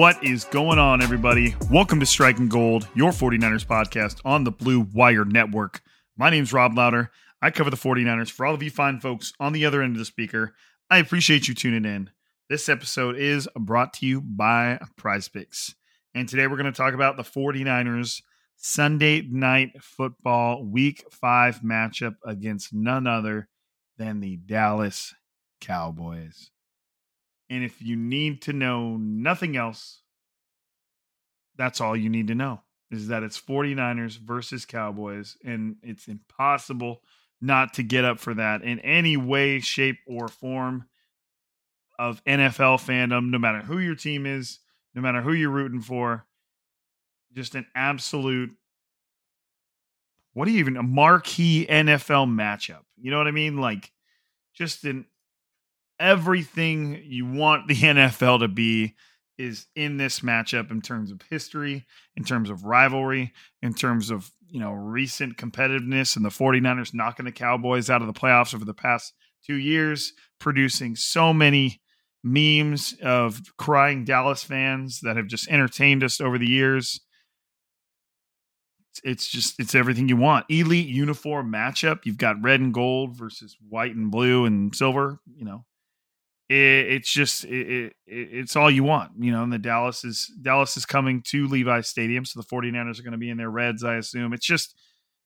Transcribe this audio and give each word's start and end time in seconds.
What 0.00 0.24
is 0.24 0.44
going 0.44 0.78
on, 0.78 1.02
everybody? 1.02 1.54
Welcome 1.70 2.00
to 2.00 2.06
Striking 2.06 2.48
Gold, 2.48 2.88
your 2.94 3.10
49ers 3.10 3.66
podcast 3.66 4.18
on 4.24 4.44
the 4.44 4.50
Blue 4.50 4.80
Wire 4.94 5.26
Network. 5.26 5.82
My 6.16 6.30
name's 6.30 6.54
Rob 6.54 6.74
Lowder. 6.74 7.10
I 7.42 7.50
cover 7.50 7.68
the 7.68 7.76
49ers 7.76 8.30
for 8.30 8.46
all 8.46 8.54
of 8.54 8.62
you 8.62 8.70
fine 8.70 8.98
folks 8.98 9.34
on 9.38 9.52
the 9.52 9.66
other 9.66 9.82
end 9.82 9.96
of 9.96 9.98
the 9.98 10.06
speaker. 10.06 10.54
I 10.88 11.00
appreciate 11.00 11.48
you 11.48 11.54
tuning 11.54 11.84
in. 11.84 12.08
This 12.48 12.70
episode 12.70 13.18
is 13.18 13.46
brought 13.54 13.92
to 13.92 14.06
you 14.06 14.22
by 14.22 14.78
PrizePicks. 14.98 15.74
And 16.14 16.26
today 16.26 16.46
we're 16.46 16.56
going 16.56 16.72
to 16.72 16.72
talk 16.72 16.94
about 16.94 17.18
the 17.18 17.22
49ers 17.22 18.22
Sunday 18.56 19.20
night 19.20 19.82
football 19.82 20.64
week 20.64 21.04
five 21.10 21.60
matchup 21.60 22.14
against 22.24 22.72
none 22.72 23.06
other 23.06 23.50
than 23.98 24.20
the 24.20 24.38
Dallas 24.38 25.14
Cowboys. 25.60 26.50
And 27.50 27.64
if 27.64 27.82
you 27.82 27.96
need 27.96 28.42
to 28.42 28.52
know 28.52 28.96
nothing 28.96 29.56
else, 29.56 30.00
that's 31.56 31.80
all 31.80 31.96
you 31.96 32.08
need 32.08 32.28
to 32.28 32.34
know 32.34 32.62
is 32.90 33.08
that 33.08 33.22
it's 33.22 33.40
49ers 33.40 34.18
versus 34.18 34.64
Cowboys. 34.64 35.36
And 35.44 35.76
it's 35.82 36.08
impossible 36.08 37.02
not 37.40 37.74
to 37.74 37.82
get 37.82 38.04
up 38.04 38.18
for 38.18 38.34
that 38.34 38.62
in 38.62 38.78
any 38.80 39.16
way, 39.16 39.60
shape, 39.60 39.98
or 40.06 40.28
form 40.28 40.86
of 41.98 42.24
NFL 42.24 42.78
fandom, 42.78 43.30
no 43.30 43.38
matter 43.38 43.60
who 43.60 43.78
your 43.78 43.94
team 43.94 44.26
is, 44.26 44.60
no 44.94 45.02
matter 45.02 45.20
who 45.20 45.32
you're 45.32 45.50
rooting 45.50 45.80
for. 45.80 46.26
Just 47.32 47.54
an 47.54 47.66
absolute, 47.74 48.50
what 50.32 50.46
do 50.46 50.50
you 50.50 50.58
even, 50.58 50.76
a 50.76 50.82
marquee 50.82 51.66
NFL 51.68 52.28
matchup. 52.28 52.84
You 52.96 53.10
know 53.10 53.18
what 53.18 53.28
I 53.28 53.32
mean? 53.32 53.58
Like, 53.58 53.92
just 54.52 54.84
an 54.84 55.06
everything 56.00 57.00
you 57.04 57.26
want 57.26 57.68
the 57.68 57.74
NFL 57.76 58.40
to 58.40 58.48
be 58.48 58.96
is 59.38 59.66
in 59.76 59.96
this 59.96 60.20
matchup 60.20 60.70
in 60.70 60.80
terms 60.80 61.10
of 61.10 61.22
history, 61.30 61.86
in 62.16 62.24
terms 62.24 62.50
of 62.50 62.64
rivalry, 62.64 63.32
in 63.62 63.72
terms 63.72 64.10
of, 64.10 64.30
you 64.48 64.60
know, 64.60 64.72
recent 64.72 65.36
competitiveness 65.36 66.16
and 66.16 66.24
the 66.24 66.30
49ers 66.30 66.92
knocking 66.92 67.24
the 67.24 67.32
Cowboys 67.32 67.88
out 67.88 68.02
of 68.02 68.06
the 68.06 68.18
playoffs 68.18 68.54
over 68.54 68.64
the 68.64 68.74
past 68.74 69.14
2 69.46 69.54
years, 69.54 70.12
producing 70.38 70.96
so 70.96 71.32
many 71.32 71.80
memes 72.22 72.94
of 73.02 73.40
crying 73.56 74.04
Dallas 74.04 74.44
fans 74.44 75.00
that 75.00 75.16
have 75.16 75.26
just 75.26 75.48
entertained 75.48 76.04
us 76.04 76.20
over 76.20 76.36
the 76.36 76.48
years. 76.48 77.00
It's 79.02 79.26
just 79.26 79.58
it's 79.58 79.74
everything 79.74 80.08
you 80.08 80.16
want. 80.18 80.44
Elite 80.50 80.88
uniform 80.88 81.50
matchup. 81.50 82.00
You've 82.04 82.18
got 82.18 82.42
red 82.42 82.60
and 82.60 82.74
gold 82.74 83.16
versus 83.16 83.56
white 83.66 83.94
and 83.94 84.10
blue 84.10 84.44
and 84.44 84.74
silver, 84.74 85.20
you 85.34 85.46
know 85.46 85.64
it, 86.50 86.92
it's 86.92 87.10
just 87.10 87.44
it, 87.44 87.68
it, 87.68 87.94
it's 88.06 88.56
all 88.56 88.70
you 88.70 88.82
want 88.82 89.12
you 89.18 89.30
know 89.30 89.42
and 89.42 89.52
the 89.52 89.58
dallas 89.58 90.04
is 90.04 90.30
dallas 90.42 90.76
is 90.76 90.84
coming 90.84 91.22
to 91.22 91.46
levi 91.46 91.80
stadium 91.80 92.24
so 92.24 92.40
the 92.40 92.46
49ers 92.46 92.98
are 92.98 93.02
going 93.02 93.12
to 93.12 93.18
be 93.18 93.30
in 93.30 93.36
their 93.36 93.50
reds 93.50 93.84
i 93.84 93.94
assume 93.94 94.32
it's 94.32 94.46
just 94.46 94.74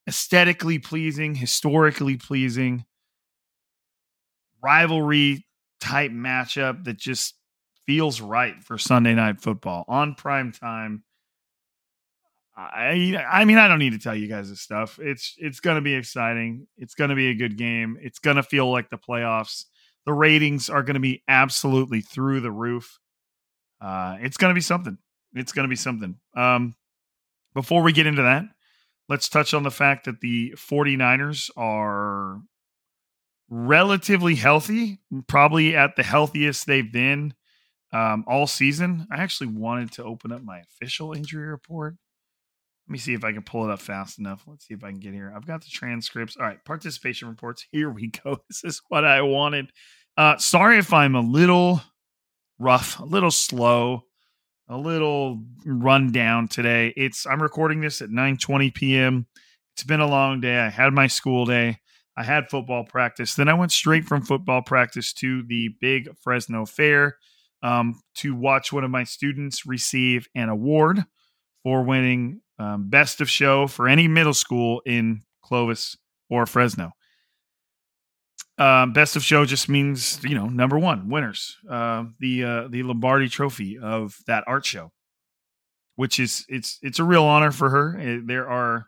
aesthetically 0.06 0.78
pleasing 0.78 1.34
historically 1.34 2.16
pleasing 2.16 2.84
rivalry 4.62 5.46
type 5.80 6.12
matchup 6.12 6.84
that 6.84 6.98
just 6.98 7.34
feels 7.86 8.20
right 8.20 8.62
for 8.62 8.76
sunday 8.76 9.14
night 9.14 9.40
football 9.40 9.84
on 9.88 10.14
prime 10.14 10.52
time 10.52 11.02
I 12.56 13.16
I 13.28 13.44
mean 13.46 13.58
I 13.58 13.66
don't 13.66 13.80
need 13.80 13.94
to 13.94 13.98
tell 13.98 14.14
you 14.14 14.28
guys 14.28 14.48
this 14.48 14.60
stuff. 14.60 15.00
It's 15.02 15.34
it's 15.38 15.58
going 15.58 15.74
to 15.74 15.80
be 15.80 15.94
exciting. 15.94 16.68
It's 16.76 16.94
going 16.94 17.10
to 17.10 17.16
be 17.16 17.30
a 17.30 17.34
good 17.34 17.58
game. 17.58 17.98
It's 18.00 18.20
going 18.20 18.36
to 18.36 18.44
feel 18.44 18.70
like 18.70 18.90
the 18.90 18.96
playoffs 18.96 19.64
the 20.06 20.12
ratings 20.12 20.68
are 20.68 20.82
going 20.82 20.94
to 20.94 21.00
be 21.00 21.22
absolutely 21.28 22.00
through 22.00 22.40
the 22.40 22.50
roof. 22.50 22.98
Uh, 23.80 24.16
it's 24.20 24.36
going 24.36 24.50
to 24.50 24.54
be 24.54 24.60
something. 24.60 24.98
It's 25.34 25.52
going 25.52 25.64
to 25.64 25.70
be 25.70 25.76
something. 25.76 26.16
Um, 26.36 26.74
before 27.54 27.82
we 27.82 27.92
get 27.92 28.06
into 28.06 28.22
that, 28.22 28.44
let's 29.08 29.28
touch 29.28 29.54
on 29.54 29.62
the 29.62 29.70
fact 29.70 30.04
that 30.04 30.20
the 30.20 30.52
49ers 30.56 31.50
are 31.56 32.40
relatively 33.48 34.34
healthy, 34.34 35.00
probably 35.26 35.76
at 35.76 35.96
the 35.96 36.02
healthiest 36.02 36.66
they've 36.66 36.92
been 36.92 37.34
um, 37.92 38.24
all 38.26 38.46
season. 38.46 39.06
I 39.10 39.22
actually 39.22 39.48
wanted 39.48 39.92
to 39.92 40.04
open 40.04 40.32
up 40.32 40.42
my 40.42 40.60
official 40.60 41.12
injury 41.12 41.46
report. 41.46 41.96
Let 42.86 42.92
me 42.92 42.98
see 42.98 43.14
if 43.14 43.24
I 43.24 43.32
can 43.32 43.42
pull 43.42 43.64
it 43.64 43.72
up 43.72 43.80
fast 43.80 44.18
enough. 44.18 44.44
Let's 44.46 44.66
see 44.66 44.74
if 44.74 44.84
I 44.84 44.90
can 44.90 45.00
get 45.00 45.14
here. 45.14 45.32
I've 45.34 45.46
got 45.46 45.62
the 45.62 45.70
transcripts. 45.70 46.36
All 46.36 46.44
right, 46.44 46.62
participation 46.64 47.28
reports. 47.28 47.66
Here 47.70 47.90
we 47.90 48.08
go. 48.08 48.38
This 48.48 48.62
is 48.64 48.82
what 48.88 49.04
I 49.04 49.22
wanted. 49.22 49.70
Uh, 50.16 50.36
sorry 50.36 50.78
if 50.78 50.92
I'm 50.92 51.14
a 51.14 51.20
little 51.20 51.80
rough, 52.58 53.00
a 53.00 53.04
little 53.04 53.30
slow, 53.30 54.02
a 54.68 54.76
little 54.76 55.42
run 55.64 56.12
down 56.12 56.48
today. 56.48 56.92
It's 56.96 57.26
I'm 57.26 57.42
recording 57.42 57.80
this 57.80 58.02
at 58.02 58.10
9:20 58.10 58.74
p.m. 58.74 59.26
It's 59.74 59.84
been 59.84 60.00
a 60.00 60.06
long 60.06 60.40
day. 60.40 60.58
I 60.58 60.68
had 60.68 60.92
my 60.92 61.06
school 61.06 61.46
day. 61.46 61.78
I 62.16 62.22
had 62.22 62.48
football 62.48 62.84
practice. 62.84 63.34
Then 63.34 63.48
I 63.48 63.54
went 63.54 63.72
straight 63.72 64.04
from 64.04 64.22
football 64.22 64.62
practice 64.62 65.12
to 65.14 65.42
the 65.48 65.70
big 65.80 66.08
Fresno 66.22 66.64
Fair 66.64 67.16
um, 67.62 68.00
to 68.16 68.34
watch 68.36 68.72
one 68.72 68.84
of 68.84 68.90
my 68.90 69.04
students 69.04 69.66
receive 69.66 70.28
an 70.34 70.48
award 70.48 71.04
for 71.64 71.82
winning 71.82 72.40
um, 72.58 72.88
best 72.88 73.20
of 73.20 73.28
show 73.28 73.66
for 73.66 73.88
any 73.88 74.08
middle 74.08 74.34
school 74.34 74.80
in 74.86 75.22
Clovis 75.42 75.96
or 76.30 76.46
Fresno. 76.46 76.92
Um, 78.56 78.92
best 78.92 79.16
of 79.16 79.24
show 79.24 79.44
just 79.44 79.68
means 79.68 80.20
you 80.22 80.34
know 80.34 80.46
number 80.46 80.78
one 80.78 81.08
winners, 81.08 81.56
uh, 81.68 82.04
the 82.20 82.44
uh, 82.44 82.68
the 82.68 82.84
Lombardi 82.84 83.28
Trophy 83.28 83.78
of 83.78 84.16
that 84.28 84.44
art 84.46 84.64
show, 84.64 84.92
which 85.96 86.20
is 86.20 86.44
it's 86.48 86.78
it's 86.80 87.00
a 87.00 87.04
real 87.04 87.24
honor 87.24 87.50
for 87.50 87.70
her. 87.70 87.98
It, 87.98 88.26
there 88.28 88.48
are 88.48 88.86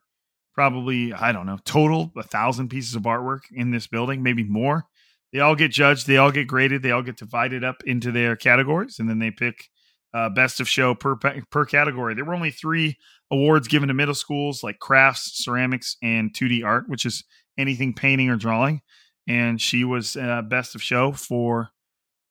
probably 0.55 1.13
I 1.13 1.33
don't 1.33 1.47
know 1.47 1.59
total 1.65 2.13
a 2.17 2.23
thousand 2.23 2.69
pieces 2.69 2.95
of 2.95 3.03
artwork 3.03 3.41
in 3.53 3.73
this 3.73 3.89
building, 3.89 4.23
maybe 4.23 4.45
more. 4.45 4.85
They 5.33 5.41
all 5.41 5.57
get 5.57 5.73
judged, 5.73 6.07
they 6.07 6.17
all 6.17 6.31
get 6.31 6.47
graded, 6.47 6.83
they 6.83 6.93
all 6.93 7.03
get 7.03 7.17
divided 7.17 7.65
up 7.65 7.83
into 7.85 8.13
their 8.13 8.37
categories, 8.37 9.01
and 9.01 9.11
then 9.11 9.19
they 9.19 9.33
pick 9.33 9.69
uh, 10.15 10.29
best 10.31 10.61
of 10.61 10.69
show 10.69 10.95
per 10.95 11.17
per 11.17 11.65
category. 11.65 12.15
There 12.15 12.25
were 12.25 12.35
only 12.35 12.51
three 12.51 12.97
awards 13.31 13.69
given 13.69 13.89
to 13.89 13.95
middle 13.95 14.15
schools, 14.15 14.63
like 14.63 14.79
crafts, 14.79 15.45
ceramics, 15.45 15.97
and 16.03 16.33
2D 16.33 16.65
art, 16.65 16.89
which 16.89 17.05
is 17.05 17.25
anything 17.59 17.95
painting 17.95 18.31
or 18.31 18.37
drawing. 18.37 18.81
And 19.29 19.61
she 19.61 19.85
was 19.85 20.17
uh, 20.17 20.43
best 20.43 20.75
of 20.75 20.83
show 20.83 21.13
for 21.13 21.71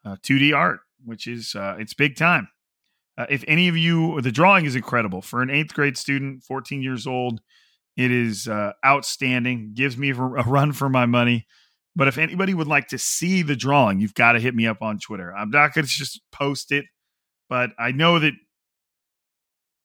uh, 0.06 0.16
2D 0.24 0.56
art, 0.56 0.80
which 1.04 1.28
is 1.28 1.56
uh, 1.56 1.76
it's 1.78 1.94
big 1.94 2.16
time. 2.16 2.48
Uh, 3.18 3.26
if 3.30 3.44
any 3.48 3.68
of 3.68 3.78
you, 3.78 4.20
the 4.22 4.32
drawing 4.32 4.66
is 4.66 4.76
incredible 4.76 5.22
for 5.22 5.42
an 5.42 5.50
eighth 5.50 5.74
grade 5.74 5.98
student, 5.98 6.44
14 6.44 6.82
years 6.82 7.08
old. 7.08 7.42
It 7.96 8.12
is 8.12 8.48
uh, 8.48 8.74
outstanding. 8.86 9.72
Gives 9.74 9.98
me 9.98 10.10
a 10.10 10.16
run 10.16 10.74
for 10.74 10.90
my 10.90 11.06
money. 11.06 11.46
But 11.96 12.10
if 12.10 12.18
anybody 12.18 12.54
would 12.54 12.68
like 12.68 12.90
to 12.90 12.98
see 12.98 13.42
the 13.42 13.56
drawing, 13.56 14.02
you've 14.02 14.14
got 14.14 14.34
to 14.34 14.40
hit 14.40 14.54
me 14.54 14.68
up 14.68 14.82
on 14.82 15.00
Twitter. 15.00 15.34
I'm 15.34 15.50
not 15.50 15.74
going 15.74 15.86
to 15.86 15.92
just 15.92 16.20
post 16.32 16.74
it, 16.74 16.86
but 17.50 17.72
I 17.78 17.92
know 17.92 18.20
that 18.20 18.34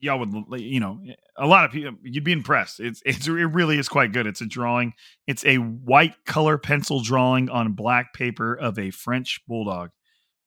y'all 0.01 0.19
would, 0.19 0.61
you 0.61 0.81
know, 0.81 1.01
a 1.37 1.47
lot 1.47 1.65
of 1.65 1.71
people 1.71 1.95
you'd 2.03 2.25
be 2.25 2.33
impressed. 2.33 2.81
It's 2.81 3.03
it's 3.05 3.27
it 3.29 3.33
really 3.33 3.79
is 3.79 3.89
quite 3.89 4.13
good. 4.13 4.27
It's 4.27 4.41
a 4.41 4.47
drawing. 4.47 4.95
It's 5.27 5.45
a 5.45 5.57
white 5.57 6.15
color 6.27 6.59
pencil 6.59 7.03
drawing 7.03 7.49
on 7.51 7.73
black 7.73 8.13
paper 8.15 8.55
of 8.55 8.79
a 8.79 8.91
French 8.91 9.41
bulldog. 9.47 9.91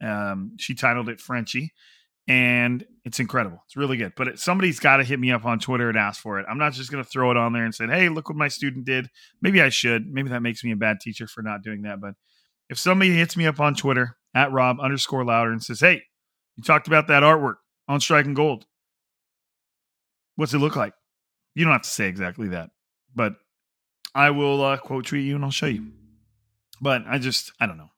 Um, 0.03 0.53
she 0.59 0.75
titled 0.75 1.07
it 1.07 1.21
Frenchie, 1.21 1.71
and 2.27 2.85
it's 3.05 3.19
incredible. 3.19 3.63
It's 3.65 3.77
really 3.77 3.97
good. 3.97 4.13
But 4.17 4.27
it, 4.27 4.39
somebody's 4.39 4.79
got 4.79 4.97
to 4.97 5.03
hit 5.03 5.19
me 5.19 5.31
up 5.31 5.45
on 5.45 5.59
Twitter 5.59 5.87
and 5.87 5.97
ask 5.97 6.21
for 6.21 6.39
it. 6.39 6.45
I'm 6.49 6.57
not 6.57 6.73
just 6.73 6.91
going 6.91 7.03
to 7.03 7.09
throw 7.09 7.31
it 7.31 7.37
on 7.37 7.53
there 7.53 7.65
and 7.65 7.73
say, 7.73 7.87
"Hey, 7.87 8.09
look 8.09 8.29
what 8.29 8.37
my 8.37 8.47
student 8.47 8.85
did." 8.85 9.09
Maybe 9.41 9.61
I 9.61 9.69
should. 9.69 10.11
Maybe 10.11 10.29
that 10.29 10.41
makes 10.41 10.63
me 10.63 10.71
a 10.71 10.75
bad 10.75 10.99
teacher 10.99 11.27
for 11.27 11.41
not 11.41 11.63
doing 11.63 11.83
that. 11.83 12.01
But 12.01 12.15
if 12.69 12.79
somebody 12.79 13.13
hits 13.13 13.37
me 13.37 13.45
up 13.45 13.59
on 13.59 13.75
Twitter 13.75 14.17
at 14.35 14.51
Rob 14.51 14.79
underscore 14.79 15.23
Lowder 15.25 15.51
and 15.51 15.63
says, 15.63 15.79
"Hey, 15.79 16.03
you 16.55 16.63
talked 16.63 16.87
about 16.87 17.07
that 17.07 17.23
artwork 17.23 17.55
on 17.87 17.99
Striking 17.99 18.33
Gold. 18.33 18.65
What's 20.35 20.53
it 20.53 20.59
look 20.59 20.75
like?" 20.75 20.93
You 21.55 21.63
don't 21.63 21.73
have 21.73 21.83
to 21.83 21.89
say 21.89 22.07
exactly 22.07 22.49
that, 22.49 22.71
but 23.13 23.35
I 24.15 24.31
will 24.31 24.63
uh, 24.63 24.77
quote 24.77 25.05
tweet 25.05 25.25
you 25.25 25.35
and 25.35 25.45
I'll 25.45 25.51
show 25.51 25.67
you. 25.67 25.91
But 26.81 27.03
I 27.07 27.17
just, 27.17 27.51
I 27.59 27.65
don't 27.65 27.77
know. 27.77 27.91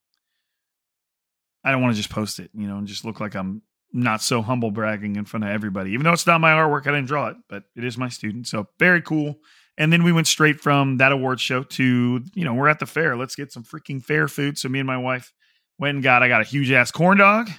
I 1.64 1.72
don't 1.72 1.82
want 1.82 1.94
to 1.94 1.98
just 1.98 2.12
post 2.12 2.40
it, 2.40 2.52
you 2.54 2.68
know, 2.68 2.78
and 2.78 2.88
just 2.88 3.06
look 3.06 3.20
like 3.20 3.34
I'm 3.34 3.64
not 3.92 4.22
so 4.22 4.42
humble 4.42 4.72
bragging 4.72 5.16
in 5.16 5.26
front 5.26 5.46
of 5.46 5.50
everybody. 5.50 5.92
Even 5.92 6.04
though 6.04 6.12
it's 6.12 6.28
not 6.28 6.42
my 6.42 6.52
artwork, 6.52 6.82
I 6.82 6.92
didn't 6.92 7.08
draw 7.08 7.28
it, 7.30 7.38
but 7.50 7.64
it 7.76 7.84
is 7.84 7.98
my 7.98 8.10
student. 8.10 8.48
So 8.48 8.68
very 8.78 9.02
cool. 9.02 9.40
And 9.78 9.92
then 9.92 10.04
we 10.04 10.12
went 10.12 10.28
straight 10.28 10.62
from 10.62 10.98
that 10.98 11.12
award 11.12 11.40
show 11.42 11.64
to, 11.64 12.24
you 12.34 12.46
know, 12.46 12.54
we're 12.54 12.68
at 12.68 12.80
the 12.80 12.86
fair. 12.86 13.18
Let's 13.18 13.36
get 13.36 13.52
some 13.52 13.64
freaking 13.64 14.04
fair 14.04 14.28
food. 14.28 14.58
So 14.58 14.70
me 14.70 14.80
and 14.80 14.88
my 14.88 14.98
wife 14.98 15.34
went 15.80 15.96
and 15.96 16.04
got, 16.04 16.24
I 16.24 16.28
got 16.28 16.42
a 16.42 16.46
huge 16.46 16.72
ass 16.72 16.92
corn 16.92 17.18
dog. 17.18 17.50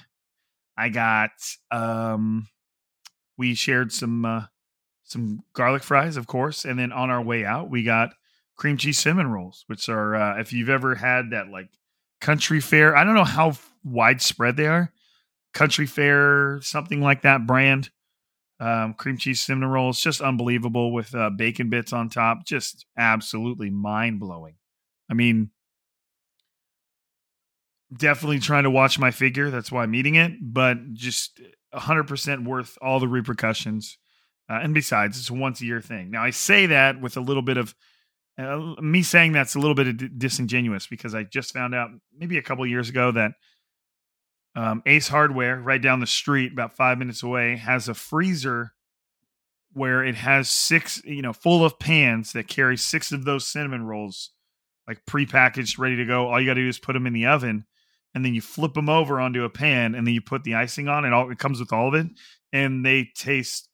I 0.77 0.89
got, 0.89 1.31
um, 1.71 2.47
we 3.37 3.55
shared 3.55 3.91
some, 3.91 4.25
uh, 4.25 4.43
some 5.03 5.43
garlic 5.53 5.83
fries, 5.83 6.17
of 6.17 6.27
course. 6.27 6.65
And 6.65 6.77
then 6.77 6.91
on 6.91 7.09
our 7.09 7.21
way 7.21 7.45
out, 7.45 7.69
we 7.69 7.83
got 7.83 8.13
cream 8.57 8.77
cheese 8.77 8.99
cinnamon 8.99 9.27
rolls, 9.27 9.63
which 9.67 9.89
are, 9.89 10.15
uh, 10.15 10.39
if 10.39 10.53
you've 10.53 10.69
ever 10.69 10.95
had 10.95 11.31
that 11.31 11.49
like 11.49 11.69
country 12.21 12.59
fair, 12.59 12.95
I 12.95 13.03
don't 13.03 13.15
know 13.15 13.23
how 13.23 13.53
widespread 13.83 14.57
they 14.57 14.67
are 14.67 14.91
country 15.57 15.87
fair, 15.87 16.61
something 16.61 17.01
like 17.01 17.23
that 17.23 17.47
brand. 17.47 17.89
Um, 18.59 18.93
cream 18.93 19.17
cheese 19.17 19.41
cinnamon 19.41 19.69
rolls, 19.69 19.99
just 20.01 20.21
unbelievable 20.21 20.91
with 20.91 21.13
uh, 21.13 21.29
bacon 21.31 21.69
bits 21.69 21.93
on 21.93 22.09
top. 22.09 22.45
Just 22.45 22.85
absolutely 22.97 23.69
mind 23.69 24.19
blowing. 24.19 24.55
I 25.09 25.13
mean, 25.13 25.51
definitely 27.95 28.39
trying 28.39 28.63
to 28.63 28.71
watch 28.71 28.99
my 28.99 29.11
figure. 29.11 29.49
That's 29.49 29.71
why 29.71 29.83
I'm 29.83 29.95
eating 29.95 30.15
it, 30.15 30.33
but 30.41 30.93
just 30.93 31.39
100% 31.73 32.45
worth 32.45 32.77
all 32.81 32.99
the 32.99 33.07
repercussions. 33.07 33.97
Uh, 34.49 34.59
and 34.61 34.73
besides, 34.73 35.19
it's 35.19 35.29
a 35.29 35.33
once 35.33 35.61
a 35.61 35.65
year 35.65 35.81
thing. 35.81 36.11
Now, 36.11 36.23
I 36.23 36.29
say 36.29 36.67
that 36.67 37.01
with 37.01 37.17
a 37.17 37.21
little 37.21 37.41
bit 37.41 37.57
of 37.57 37.75
uh, 38.37 38.75
me 38.79 39.01
saying 39.01 39.31
that's 39.31 39.55
a 39.55 39.59
little 39.59 39.75
bit 39.75 40.19
disingenuous 40.19 40.87
because 40.87 41.15
I 41.15 41.23
just 41.23 41.53
found 41.53 41.73
out 41.73 41.89
maybe 42.15 42.37
a 42.37 42.43
couple 42.43 42.65
years 42.67 42.87
ago 42.87 43.11
that 43.11 43.31
um, 44.55 44.83
Ace 44.85 45.07
Hardware, 45.07 45.59
right 45.59 45.81
down 45.81 45.99
the 45.99 46.07
street, 46.07 46.51
about 46.51 46.75
five 46.75 46.97
minutes 46.97 47.23
away, 47.23 47.57
has 47.57 47.89
a 47.89 47.93
freezer 47.93 48.73
where 49.73 50.03
it 50.03 50.15
has 50.15 50.49
six, 50.49 51.01
you 51.03 51.21
know, 51.21 51.33
full 51.33 51.63
of 51.65 51.77
pans 51.79 52.33
that 52.33 52.47
carry 52.47 52.77
six 52.77 53.11
of 53.11 53.25
those 53.25 53.45
cinnamon 53.45 53.85
rolls, 53.85 54.31
like 54.87 55.05
prepackaged, 55.05 55.77
ready 55.77 55.95
to 55.97 56.05
go. 56.05 56.27
All 56.27 56.39
you 56.39 56.47
got 56.47 56.55
to 56.55 56.61
do 56.61 56.67
is 56.67 56.79
put 56.79 56.93
them 56.93 57.05
in 57.05 57.13
the 57.13 57.27
oven, 57.27 57.65
and 58.17 58.25
then 58.25 58.33
you 58.33 58.41
flip 58.41 58.73
them 58.73 58.89
over 58.89 59.19
onto 59.19 59.43
a 59.43 59.49
pan, 59.49 59.93
and 59.93 60.07
then 60.07 60.13
you 60.15 60.21
put 60.21 60.43
the 60.43 60.55
icing 60.55 60.87
on. 60.87 61.05
And 61.05 61.13
all 61.13 61.29
it 61.29 61.37
comes 61.37 61.59
with 61.59 61.71
all 61.71 61.87
of 61.87 61.93
it, 61.93 62.07
and 62.51 62.83
they 62.83 63.11
taste 63.15 63.69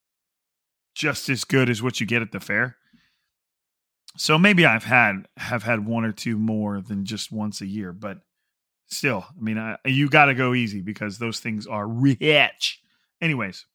just 0.94 1.30
as 1.30 1.46
good 1.46 1.70
as 1.70 1.82
what 1.82 2.02
you 2.02 2.06
get 2.06 2.22
at 2.22 2.34
the 2.34 2.42
fair. 2.42 2.76
So 4.18 4.38
maybe 4.38 4.66
I've 4.66 4.84
had 4.84 5.30
have 5.38 5.64
had 5.64 5.86
one 5.86 6.04
or 6.04 6.12
two 6.12 6.38
more 6.38 6.82
than 6.82 7.06
just 7.06 7.32
once 7.32 7.62
a 7.62 7.66
year, 7.66 7.94
but 7.94 8.20
still, 8.88 9.26
I 9.30 9.42
mean, 9.42 9.58
I, 9.58 9.78
you 9.86 10.10
got 10.10 10.26
to 10.26 10.34
go 10.34 10.54
easy 10.54 10.82
because 10.82 11.18
those 11.18 11.40
things 11.40 11.66
are 11.66 11.88
rich. 11.88 12.82
Anyways, 13.22 13.66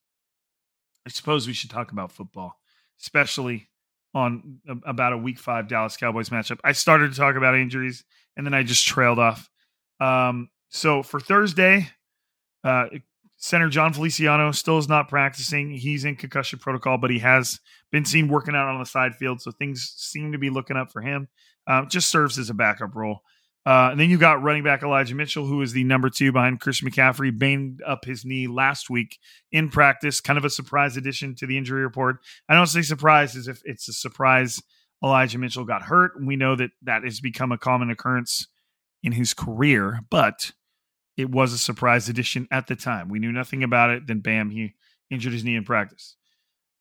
I 1.06 1.08
suppose 1.08 1.46
we 1.46 1.54
should 1.54 1.70
talk 1.70 1.92
about 1.92 2.12
football, 2.12 2.60
especially 3.00 3.70
on 4.12 4.60
about 4.84 5.14
a 5.14 5.18
week 5.18 5.38
five 5.38 5.66
Dallas 5.66 5.96
Cowboys 5.96 6.28
matchup. 6.28 6.58
I 6.62 6.72
started 6.72 7.12
to 7.12 7.18
talk 7.18 7.36
about 7.36 7.56
injuries 7.56 8.04
and 8.36 8.44
then 8.44 8.52
I 8.52 8.62
just 8.64 8.86
trailed 8.86 9.18
off. 9.18 9.48
Um, 9.98 10.50
so 10.68 11.02
for 11.02 11.20
Thursday, 11.20 11.88
uh, 12.64 12.86
center 13.36 13.68
Jon 13.68 13.92
Feliciano 13.92 14.52
still 14.52 14.78
is 14.78 14.88
not 14.88 15.08
practicing. 15.08 15.70
He's 15.70 16.04
in 16.04 16.16
concussion 16.16 16.58
protocol, 16.58 16.98
but 16.98 17.10
he 17.10 17.20
has 17.20 17.60
been 17.90 18.04
seen 18.04 18.28
working 18.28 18.54
out 18.54 18.68
on 18.68 18.78
the 18.78 18.86
side 18.86 19.14
field. 19.14 19.40
So 19.40 19.50
things 19.50 19.94
seem 19.96 20.32
to 20.32 20.38
be 20.38 20.50
looking 20.50 20.76
up 20.76 20.92
for 20.92 21.00
him. 21.00 21.28
Um, 21.66 21.88
just 21.88 22.08
serves 22.08 22.38
as 22.38 22.50
a 22.50 22.54
backup 22.54 22.94
role. 22.94 23.20
Uh, 23.66 23.90
and 23.90 24.00
then 24.00 24.08
you 24.08 24.16
got 24.16 24.42
running 24.42 24.62
back 24.62 24.82
Elijah 24.82 25.14
Mitchell, 25.14 25.44
who 25.44 25.60
is 25.60 25.72
the 25.72 25.84
number 25.84 26.08
two 26.08 26.32
behind 26.32 26.60
Christian 26.60 26.90
McCaffrey, 26.90 27.36
banged 27.36 27.82
up 27.86 28.04
his 28.04 28.24
knee 28.24 28.46
last 28.46 28.88
week 28.88 29.18
in 29.52 29.68
practice. 29.68 30.22
Kind 30.22 30.38
of 30.38 30.44
a 30.46 30.50
surprise 30.50 30.96
addition 30.96 31.34
to 31.34 31.46
the 31.46 31.58
injury 31.58 31.82
report. 31.82 32.18
I 32.48 32.54
don't 32.54 32.66
say 32.66 32.80
surprise 32.80 33.36
as 33.36 33.46
if 33.46 33.60
it's 33.64 33.86
a 33.88 33.92
surprise 33.92 34.62
Elijah 35.04 35.38
Mitchell 35.38 35.64
got 35.64 35.82
hurt. 35.82 36.12
We 36.18 36.36
know 36.36 36.56
that 36.56 36.70
that 36.82 37.04
has 37.04 37.20
become 37.20 37.52
a 37.52 37.58
common 37.58 37.90
occurrence 37.90 38.46
in 39.02 39.12
his 39.12 39.34
career, 39.34 40.00
but 40.10 40.52
it 41.16 41.30
was 41.30 41.52
a 41.52 41.58
surprise 41.58 42.08
addition 42.08 42.46
at 42.50 42.66
the 42.66 42.76
time. 42.76 43.08
We 43.08 43.18
knew 43.18 43.32
nothing 43.32 43.62
about 43.62 43.90
it. 43.90 44.06
Then, 44.06 44.20
bam, 44.20 44.50
he 44.50 44.74
injured 45.10 45.32
his 45.32 45.44
knee 45.44 45.56
in 45.56 45.64
practice. 45.64 46.16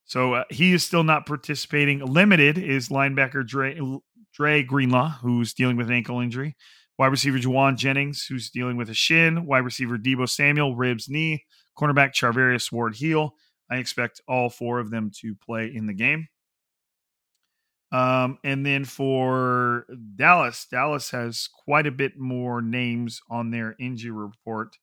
So 0.06 0.36
uh, 0.36 0.44
he 0.50 0.74
is 0.74 0.86
still 0.86 1.04
not 1.04 1.26
participating. 1.26 2.00
Limited 2.00 2.58
is 2.58 2.90
linebacker 2.90 3.46
Dre, 3.46 3.80
Dre 4.34 4.64
Greenlaw, 4.64 5.18
who's 5.22 5.54
dealing 5.54 5.76
with 5.76 5.88
an 5.88 5.94
ankle 5.94 6.20
injury. 6.20 6.56
Wide 6.98 7.08
receiver 7.08 7.38
Jauan 7.38 7.78
Jennings, 7.78 8.26
who's 8.26 8.50
dealing 8.50 8.78
with 8.78 8.90
a 8.90 8.94
shin. 8.94 9.46
Wide 9.46 9.60
receiver 9.60 9.98
Deebo 9.98 10.28
Samuel, 10.30 10.76
ribs, 10.76 11.10
knee. 11.10 11.44
Cornerback 11.78 12.14
Charvarius 12.14 12.72
Ward, 12.72 12.96
heel. 12.96 13.36
I 13.70 13.78
expect 13.78 14.22
all 14.28 14.50
four 14.50 14.80
of 14.80 14.90
them 14.90 15.12
to 15.22 15.36
play 15.36 15.72
in 15.74 15.86
the 15.86 15.94
game. 15.94 16.28
Um, 17.92 18.38
and 18.44 18.66
then 18.66 18.84
for 18.84 19.86
Dallas, 20.16 20.68
Dallas 20.70 21.12
has 21.12 21.48
quite 21.66 21.88
a 21.88 21.92
bit 21.92 22.18
more 22.18 22.62
names 22.62 23.22
on 23.30 23.52
their 23.52 23.76
injury 23.80 24.12
report. 24.12 24.78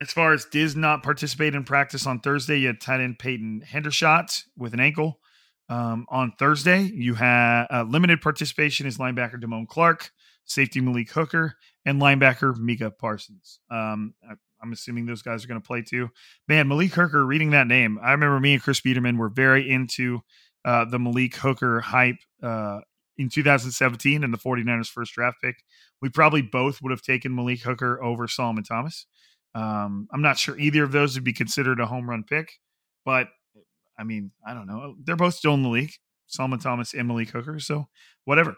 As 0.00 0.10
far 0.12 0.32
as 0.32 0.44
does 0.46 0.74
not 0.74 1.02
participate 1.02 1.54
in 1.54 1.64
practice 1.64 2.06
on 2.06 2.20
Thursday, 2.20 2.58
you 2.60 2.68
had 2.68 2.80
tight 2.80 3.00
end 3.00 3.18
Peyton 3.18 3.62
Hendershot 3.70 4.42
with 4.56 4.74
an 4.74 4.80
ankle. 4.80 5.20
Um, 5.68 6.06
on 6.10 6.32
Thursday, 6.38 6.82
you 6.82 7.14
have 7.14 7.66
uh, 7.70 7.84
limited 7.88 8.20
participation 8.20 8.86
is 8.86 8.98
linebacker 8.98 9.40
Damone 9.40 9.68
Clark 9.68 10.10
safety 10.44 10.80
Malik 10.80 11.10
Hooker, 11.10 11.56
and 11.84 12.00
linebacker 12.00 12.56
Micah 12.56 12.90
Parsons. 12.90 13.60
Um, 13.70 14.14
I, 14.28 14.34
am 14.62 14.72
assuming 14.72 15.06
those 15.06 15.22
guys 15.22 15.44
are 15.44 15.48
going 15.48 15.60
to 15.60 15.66
play 15.66 15.82
too. 15.82 16.10
Man, 16.48 16.68
Malik 16.68 16.92
Hooker, 16.94 17.24
reading 17.24 17.50
that 17.50 17.66
name, 17.66 17.98
I 18.02 18.12
remember 18.12 18.40
me 18.40 18.54
and 18.54 18.62
Chris 18.62 18.80
Biderman 18.80 19.18
were 19.18 19.28
very 19.28 19.70
into 19.70 20.20
uh, 20.64 20.84
the 20.84 20.98
Malik 20.98 21.36
Hooker 21.36 21.80
hype 21.80 22.16
uh, 22.42 22.80
in 23.16 23.28
2017 23.28 24.24
and 24.24 24.32
the 24.32 24.38
49ers 24.38 24.88
first 24.88 25.14
draft 25.14 25.38
pick. 25.42 25.56
We 26.00 26.08
probably 26.08 26.42
both 26.42 26.82
would 26.82 26.90
have 26.90 27.02
taken 27.02 27.34
Malik 27.34 27.62
Hooker 27.62 28.02
over 28.02 28.28
Solomon 28.28 28.64
Thomas. 28.64 29.06
Um, 29.54 30.08
I'm 30.12 30.22
not 30.22 30.38
sure 30.38 30.58
either 30.58 30.82
of 30.82 30.92
those 30.92 31.14
would 31.14 31.24
be 31.24 31.32
considered 31.32 31.80
a 31.80 31.86
home 31.86 32.10
run 32.10 32.24
pick, 32.24 32.50
but 33.04 33.28
I 33.98 34.04
mean, 34.04 34.32
I 34.46 34.54
don't 34.54 34.66
know. 34.66 34.96
They're 35.02 35.16
both 35.16 35.34
still 35.34 35.54
in 35.54 35.62
the 35.62 35.68
league, 35.68 35.92
Solomon 36.26 36.58
Thomas 36.58 36.94
and 36.94 37.06
Malik 37.06 37.30
Hooker. 37.30 37.60
So 37.60 37.86
whatever. 38.24 38.56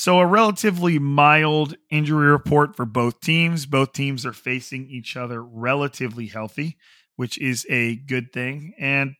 So, 0.00 0.18
a 0.18 0.24
relatively 0.26 0.98
mild 0.98 1.76
injury 1.90 2.30
report 2.30 2.74
for 2.74 2.86
both 2.86 3.20
teams. 3.20 3.66
Both 3.66 3.92
teams 3.92 4.24
are 4.24 4.32
facing 4.32 4.88
each 4.88 5.14
other 5.14 5.44
relatively 5.44 6.26
healthy, 6.26 6.78
which 7.16 7.36
is 7.36 7.66
a 7.68 7.96
good 7.96 8.32
thing. 8.32 8.72
And 8.78 9.14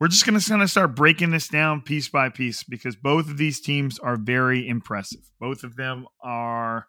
we're 0.00 0.08
just 0.08 0.26
going 0.26 0.38
to 0.38 0.48
kind 0.48 0.62
of 0.62 0.70
start 0.70 0.94
breaking 0.94 1.30
this 1.30 1.48
down 1.48 1.80
piece 1.80 2.08
by 2.08 2.28
piece 2.28 2.62
because 2.62 2.96
both 2.96 3.28
of 3.28 3.38
these 3.38 3.60
teams 3.60 3.98
are 3.98 4.16
very 4.16 4.68
impressive. 4.68 5.22
Both 5.40 5.64
of 5.64 5.76
them 5.76 6.06
are 6.22 6.86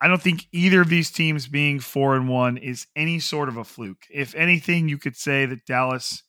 I 0.00 0.08
don't 0.08 0.22
think 0.22 0.46
either 0.52 0.80
of 0.80 0.88
these 0.88 1.10
teams 1.10 1.46
being 1.46 1.78
four 1.78 2.16
and 2.16 2.28
one 2.28 2.56
is 2.56 2.86
any 2.96 3.18
sort 3.18 3.50
of 3.50 3.58
a 3.58 3.64
fluke. 3.64 4.06
If 4.08 4.34
anything, 4.34 4.88
you 4.88 4.96
could 4.96 5.14
say 5.14 5.44
that 5.44 5.66
Dallas 5.66 6.22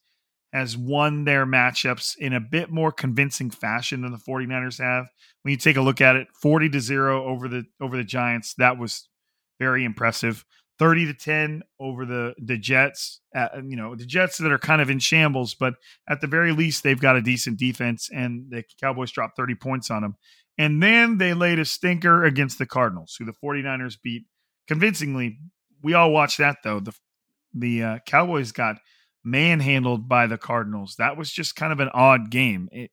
has 0.52 0.76
won 0.76 1.24
their 1.24 1.46
matchups 1.46 2.18
in 2.18 2.34
a 2.34 2.42
bit 2.42 2.70
more 2.70 2.92
convincing 2.92 3.50
fashion 3.50 4.02
than 4.02 4.12
the 4.12 4.18
49ers 4.18 4.80
have. 4.80 5.06
When 5.44 5.54
you 5.54 5.58
take 5.58 5.78
a 5.78 5.82
look 5.82 6.02
at 6.02 6.18
it, 6.18 6.28
40 6.42 6.70
to 6.70 6.82
0 6.82 7.26
over 7.26 7.48
the 7.48 7.64
over 7.80 7.96
the 7.96 8.04
Giants, 8.04 8.54
that 8.58 8.78
was 8.78 9.08
very 9.58 9.86
impressive. 9.86 10.44
30 10.82 11.06
to 11.06 11.14
10 11.14 11.62
over 11.80 12.08
the 12.08 12.34
the 12.40 12.58
Jets. 12.58 13.22
Uh, 13.36 13.50
you 13.64 13.76
know, 13.76 13.94
the 13.94 14.04
Jets 14.04 14.40
that 14.40 14.52
are 14.52 14.58
kind 14.58 14.82
of 14.82 14.90
in 14.90 14.98
shambles, 14.98 15.54
but 15.54 15.76
at 16.10 16.22
the 16.22 16.28
very 16.28 16.52
least 16.52 16.82
they've 16.82 17.00
got 17.00 17.16
a 17.16 17.22
decent 17.22 17.60
defense 17.60 18.10
and 18.12 18.50
the 18.50 18.64
Cowboys 18.82 19.12
dropped 19.12 19.38
30 19.38 19.54
points 19.54 19.92
on 19.92 20.02
them. 20.02 20.16
And 20.58 20.82
then 20.82 21.20
they 21.20 21.36
laid 21.36 21.60
a 21.60 21.66
stinker 21.66 22.26
against 22.26 22.58
the 22.58 22.66
Cardinals, 22.66 23.16
who 23.18 23.26
the 23.26 23.32
49ers 23.32 23.98
beat 24.02 24.24
convincingly. 24.68 25.38
We 25.84 25.94
all 25.94 26.12
watched 26.12 26.40
that 26.40 26.58
though. 26.64 26.80
The 26.80 26.94
the 27.54 27.84
uh, 27.84 28.00
Cowboys 28.08 28.52
got 28.52 28.78
manhandled 29.24 30.10
by 30.10 30.26
the 30.26 30.40
Cardinals. 30.40 30.96
That 30.98 31.16
was 31.16 31.32
just 31.32 31.56
kind 31.56 31.72
of 31.72 31.80
an 31.80 31.90
odd 31.94 32.32
game. 32.32 32.70
It 32.72 32.90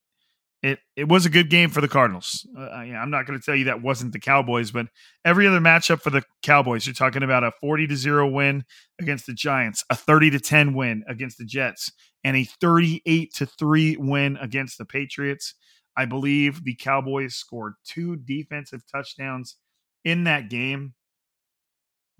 it 0.62 0.80
it 0.96 1.08
was 1.08 1.24
a 1.24 1.30
good 1.30 1.50
game 1.50 1.70
for 1.70 1.80
the 1.80 1.88
Cardinals. 1.88 2.46
Uh, 2.56 2.82
yeah, 2.82 3.00
I'm 3.00 3.10
not 3.10 3.26
going 3.26 3.38
to 3.38 3.44
tell 3.44 3.54
you 3.54 3.66
that 3.66 3.82
wasn't 3.82 4.12
the 4.12 4.18
Cowboys, 4.18 4.70
but 4.70 4.88
every 5.24 5.46
other 5.46 5.60
matchup 5.60 6.00
for 6.00 6.10
the 6.10 6.24
Cowboys, 6.42 6.86
you're 6.86 6.94
talking 6.94 7.22
about 7.22 7.44
a 7.44 7.52
40 7.60 7.86
to 7.86 7.96
0 7.96 8.28
win 8.28 8.64
against 9.00 9.26
the 9.26 9.34
Giants, 9.34 9.84
a 9.90 9.94
30 9.94 10.30
to 10.30 10.40
10 10.40 10.74
win 10.74 11.04
against 11.08 11.38
the 11.38 11.44
Jets, 11.44 11.92
and 12.24 12.36
a 12.36 12.44
38 12.44 13.32
to 13.34 13.46
3 13.46 13.96
win 13.98 14.36
against 14.38 14.78
the 14.78 14.84
Patriots. 14.84 15.54
I 15.96 16.04
believe 16.04 16.64
the 16.64 16.74
Cowboys 16.74 17.34
scored 17.34 17.74
two 17.84 18.16
defensive 18.16 18.82
touchdowns 18.90 19.56
in 20.04 20.24
that 20.24 20.50
game. 20.50 20.94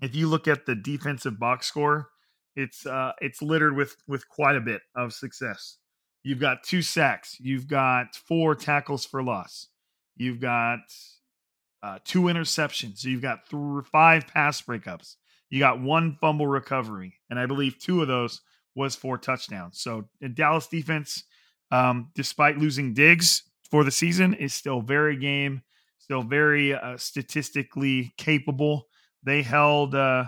If 0.01 0.15
you 0.15 0.27
look 0.27 0.47
at 0.47 0.65
the 0.65 0.75
defensive 0.75 1.39
box 1.39 1.67
score, 1.67 2.09
it's 2.55 2.85
uh, 2.85 3.11
it's 3.21 3.41
littered 3.41 3.75
with 3.75 3.95
with 4.07 4.27
quite 4.29 4.55
a 4.55 4.61
bit 4.61 4.81
of 4.95 5.13
success. 5.13 5.77
You've 6.23 6.39
got 6.39 6.63
two 6.63 6.81
sacks. 6.81 7.37
You've 7.39 7.67
got 7.67 8.15
four 8.15 8.55
tackles 8.55 9.05
for 9.05 9.23
loss. 9.23 9.67
You've 10.17 10.39
got 10.39 10.79
uh, 11.81 11.99
two 12.03 12.23
interceptions. 12.23 13.03
You've 13.03 13.21
got 13.21 13.47
five 13.91 14.27
pass 14.27 14.61
breakups. 14.61 15.15
You 15.49 15.59
got 15.59 15.81
one 15.81 16.17
fumble 16.19 16.47
recovery, 16.47 17.15
and 17.29 17.39
I 17.39 17.45
believe 17.45 17.79
two 17.79 18.01
of 18.01 18.07
those 18.07 18.41
was 18.75 18.95
for 18.95 19.17
touchdowns. 19.17 19.79
So 19.81 20.05
Dallas 20.33 20.67
defense, 20.67 21.23
um, 21.71 22.11
despite 22.15 22.57
losing 22.57 22.93
Diggs 22.93 23.43
for 23.69 23.83
the 23.83 23.91
season, 23.91 24.33
is 24.33 24.53
still 24.53 24.81
very 24.81 25.15
game, 25.15 25.63
still 25.97 26.21
very 26.21 26.73
uh, 26.73 26.97
statistically 26.97 28.13
capable. 28.17 28.87
They 29.23 29.41
held, 29.41 29.95
uh, 29.95 30.25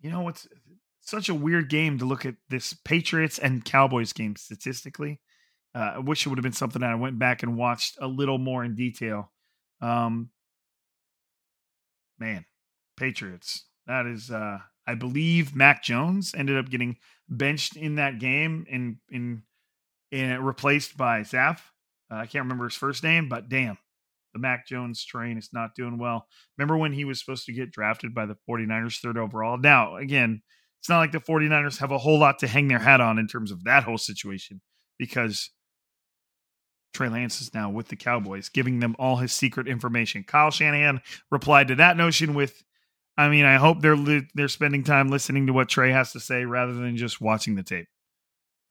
you 0.00 0.10
know, 0.10 0.22
what's 0.22 0.46
such 1.02 1.28
a 1.28 1.34
weird 1.34 1.68
game 1.68 1.98
to 1.98 2.04
look 2.04 2.24
at 2.24 2.36
this 2.48 2.74
Patriots 2.84 3.38
and 3.38 3.64
Cowboys 3.64 4.12
game 4.12 4.36
statistically. 4.36 5.20
Uh, 5.74 5.92
I 5.96 5.98
wish 5.98 6.24
it 6.24 6.28
would 6.28 6.38
have 6.38 6.44
been 6.44 6.52
something 6.52 6.80
that 6.80 6.90
I 6.90 6.96
went 6.96 7.18
back 7.18 7.42
and 7.42 7.56
watched 7.56 7.98
a 8.00 8.06
little 8.06 8.38
more 8.38 8.64
in 8.64 8.74
detail. 8.74 9.32
Um, 9.80 10.30
man, 12.18 12.44
Patriots. 12.96 13.64
That 13.86 14.06
is, 14.06 14.30
uh, 14.30 14.58
I 14.86 14.94
believe 14.94 15.56
Mac 15.56 15.82
Jones 15.82 16.34
ended 16.36 16.56
up 16.56 16.70
getting 16.70 16.96
benched 17.28 17.76
in 17.76 17.96
that 17.96 18.20
game 18.20 18.66
and 18.70 18.96
in, 19.10 19.42
in, 20.10 20.20
in 20.20 20.42
replaced 20.44 20.96
by 20.96 21.20
Zappe. 21.22 21.60
Uh, 22.10 22.16
I 22.16 22.26
can't 22.26 22.44
remember 22.44 22.64
his 22.64 22.76
first 22.76 23.02
name, 23.02 23.28
but 23.28 23.48
damn, 23.48 23.78
the 24.34 24.38
Mac 24.38 24.66
Jones 24.66 25.04
train 25.04 25.38
is 25.38 25.50
not 25.52 25.74
doing 25.74 25.98
well. 25.98 26.26
Remember 26.56 26.76
when 26.76 26.92
he 26.92 27.04
was 27.04 27.18
supposed 27.18 27.46
to 27.46 27.52
get 27.52 27.72
drafted 27.72 28.14
by 28.14 28.26
the 28.26 28.36
49ers 28.48 29.00
third 29.00 29.18
overall? 29.18 29.56
Now, 29.58 29.96
again, 29.96 30.42
it's 30.82 30.88
not 30.88 30.98
like 30.98 31.12
the 31.12 31.20
49ers 31.20 31.78
have 31.78 31.92
a 31.92 31.98
whole 31.98 32.18
lot 32.18 32.40
to 32.40 32.48
hang 32.48 32.66
their 32.66 32.80
hat 32.80 33.00
on 33.00 33.20
in 33.20 33.28
terms 33.28 33.52
of 33.52 33.62
that 33.62 33.84
whole 33.84 33.98
situation 33.98 34.60
because 34.98 35.50
Trey 36.92 37.08
Lance 37.08 37.40
is 37.40 37.54
now 37.54 37.70
with 37.70 37.86
the 37.86 37.94
Cowboys, 37.94 38.48
giving 38.48 38.80
them 38.80 38.96
all 38.98 39.18
his 39.18 39.32
secret 39.32 39.68
information. 39.68 40.24
Kyle 40.24 40.50
Shanahan 40.50 41.00
replied 41.30 41.68
to 41.68 41.76
that 41.76 41.96
notion 41.96 42.34
with, 42.34 42.64
"I 43.16 43.28
mean, 43.28 43.44
I 43.44 43.58
hope 43.58 43.80
they're 43.80 43.94
li- 43.94 44.26
they're 44.34 44.48
spending 44.48 44.82
time 44.82 45.08
listening 45.08 45.46
to 45.46 45.52
what 45.52 45.68
Trey 45.68 45.92
has 45.92 46.10
to 46.14 46.20
say 46.20 46.46
rather 46.46 46.74
than 46.74 46.96
just 46.96 47.20
watching 47.20 47.54
the 47.54 47.62
tape," 47.62 47.86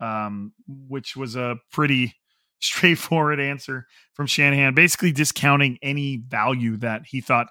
um, 0.01 0.51
which 0.68 1.15
was 1.15 1.38
a 1.38 1.60
pretty 1.72 2.13
straightforward 2.60 3.39
answer 3.39 3.88
from 4.15 4.27
Shanahan, 4.27 4.74
basically 4.74 5.13
discounting 5.13 5.80
any 5.82 6.18
value 6.18 6.75
that 6.75 7.03
he 7.06 7.22
thought 7.22 7.48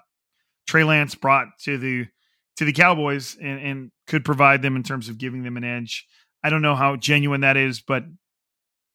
Trey 0.67 0.83
Lance 0.83 1.15
brought 1.15 1.47
to 1.63 1.79
the 1.79 2.05
to 2.57 2.65
the 2.65 2.73
Cowboys 2.73 3.37
and, 3.41 3.59
and 3.59 3.91
could 4.07 4.25
provide 4.25 4.61
them 4.61 4.75
in 4.75 4.83
terms 4.83 5.09
of 5.09 5.17
giving 5.17 5.43
them 5.43 5.57
an 5.57 5.63
edge. 5.63 6.05
I 6.43 6.49
don't 6.49 6.61
know 6.61 6.75
how 6.75 6.95
genuine 6.95 7.41
that 7.41 7.57
is, 7.57 7.81
but 7.81 8.03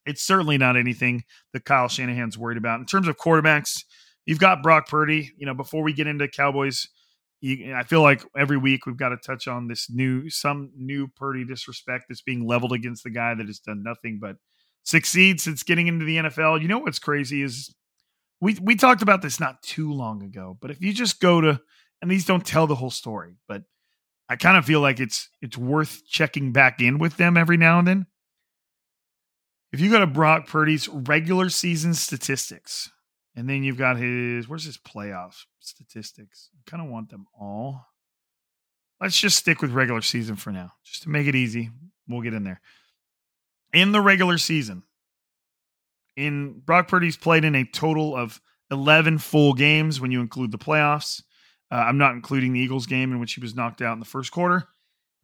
it's 0.05 0.23
certainly 0.23 0.59
not 0.59 0.77
anything 0.77 1.25
that 1.53 1.65
Kyle 1.65 1.89
Shanahan's 1.89 2.39
worried 2.39 2.59
about. 2.59 2.81
In 2.81 2.87
terms 2.87 3.09
of 3.09 3.17
quarterbacks, 3.17 3.85
you've 4.25 4.39
got 4.39 4.63
Brock 4.63 4.89
Purdy. 4.89 5.33
You 5.37 5.47
know, 5.47 5.55
before 5.55 5.83
we 5.83 5.93
get 5.93 6.07
into 6.07 6.29
Cowboys, 6.29 6.89
you, 7.41 7.75
I 7.75 7.83
feel 7.83 8.03
like 8.03 8.25
every 8.37 8.57
week 8.57 8.87
we've 8.87 8.97
got 8.97 9.11
to 9.11 9.17
touch 9.17 9.49
on 9.49 9.69
this 9.69 9.89
new, 9.91 10.31
some 10.31 10.71
new 10.77 11.09
Purdy 11.09 11.45
disrespect 11.45 12.05
that's 12.09 12.23
being 12.23 12.47
leveled 12.47 12.73
against 12.73 13.05
the 13.05 13.11
guy 13.11 13.35
that 13.35 13.47
has 13.47 13.59
done 13.59 13.83
nothing 13.83 14.19
but 14.21 14.37
succeed 14.85 15.41
since 15.41 15.63
getting 15.63 15.89
into 15.89 16.05
the 16.05 16.17
NFL. 16.17 16.63
You 16.63 16.69
know 16.69 16.79
what's 16.79 16.99
crazy 16.99 17.43
is 17.43 17.75
we 18.41 18.57
we 18.63 18.77
talked 18.77 19.03
about 19.03 19.23
this 19.23 19.41
not 19.41 19.63
too 19.63 19.93
long 19.93 20.23
ago, 20.23 20.57
but 20.61 20.71
if 20.71 20.81
you 20.81 20.93
just 20.93 21.21
go 21.21 21.41
to 21.41 21.61
and 22.03 22.11
these 22.11 22.25
don't 22.25 22.45
tell 22.45 22.67
the 22.67 22.75
whole 22.75 22.91
story, 22.91 23.37
but 23.49 23.63
I 24.29 24.37
kind 24.37 24.57
of 24.57 24.65
feel 24.65 24.81
like 24.81 25.01
it's 25.01 25.29
it's 25.41 25.57
worth 25.57 26.03
checking 26.09 26.53
back 26.53 26.81
in 26.81 26.99
with 26.99 27.17
them 27.17 27.37
every 27.37 27.57
now 27.57 27.79
and 27.79 27.87
then. 27.87 28.07
If 29.73 29.81
you 29.81 29.91
go 29.91 29.99
to 29.99 30.07
Brock 30.07 30.47
Purdy's 30.47 30.89
regular 30.89 31.49
season 31.49 31.95
statistics, 31.95 32.91
and 33.35 33.49
then 33.49 33.63
you've 33.63 33.79
got 33.79 33.99
his 33.99 34.49
where's 34.49 34.65
his 34.65 34.79
playoff 34.79 35.45
statistics? 35.61 36.51
I 36.55 36.71
kind 36.71 36.83
of 36.83 36.91
want 36.91 37.11
them 37.11 37.27
all. 37.39 37.87
Let's 39.01 39.21
just 39.21 39.37
stick 39.37 39.61
with 39.61 39.73
regular 39.73 40.01
season 40.01 40.37
for 40.37 40.51
now, 40.51 40.73
just 40.85 41.03
to 41.03 41.11
make 41.11 41.27
it 41.27 41.35
easy. 41.35 41.71
We'll 42.09 42.23
get 42.23 42.35
in 42.35 42.45
there. 42.45 42.61
In 43.73 43.93
the 43.93 44.01
regular 44.01 44.39
season, 44.39 44.85
in 46.17 46.61
Brock 46.61 46.89
Purdy's 46.89 47.17
played 47.17 47.45
in 47.45 47.55
a 47.55 47.65
total 47.65 48.17
of 48.17 48.41
11 48.71 49.19
full 49.19 49.53
games 49.53 50.01
when 50.01 50.11
you 50.11 50.21
include 50.21 50.51
the 50.51 50.59
playoffs. 50.59 51.23
Uh, 51.71 51.77
I'm 51.77 51.99
not 51.99 52.13
including 52.13 52.53
the 52.53 52.61
Eagles 52.61 52.87
game 52.87 53.13
in 53.13 53.21
which 53.21 53.35
he 53.35 53.41
was 53.41 53.55
knocked 53.55 53.83
out 53.83 53.93
in 53.93 53.99
the 53.99 54.05
first 54.05 54.31
quarter. 54.31 54.69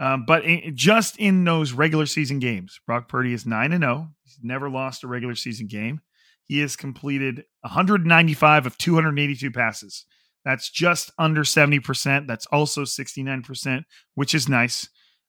Um, 0.00 0.24
but 0.26 0.44
in, 0.44 0.76
just 0.76 1.16
in 1.18 1.44
those 1.44 1.72
regular 1.72 2.06
season 2.06 2.38
games, 2.38 2.80
Brock 2.86 3.08
Purdy 3.08 3.32
is 3.32 3.46
9 3.46 3.72
and 3.72 3.82
0. 3.82 4.08
He's 4.24 4.38
never 4.42 4.68
lost 4.68 5.04
a 5.04 5.06
regular 5.06 5.34
season 5.34 5.68
game. 5.68 6.00
He 6.44 6.58
has 6.58 6.74
completed 6.74 7.44
195 7.60 8.66
of 8.66 8.76
282 8.78 9.50
passes. 9.52 10.04
That's 10.44 10.70
just 10.70 11.12
under 11.18 11.42
70%. 11.42 12.26
That's 12.26 12.46
also 12.46 12.82
69%, 12.82 13.84
which 14.16 14.34
is 14.34 14.48
nice. 14.48 14.88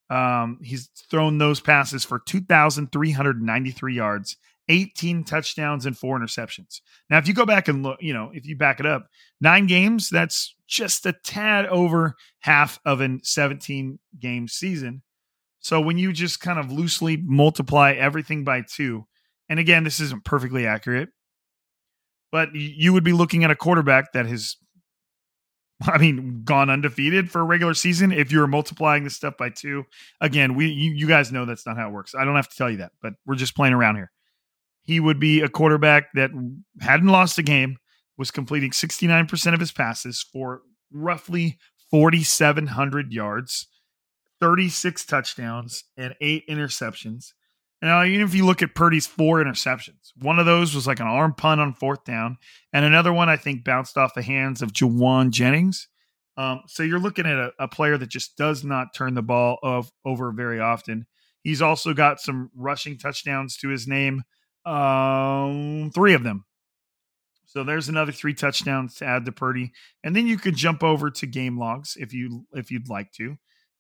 Um, 0.10 0.60
he's 0.62 0.89
thrown 1.10 1.38
those 1.38 1.60
passes 1.60 2.03
for 2.03 2.20
2,393 2.20 3.96
yards 3.96 4.38
18 4.70 5.24
touchdowns 5.24 5.86
and 5.86 5.98
four 5.98 6.20
interceptions. 6.20 6.82
Now, 7.10 7.17
if 7.17 7.27
you 7.27 7.34
go 7.34 7.46
back 7.46 7.67
and 7.67 7.84
look, 7.84 7.98
you 8.01 8.13
know, 8.13 8.32
if 8.34 8.46
you 8.46 8.55
back 8.55 8.79
it 8.79 8.86
up, 8.86 9.08
nine 9.41 9.67
games, 9.67 10.10
that's 10.10 10.55
just 10.67 11.05
a 11.05 11.13
tad 11.24 11.65
over 11.67 12.15
half 12.39 12.79
of 12.86 13.01
a 13.01 13.20
17 13.24 14.00
game 14.20 14.48
season. 14.48 15.01
So 15.60 15.79
when 15.79 15.98
you 15.98 16.12
just 16.12 16.39
kind 16.39 16.60
of 16.60 16.72
loosely 16.72 17.17
multiply 17.17 17.93
everything 17.93 18.43
by 18.43 18.62
two, 18.62 19.05
and 19.50 19.60
again, 19.60 19.84
this 19.84 20.00
isn't 20.00 20.25
perfectly 20.25 20.65
accurate, 20.65 21.10
but 22.32 22.50
you 22.53 22.93
would 22.93 23.03
be 23.03 23.13
looking 23.13 23.43
at 23.43 23.51
a 23.51 23.55
quarterback 23.55 24.13
that 24.13 24.25
has, 24.25 24.58
I 25.84 25.98
mean, 25.98 26.43
gone 26.43 26.70
undefeated 26.70 27.29
for 27.32 27.41
a 27.41 27.46
regular 27.46 27.74
season. 27.74 28.12
If 28.12 28.32
you're 28.32 28.48
multiplying 28.48 29.03
this 29.03 29.15
stuff 29.15 29.38
by 29.38 29.50
two, 29.50 29.86
again, 30.20 30.55
we 30.55 30.67
you, 30.67 30.91
you 30.91 31.08
guys 31.08 31.32
know 31.32 31.46
that's 31.46 31.65
not 31.65 31.77
how 31.77 31.89
it 31.89 31.93
works. 31.93 32.15
I 32.15 32.25
don't 32.25 32.36
have 32.36 32.50
to 32.50 32.58
tell 32.58 32.70
you 32.70 32.77
that, 32.77 32.93
but 33.01 33.13
we're 33.25 33.36
just 33.36 33.55
playing 33.55 33.74
around 33.74 33.96
here 33.96 34.12
he 34.84 35.00
would 35.00 35.20
be 35.20 35.42
a 35.42 35.50
quarterback 35.50 36.13
that 36.13 36.32
hadn't 36.82 37.08
lost 37.08 37.38
a 37.38 37.44
game, 37.44 37.78
was 38.18 38.32
completing 38.32 38.72
69% 38.72 39.54
of 39.54 39.60
his 39.60 39.72
passes 39.72 40.22
for 40.22 40.62
roughly 40.92 41.58
4,700 41.90 43.12
yards, 43.12 43.68
36 44.40 45.06
touchdowns, 45.06 45.84
and 45.98 46.16
eight 46.22 46.48
interceptions. 46.48 47.34
Now, 47.82 48.04
even 48.04 48.25
if 48.25 48.34
you 48.34 48.46
look 48.46 48.62
at 48.62 48.75
Purdy's 48.75 49.08
four 49.08 49.44
interceptions, 49.44 50.12
one 50.18 50.40
of 50.40 50.46
those 50.46 50.74
was 50.74 50.88
like 50.88 51.02
an 51.02 51.08
arm 51.08 51.34
punt 51.34 51.60
on 51.60 51.74
fourth 51.74 52.06
down, 52.06 52.38
and 52.72 52.86
another 52.86 53.12
one 53.12 53.28
I 53.28 53.36
think 53.36 53.66
bounced 53.66 53.98
off 53.98 54.13
the 54.13 54.22
hands 54.22 54.62
of 54.62 54.72
Jauan 54.72 55.32
Jennings. 55.32 55.90
Um, 56.38 56.62
so 56.66 56.82
you're 56.82 57.00
looking 57.00 57.25
at 57.25 57.38
a, 57.38 57.52
a, 57.60 57.68
player 57.68 57.98
that 57.98 58.10
just 58.10 58.38
does 58.38 58.63
not 58.63 58.96
turn 58.96 59.13
the 59.13 59.22
ball 59.22 59.60
of, 59.62 59.92
over 60.04 60.32
very 60.32 60.60
often. 60.60 61.06
He's 61.44 61.62
also 61.62 61.94
got 61.94 62.20
some 62.20 62.50
rushing 62.56 62.98
touchdowns 62.98 63.58
to 63.58 63.70
his 63.70 63.88
name. 63.88 64.24
Um, 64.65 65.91
three 65.93 66.13
of 66.13 66.24
them. 66.24 66.46
So 67.46 67.63
there's 67.63 67.89
another 67.89 68.12
three 68.12 68.34
touchdowns 68.34 68.96
to 68.96 69.05
add 69.05 69.25
to 69.25 69.32
Purdy, 69.32 69.74
and 70.03 70.15
then 70.15 70.25
you 70.25 70.38
could 70.38 70.55
jump 70.55 70.84
over 70.84 71.12
to 71.12 71.27
game 71.27 71.60
logs 71.60 71.96
if 72.00 72.12
you 72.12 72.48
if 72.53 72.72
you'd 72.72 72.89
like 72.89 73.12
to, 73.13 73.38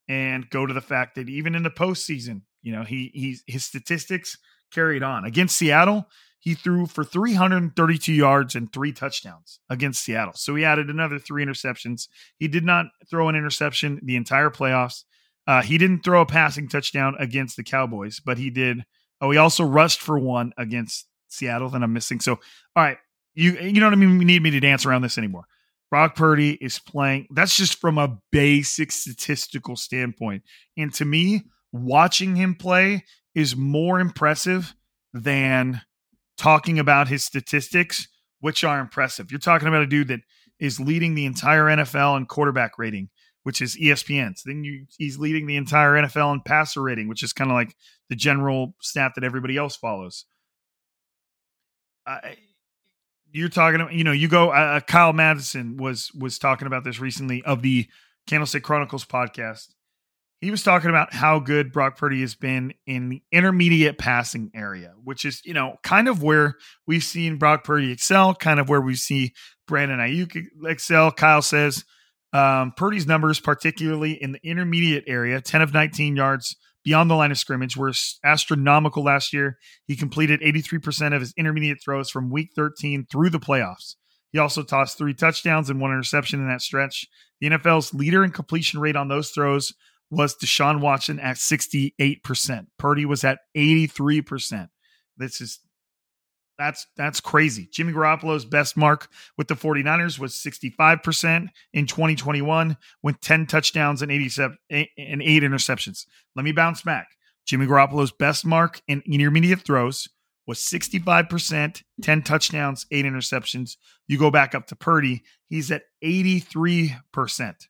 and 0.07 0.47
go 0.51 0.67
to 0.67 0.73
the 0.73 0.81
fact 0.81 1.15
that 1.15 1.27
even 1.27 1.55
in 1.55 1.63
the 1.63 1.71
postseason, 1.71 2.41
you 2.61 2.71
know 2.71 2.83
he 2.83 3.09
he's 3.15 3.43
his 3.47 3.65
statistics 3.65 4.37
carried 4.71 5.01
on 5.01 5.25
against 5.25 5.57
Seattle. 5.57 6.07
He 6.37 6.55
threw 6.55 6.85
for 6.85 7.05
332 7.05 8.11
yards 8.11 8.53
and 8.53 8.71
three 8.71 8.91
touchdowns 8.91 9.59
against 9.69 10.03
Seattle. 10.03 10.33
So 10.35 10.53
he 10.53 10.65
added 10.65 10.89
another 10.89 11.17
three 11.17 11.43
interceptions. 11.43 12.09
He 12.37 12.49
did 12.49 12.65
not 12.65 12.87
throw 13.09 13.29
an 13.29 13.35
interception 13.35 14.01
the 14.03 14.17
entire 14.17 14.49
playoffs. 14.49 15.03
Uh, 15.47 15.61
he 15.61 15.77
didn't 15.77 16.03
throw 16.03 16.21
a 16.21 16.25
passing 16.25 16.67
touchdown 16.67 17.15
against 17.17 17.55
the 17.55 17.63
Cowboys, 17.63 18.19
but 18.19 18.37
he 18.37 18.49
did. 18.49 18.83
Uh, 19.23 19.27
oh, 19.27 19.31
he 19.31 19.37
also 19.37 19.63
rushed 19.63 20.01
for 20.01 20.19
one 20.19 20.53
against 20.57 21.07
Seattle 21.29 21.69
that 21.69 21.81
I'm 21.81 21.93
missing. 21.93 22.19
So, 22.19 22.33
all 22.33 22.83
right, 22.83 22.97
you 23.33 23.53
you 23.53 23.79
know 23.79 23.87
what 23.87 23.93
I 23.93 23.97
mean? 23.97 24.17
We 24.17 24.25
need 24.25 24.43
me 24.43 24.51
to 24.51 24.59
dance 24.59 24.85
around 24.85 25.01
this 25.01 25.17
anymore. 25.17 25.45
Brock 25.89 26.15
Purdy 26.15 26.57
is 26.59 26.79
playing. 26.79 27.27
That's 27.31 27.55
just 27.55 27.79
from 27.79 27.97
a 27.97 28.17
basic 28.31 28.91
statistical 28.91 29.75
standpoint, 29.75 30.43
and 30.77 30.93
to 30.95 31.05
me, 31.05 31.43
watching 31.71 32.35
him 32.35 32.55
play 32.55 33.05
is 33.33 33.55
more 33.55 33.99
impressive 33.99 34.75
than 35.13 35.81
talking 36.37 36.79
about 36.79 37.07
his 37.07 37.23
statistics, 37.23 38.07
which 38.41 38.63
are 38.63 38.79
impressive. 38.79 39.31
You're 39.31 39.39
talking 39.39 39.67
about 39.67 39.83
a 39.83 39.87
dude 39.87 40.09
that 40.09 40.21
is 40.59 40.79
leading 40.79 41.15
the 41.15 41.25
entire 41.25 41.65
NFL 41.65 42.17
in 42.17 42.25
quarterback 42.25 42.77
rating, 42.77 43.09
which 43.43 43.61
is 43.61 43.77
ESPN's. 43.77 44.43
Then 44.43 44.63
you, 44.63 44.85
he's 44.97 45.17
leading 45.17 45.45
the 45.45 45.57
entire 45.57 45.93
NFL 45.93 46.33
in 46.33 46.41
passer 46.41 46.81
rating, 46.81 47.07
which 47.07 47.23
is 47.23 47.33
kind 47.33 47.51
of 47.51 47.55
like 47.55 47.75
the 48.09 48.15
general 48.15 48.75
stat 48.81 49.13
that 49.15 49.23
everybody 49.23 49.57
else 49.57 49.75
follows. 49.75 50.25
Uh, 52.05 52.19
you're 53.31 53.49
talking 53.49 53.81
about, 53.81 53.93
you 53.93 54.03
know, 54.03 54.11
you 54.11 54.27
go. 54.27 54.49
Uh, 54.49 54.79
Kyle 54.79 55.13
Madson 55.13 55.77
was 55.77 56.11
was 56.13 56.37
talking 56.37 56.67
about 56.67 56.83
this 56.83 56.99
recently 56.99 57.43
of 57.43 57.61
the 57.61 57.87
Candlestick 58.27 58.63
Chronicles 58.63 59.05
podcast. 59.05 59.69
He 60.39 60.51
was 60.51 60.61
talking 60.61 60.89
about 60.89 61.13
how 61.13 61.39
good 61.39 61.71
Brock 61.71 61.97
Purdy 61.97 62.19
has 62.19 62.35
been 62.35 62.73
in 62.85 63.07
the 63.07 63.23
intermediate 63.31 63.97
passing 63.97 64.51
area, 64.53 64.93
which 65.01 65.23
is, 65.23 65.41
you 65.45 65.53
know, 65.53 65.77
kind 65.83 66.09
of 66.09 66.21
where 66.21 66.57
we've 66.85 67.03
seen 67.03 67.37
Brock 67.37 67.63
Purdy 67.63 67.93
excel, 67.93 68.35
kind 68.35 68.59
of 68.59 68.67
where 68.67 68.81
we 68.81 68.95
see 68.95 69.33
Brandon 69.67 69.99
Aiyuk 69.99 70.45
excel. 70.65 71.13
Kyle 71.13 71.41
says 71.41 71.85
um, 72.33 72.73
Purdy's 72.75 73.05
numbers, 73.05 73.39
particularly 73.39 74.21
in 74.21 74.33
the 74.33 74.39
intermediate 74.43 75.03
area, 75.07 75.39
10 75.39 75.61
of 75.61 75.73
19 75.73 76.15
yards 76.15 76.55
beyond 76.83 77.09
the 77.09 77.15
line 77.15 77.31
of 77.31 77.37
scrimmage, 77.37 77.77
were 77.77 77.93
astronomical 78.25 79.03
last 79.03 79.31
year. 79.31 79.57
He 79.85 79.95
completed 79.95 80.41
83% 80.41 81.13
of 81.13 81.21
his 81.21 81.33
intermediate 81.37 81.77
throws 81.81 82.09
from 82.09 82.31
week 82.31 82.49
13 82.55 83.07
through 83.09 83.29
the 83.29 83.39
playoffs. 83.39 83.95
He 84.31 84.39
also 84.39 84.63
tossed 84.63 84.97
three 84.97 85.13
touchdowns 85.13 85.69
and 85.69 85.79
one 85.79 85.91
interception 85.91 86.39
in 86.39 86.47
that 86.47 86.61
stretch. 86.61 87.05
The 87.39 87.49
NFL's 87.49 87.93
leader 87.93 88.23
in 88.23 88.31
completion 88.31 88.79
rate 88.79 88.95
on 88.95 89.07
those 89.07 89.29
throws 89.29 89.73
was 90.09 90.35
Deshaun 90.35 90.81
Watson 90.81 91.19
at 91.19 91.37
68%. 91.37 92.67
Purdy 92.79 93.05
was 93.05 93.23
at 93.23 93.39
83%. 93.55 94.69
This 95.17 95.39
is 95.39 95.59
that's 96.57 96.87
that's 96.95 97.19
crazy. 97.19 97.67
Jimmy 97.71 97.93
Garoppolo's 97.93 98.45
best 98.45 98.77
mark 98.77 99.09
with 99.37 99.47
the 99.47 99.55
49ers 99.55 100.19
was 100.19 100.33
65% 100.33 101.47
in 101.73 101.87
2021 101.87 102.77
with 103.01 103.19
10 103.21 103.47
touchdowns 103.47 104.01
and 104.01 104.11
87 104.11 104.57
and 104.69 104.87
8 104.97 105.43
interceptions. 105.43 106.05
Let 106.35 106.45
me 106.45 106.51
bounce 106.51 106.81
back. 106.81 107.07
Jimmy 107.45 107.65
Garoppolo's 107.65 108.11
best 108.11 108.45
mark 108.45 108.81
in 108.87 109.01
intermediate 109.05 109.61
throws 109.61 110.07
was 110.45 110.59
65%, 110.59 111.83
10 112.01 112.21
touchdowns, 112.21 112.85
8 112.91 113.05
interceptions. 113.05 113.77
You 114.07 114.19
go 114.19 114.29
back 114.29 114.53
up 114.53 114.67
to 114.67 114.75
Purdy, 114.75 115.23
he's 115.47 115.71
at 115.71 115.83
83%. 116.03 117.67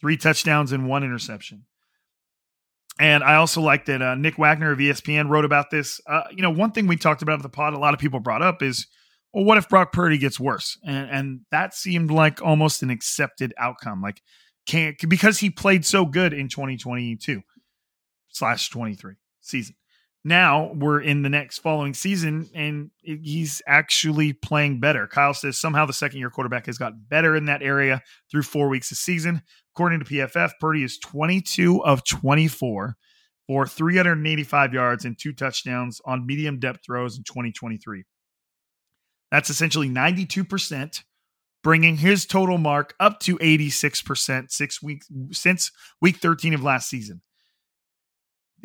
3 0.00 0.16
touchdowns 0.16 0.72
and 0.72 0.88
1 0.88 1.04
interception. 1.04 1.64
And 2.98 3.24
I 3.24 3.36
also 3.36 3.60
like 3.60 3.86
that 3.86 4.02
uh, 4.02 4.14
Nick 4.14 4.38
Wagoner 4.38 4.70
of 4.72 4.78
ESPN 4.78 5.28
wrote 5.28 5.44
about 5.44 5.70
this. 5.70 6.00
Uh, 6.06 6.22
you 6.30 6.42
know, 6.42 6.50
one 6.50 6.70
thing 6.70 6.86
we 6.86 6.96
talked 6.96 7.22
about 7.22 7.40
at 7.40 7.42
the 7.42 7.48
pod, 7.48 7.74
a 7.74 7.78
lot 7.78 7.92
of 7.92 8.00
people 8.00 8.20
brought 8.20 8.42
up 8.42 8.62
is, 8.62 8.86
well, 9.32 9.44
what 9.44 9.58
if 9.58 9.68
Brock 9.68 9.92
Purdy 9.92 10.16
gets 10.16 10.38
worse? 10.38 10.78
And, 10.86 11.10
and 11.10 11.40
that 11.50 11.74
seemed 11.74 12.12
like 12.12 12.40
almost 12.40 12.82
an 12.82 12.90
accepted 12.90 13.52
outcome. 13.58 14.00
Like, 14.00 14.22
can't 14.66 14.96
because 15.08 15.38
he 15.38 15.50
played 15.50 15.84
so 15.84 16.06
good 16.06 16.32
in 16.32 16.48
2022 16.48 17.42
slash 18.28 18.70
23 18.70 19.14
season. 19.40 19.74
Now 20.26 20.72
we're 20.72 21.02
in 21.02 21.20
the 21.20 21.28
next 21.28 21.58
following 21.58 21.92
season, 21.92 22.48
and 22.54 22.90
he's 23.02 23.60
actually 23.66 24.32
playing 24.32 24.80
better. 24.80 25.06
Kyle 25.06 25.34
says 25.34 25.58
somehow 25.58 25.84
the 25.84 25.92
second 25.92 26.18
year 26.18 26.30
quarterback 26.30 26.64
has 26.64 26.78
gotten 26.78 27.04
better 27.08 27.36
in 27.36 27.44
that 27.44 27.62
area 27.62 28.00
through 28.30 28.42
four 28.42 28.70
weeks 28.70 28.90
of 28.90 28.96
season. 28.96 29.42
According 29.74 30.00
to 30.00 30.04
PFF, 30.04 30.52
Purdy 30.60 30.84
is 30.84 30.98
22 30.98 31.84
of 31.84 32.04
24 32.04 32.96
for 33.48 33.66
385 33.66 34.72
yards 34.72 35.04
and 35.04 35.18
two 35.18 35.32
touchdowns 35.32 36.00
on 36.04 36.26
medium 36.26 36.60
depth 36.60 36.84
throws 36.86 37.18
in 37.18 37.24
2023. 37.24 38.04
That's 39.32 39.50
essentially 39.50 39.88
92%, 39.88 41.02
bringing 41.64 41.96
his 41.96 42.24
total 42.24 42.56
mark 42.56 42.94
up 43.00 43.18
to 43.20 43.36
86% 43.38 44.52
six 44.52 44.80
weeks 44.80 45.08
since 45.32 45.72
week 46.00 46.18
13 46.18 46.54
of 46.54 46.62
last 46.62 46.88
season. 46.88 47.22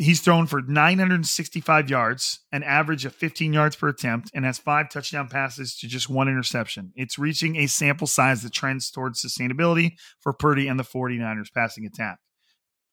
He's 0.01 0.21
thrown 0.21 0.47
for 0.47 0.61
965 0.61 1.89
yards, 1.89 2.39
an 2.53 2.63
average 2.63 3.03
of 3.03 3.13
15 3.13 3.51
yards 3.51 3.75
per 3.75 3.89
attempt, 3.89 4.31
and 4.33 4.45
has 4.45 4.57
five 4.57 4.89
touchdown 4.89 5.27
passes 5.27 5.75
to 5.79 5.89
just 5.89 6.09
one 6.09 6.29
interception. 6.29 6.93
It's 6.95 7.19
reaching 7.19 7.57
a 7.57 7.67
sample 7.67 8.07
size 8.07 8.41
that 8.43 8.53
trends 8.53 8.89
towards 8.89 9.21
sustainability 9.21 9.97
for 10.21 10.31
Purdy 10.31 10.69
and 10.69 10.79
the 10.79 10.85
49ers 10.85 11.51
passing 11.53 11.85
attack. 11.85 12.17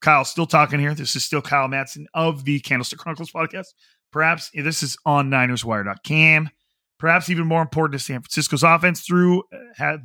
Kyle, 0.00 0.24
still 0.24 0.46
talking 0.46 0.80
here. 0.80 0.94
This 0.94 1.14
is 1.14 1.22
still 1.22 1.40
Kyle 1.40 1.68
Madson 1.68 2.06
of 2.12 2.44
the 2.44 2.58
Candlestick 2.58 2.98
Chronicles 2.98 3.30
podcast. 3.30 3.66
Perhaps 4.10 4.50
this 4.52 4.82
is 4.82 4.96
on 5.06 5.30
NinersWire.com. 5.30 6.50
Perhaps 6.98 7.30
even 7.30 7.46
more 7.46 7.62
important 7.62 8.00
to 8.00 8.04
San 8.04 8.20
Francisco's 8.20 8.64
offense 8.64 9.02
through 9.02 9.44
uh, 9.52 9.58
had 9.76 10.00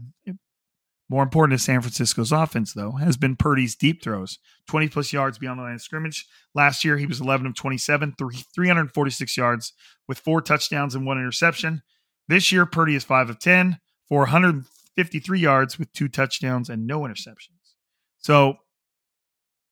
more 1.11 1.23
important 1.23 1.59
to 1.59 1.63
San 1.63 1.81
Francisco's 1.81 2.31
offense, 2.31 2.71
though, 2.71 2.93
has 2.93 3.17
been 3.17 3.35
Purdy's 3.35 3.75
deep 3.75 4.01
throws 4.01 4.39
20 4.69 4.87
plus 4.87 5.11
yards 5.11 5.37
beyond 5.37 5.59
the 5.59 5.63
line 5.63 5.75
of 5.75 5.81
scrimmage. 5.81 6.25
Last 6.55 6.85
year, 6.85 6.97
he 6.97 7.05
was 7.05 7.19
11 7.19 7.47
of 7.47 7.53
27, 7.53 8.15
346 8.17 9.35
yards 9.35 9.73
with 10.07 10.19
four 10.19 10.41
touchdowns 10.41 10.95
and 10.95 11.05
one 11.05 11.17
interception. 11.17 11.81
This 12.29 12.53
year, 12.53 12.65
Purdy 12.65 12.95
is 12.95 13.03
5 13.03 13.29
of 13.29 13.39
10 13.39 13.79
for 14.07 14.19
153 14.19 15.37
yards 15.37 15.77
with 15.77 15.91
two 15.91 16.07
touchdowns 16.07 16.69
and 16.69 16.87
no 16.87 17.01
interceptions. 17.01 17.73
So, 18.19 18.59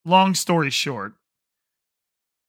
long 0.03 0.35
story 0.35 0.69
short, 0.69 1.13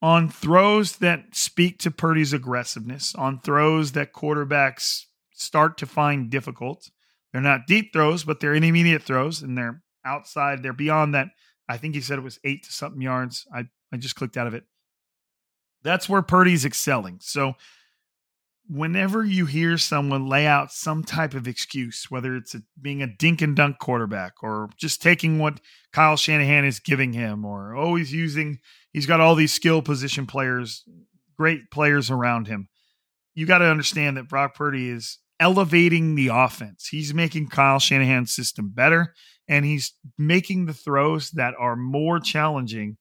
on 0.02 0.28
throws 0.28 0.96
that 0.96 1.36
speak 1.36 1.78
to 1.78 1.92
Purdy's 1.92 2.32
aggressiveness, 2.32 3.14
on 3.14 3.38
throws 3.38 3.92
that 3.92 4.12
quarterbacks 4.12 5.04
start 5.32 5.78
to 5.78 5.86
find 5.86 6.28
difficult, 6.28 6.90
they're 7.32 7.40
not 7.40 7.66
deep 7.66 7.92
throws, 7.92 8.24
but 8.24 8.40
they're 8.40 8.54
intermediate 8.54 9.02
throws, 9.02 9.42
and 9.42 9.56
they're 9.56 9.82
outside. 10.04 10.62
They're 10.62 10.72
beyond 10.72 11.14
that. 11.14 11.28
I 11.68 11.76
think 11.76 11.94
he 11.94 12.00
said 12.00 12.18
it 12.18 12.22
was 12.24 12.40
eight 12.44 12.64
to 12.64 12.72
something 12.72 13.00
yards. 13.00 13.46
I 13.54 13.64
I 13.92 13.96
just 13.96 14.16
clicked 14.16 14.36
out 14.36 14.46
of 14.46 14.54
it. 14.54 14.64
That's 15.82 16.08
where 16.08 16.22
Purdy's 16.22 16.64
excelling. 16.64 17.18
So 17.22 17.54
whenever 18.68 19.24
you 19.24 19.46
hear 19.46 19.76
someone 19.76 20.28
lay 20.28 20.46
out 20.46 20.70
some 20.70 21.02
type 21.02 21.34
of 21.34 21.48
excuse, 21.48 22.06
whether 22.08 22.36
it's 22.36 22.54
a, 22.54 22.62
being 22.80 23.02
a 23.02 23.06
dink 23.06 23.42
and 23.42 23.56
dunk 23.56 23.78
quarterback 23.78 24.34
or 24.42 24.68
just 24.76 25.02
taking 25.02 25.38
what 25.38 25.60
Kyle 25.92 26.16
Shanahan 26.16 26.64
is 26.64 26.78
giving 26.78 27.12
him, 27.12 27.44
or 27.44 27.74
oh, 27.74 27.86
always 27.86 28.12
using, 28.12 28.60
he's 28.92 29.06
got 29.06 29.20
all 29.20 29.34
these 29.34 29.52
skill 29.52 29.82
position 29.82 30.26
players, 30.26 30.84
great 31.36 31.70
players 31.72 32.10
around 32.10 32.46
him. 32.46 32.68
You 33.34 33.46
got 33.46 33.58
to 33.58 33.64
understand 33.64 34.16
that 34.16 34.28
Brock 34.28 34.54
Purdy 34.54 34.88
is 34.88 35.18
elevating 35.40 36.14
the 36.14 36.28
offense. 36.28 36.86
He's 36.88 37.12
making 37.14 37.48
Kyle 37.48 37.80
Shanahan's 37.80 38.32
system 38.32 38.70
better, 38.72 39.14
and 39.48 39.64
he's 39.64 39.94
making 40.16 40.66
the 40.66 40.74
throws 40.74 41.30
that 41.32 41.54
are 41.58 41.74
more 41.74 42.20
challenging 42.20 42.98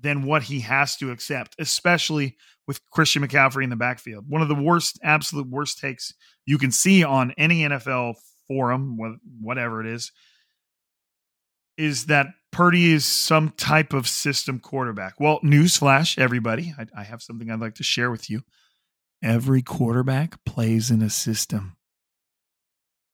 than 0.00 0.22
what 0.22 0.44
he 0.44 0.60
has 0.60 0.96
to 0.96 1.10
accept, 1.10 1.54
especially 1.58 2.36
with 2.66 2.80
Christian 2.90 3.26
McCaffrey 3.26 3.64
in 3.64 3.70
the 3.70 3.76
backfield. 3.76 4.24
One 4.28 4.42
of 4.42 4.48
the 4.48 4.54
worst, 4.54 4.98
absolute 5.02 5.48
worst 5.48 5.78
takes 5.78 6.12
you 6.46 6.58
can 6.58 6.70
see 6.70 7.04
on 7.04 7.32
any 7.36 7.60
NFL 7.60 8.14
forum, 8.46 8.98
whatever 9.40 9.80
it 9.80 9.86
is, 9.86 10.12
is 11.76 12.06
that 12.06 12.28
Purdy 12.50 12.92
is 12.92 13.04
some 13.04 13.50
type 13.50 13.92
of 13.92 14.08
system 14.08 14.58
quarterback. 14.58 15.20
Well, 15.20 15.40
newsflash, 15.40 16.18
everybody, 16.18 16.74
I, 16.78 16.86
I 16.96 17.04
have 17.04 17.22
something 17.22 17.50
I'd 17.50 17.60
like 17.60 17.76
to 17.76 17.82
share 17.82 18.10
with 18.10 18.30
you. 18.30 18.42
Every 19.22 19.62
quarterback 19.62 20.44
plays 20.44 20.90
in 20.90 21.02
a 21.02 21.10
system. 21.10 21.76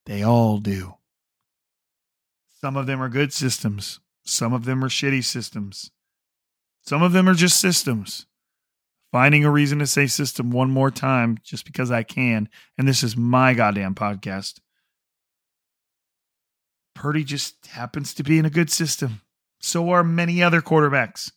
They 0.07 0.23
all 0.23 0.59
do. 0.59 0.95
Some 2.61 2.77
of 2.77 2.87
them 2.87 3.03
are 3.03 3.09
good 3.09 3.33
systems, 3.33 4.01
some 4.25 4.53
of 4.53 4.64
them 4.64 4.85
are 4.85 4.88
shitty 4.88 5.25
systems. 5.25 5.90
Some 6.87 7.03
of 7.03 7.12
them 7.12 7.29
are 7.29 7.35
just 7.35 7.59
systems. 7.59 8.27
Finding 9.11 9.45
a 9.45 9.51
reason 9.51 9.79
to 9.79 9.87
say 9.87 10.07
system 10.07 10.51
one 10.51 10.71
more 10.71 10.90
time 10.90 11.38
just 11.43 11.64
because 11.64 11.90
I 11.90 12.03
can. 12.03 12.49
And 12.77 12.87
this 12.87 13.03
is 13.03 13.17
my 13.17 13.55
goddamn 13.55 13.95
podcast. 13.95 14.61
Purdy 16.95 17.25
just 17.25 17.67
happens 17.67 18.12
to 18.14 18.23
be 18.23 18.38
in 18.38 18.45
a 18.45 18.51
good 18.51 18.71
system. 18.71 19.23
So 19.61 19.90
are 19.90 20.05
many 20.05 20.43
other 20.43 20.61
quarterbacks. 20.61 21.33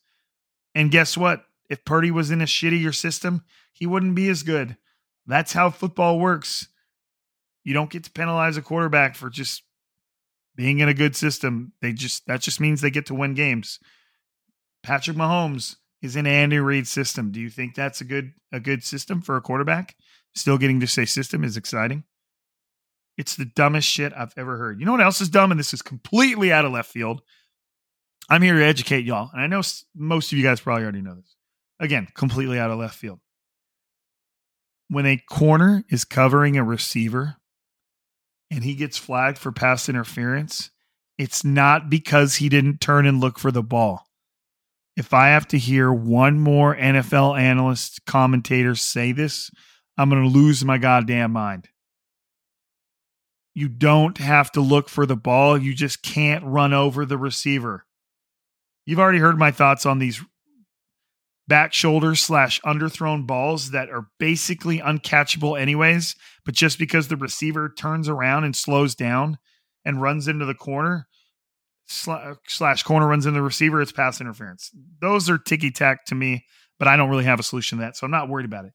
And 0.76 0.92
guess 0.92 1.16
what? 1.16 1.46
If 1.70 1.86
Purdy 1.86 2.12
was 2.12 2.32
in 2.32 2.42
a 2.42 2.46
shittier 2.46 2.96
system, 2.96 3.44
he 3.74 3.86
wouldn't 3.86 4.16
be 4.16 4.30
as 4.30 4.44
good. 4.44 4.78
That's 5.26 5.54
how 5.54 5.70
football 5.70 6.20
works. 6.20 6.68
You 7.64 7.74
don't 7.74 7.90
get 7.90 8.06
to 8.06 8.12
penalize 8.12 8.56
a 8.56 8.62
quarterback 8.62 9.16
for 9.16 9.30
just 9.30 9.64
being 10.56 10.80
in 10.80 10.90
a 10.90 10.94
good 10.94 11.16
system. 11.16 11.74
They 11.82 11.94
just 11.94 12.26
that 12.28 12.42
just 12.42 12.60
means 12.62 12.82
they 12.82 12.90
get 12.90 13.06
to 13.08 13.16
win 13.16 13.34
games. 13.34 13.80
Patrick 14.84 15.18
Mahomes 15.18 15.76
is 16.02 16.16
in 16.16 16.26
Andy 16.26 16.60
Reid's 16.60 16.90
system. 16.90 17.32
Do 17.32 17.40
you 17.40 17.50
think 17.50 17.76
that's 17.76 18.02
a 18.02 18.06
good 18.06 18.34
a 18.52 18.60
good 18.60 18.84
system 18.84 19.22
for 19.22 19.36
a 19.36 19.42
quarterback? 19.42 19.96
Still 20.34 20.58
getting 20.58 20.80
to 20.80 20.88
say 20.88 21.06
system 21.06 21.44
is 21.44 21.58
exciting. 21.58 22.04
It's 23.18 23.36
the 23.36 23.46
dumbest 23.46 23.88
shit 23.88 24.14
I've 24.16 24.34
ever 24.38 24.58
heard. 24.58 24.80
You 24.80 24.86
know 24.86 24.92
what 24.92 25.02
else 25.02 25.22
is 25.22 25.30
dumb? 25.30 25.52
And 25.52 25.60
this 25.60 25.74
is 25.74 25.82
completely 25.82 26.52
out 26.52 26.66
of 26.66 26.72
left 26.72 26.92
field. 26.92 27.22
I'm 28.30 28.42
here 28.42 28.56
to 28.56 28.64
educate 28.64 29.06
y'all. 29.06 29.30
And 29.34 29.42
I 29.42 29.48
know 29.48 29.62
most 29.96 30.32
of 30.32 30.38
you 30.38 30.44
guys 30.44 30.60
probably 30.60 30.84
already 30.84 31.02
know 31.02 31.16
this. 31.16 31.37
Again, 31.80 32.08
completely 32.16 32.60
out 32.60 32.72
of 32.72 32.80
left 32.80 32.96
field. 32.96 33.20
When 34.90 35.06
a 35.06 35.22
corner 35.30 35.84
is 35.90 36.06
covering 36.06 36.58
a 36.58 36.64
receiver 36.64 37.36
and 38.50 38.64
he 38.64 38.76
gets 38.76 38.98
flagged 38.98 39.38
for 39.38 39.52
pass 39.52 39.90
interference, 39.90 40.72
it's 41.18 41.44
not 41.44 41.90
because 41.90 42.36
he 42.36 42.50
didn't 42.50 42.80
turn 42.80 43.06
and 43.06 43.20
look 43.20 43.38
for 43.38 43.52
the 43.52 43.64
ball. 43.64 44.06
If 44.96 45.14
I 45.14 45.28
have 45.30 45.48
to 45.50 45.58
hear 45.58 45.92
one 45.92 46.40
more 46.40 46.76
NFL 46.76 47.40
analyst 47.40 48.06
commentator 48.06 48.74
say 48.74 49.12
this, 49.12 49.52
I'm 49.98 50.10
going 50.10 50.24
to 50.24 50.30
lose 50.30 50.66
my 50.66 50.78
goddamn 50.78 51.32
mind. 51.32 51.70
You 53.54 53.68
don't 53.68 54.18
have 54.20 54.52
to 54.52 54.62
look 54.62 54.88
for 54.90 55.06
the 55.06 55.16
ball. 55.16 55.58
You 55.58 55.74
just 55.74 56.04
can't 56.04 56.44
run 56.46 56.74
over 56.74 57.06
the 57.06 57.18
receiver. 57.18 57.86
You've 58.86 59.00
already 59.00 59.18
heard 59.20 59.38
my 59.38 59.52
thoughts 59.52 59.86
on 59.86 60.00
these 60.00 60.24
back 61.48 61.74
shoulder 61.74 62.16
slash 62.16 62.60
underthrown 62.62 63.26
balls 63.26 63.72
that 63.72 63.90
are 63.90 64.08
basically 64.20 64.80
uncatchable 64.80 65.60
anyways. 65.60 66.16
But 66.46 66.56
just 66.56 66.78
because 66.78 67.08
the 67.08 67.18
receiver 67.18 67.70
turns 67.70 68.10
around 68.10 68.44
and 68.44 68.56
slows 68.56 68.96
down 68.96 69.38
and 69.86 70.02
runs 70.02 70.28
into 70.28 70.46
the 70.46 70.54
corner 70.54 71.08
slash 71.88 72.84
corner 72.84 73.08
runs 73.08 73.26
into 73.26 73.40
the 73.40 73.44
receiver, 73.44 73.82
it's 73.82 73.92
pass 73.92 74.20
interference. 74.20 74.72
Those 75.02 75.30
are 75.30 75.38
ticky 75.38 75.72
tack 75.72 76.06
to 76.06 76.16
me, 76.16 76.46
but 76.80 76.88
I 76.88 76.98
don't 76.98 77.10
really 77.10 77.24
have 77.24 77.40
a 77.40 77.44
solution 77.44 77.78
to 77.78 77.86
that. 77.86 77.96
So 77.96 78.06
I'm 78.06 78.12
not 78.12 78.30
worried 78.30 78.46
about 78.46 78.66
it. 78.66 78.74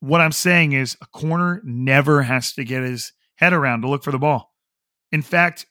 What 0.00 0.20
I'm 0.20 0.32
saying 0.32 0.72
is 0.72 0.96
a 1.02 1.06
corner 1.06 1.60
never 1.64 2.22
has 2.22 2.52
to 2.54 2.64
get 2.64 2.82
his 2.82 3.12
head 3.36 3.52
around 3.52 3.82
to 3.82 3.88
look 3.88 4.02
for 4.02 4.12
the 4.12 4.18
ball. 4.18 4.52
In 5.12 5.22
fact, 5.22 5.66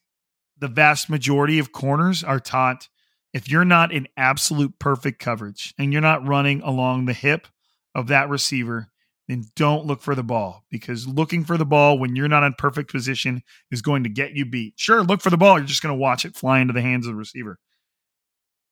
the 0.57 0.67
vast 0.67 1.09
majority 1.09 1.59
of 1.59 1.71
corners 1.71 2.23
are 2.23 2.39
taught 2.39 2.87
if 3.35 3.49
you're 3.49 3.65
not 3.65 3.91
in 3.91 4.07
absolute 4.15 4.79
perfect 4.79 5.19
coverage 5.19 5.73
and 5.77 5.91
you're 5.91 6.01
not 6.01 6.25
running 6.25 6.61
along 6.61 7.03
the 7.05 7.13
hip 7.13 7.49
of 7.93 8.07
that 8.07 8.29
receiver, 8.29 8.87
then 9.27 9.43
don't 9.57 9.85
look 9.85 10.01
for 10.01 10.15
the 10.15 10.23
ball 10.23 10.63
because 10.71 11.05
looking 11.05 11.43
for 11.43 11.57
the 11.57 11.65
ball 11.65 11.99
when 11.99 12.15
you're 12.15 12.29
not 12.29 12.43
in 12.45 12.53
perfect 12.53 12.89
position 12.89 13.43
is 13.71 13.81
going 13.81 14.03
to 14.03 14.09
get 14.09 14.31
you 14.31 14.45
beat. 14.45 14.75
Sure, 14.77 15.03
look 15.03 15.19
for 15.19 15.29
the 15.29 15.35
ball. 15.35 15.57
You're 15.57 15.67
just 15.67 15.83
going 15.83 15.93
to 15.93 16.01
watch 16.01 16.23
it 16.23 16.37
fly 16.37 16.59
into 16.59 16.71
the 16.71 16.81
hands 16.81 17.05
of 17.05 17.11
the 17.11 17.17
receiver. 17.17 17.59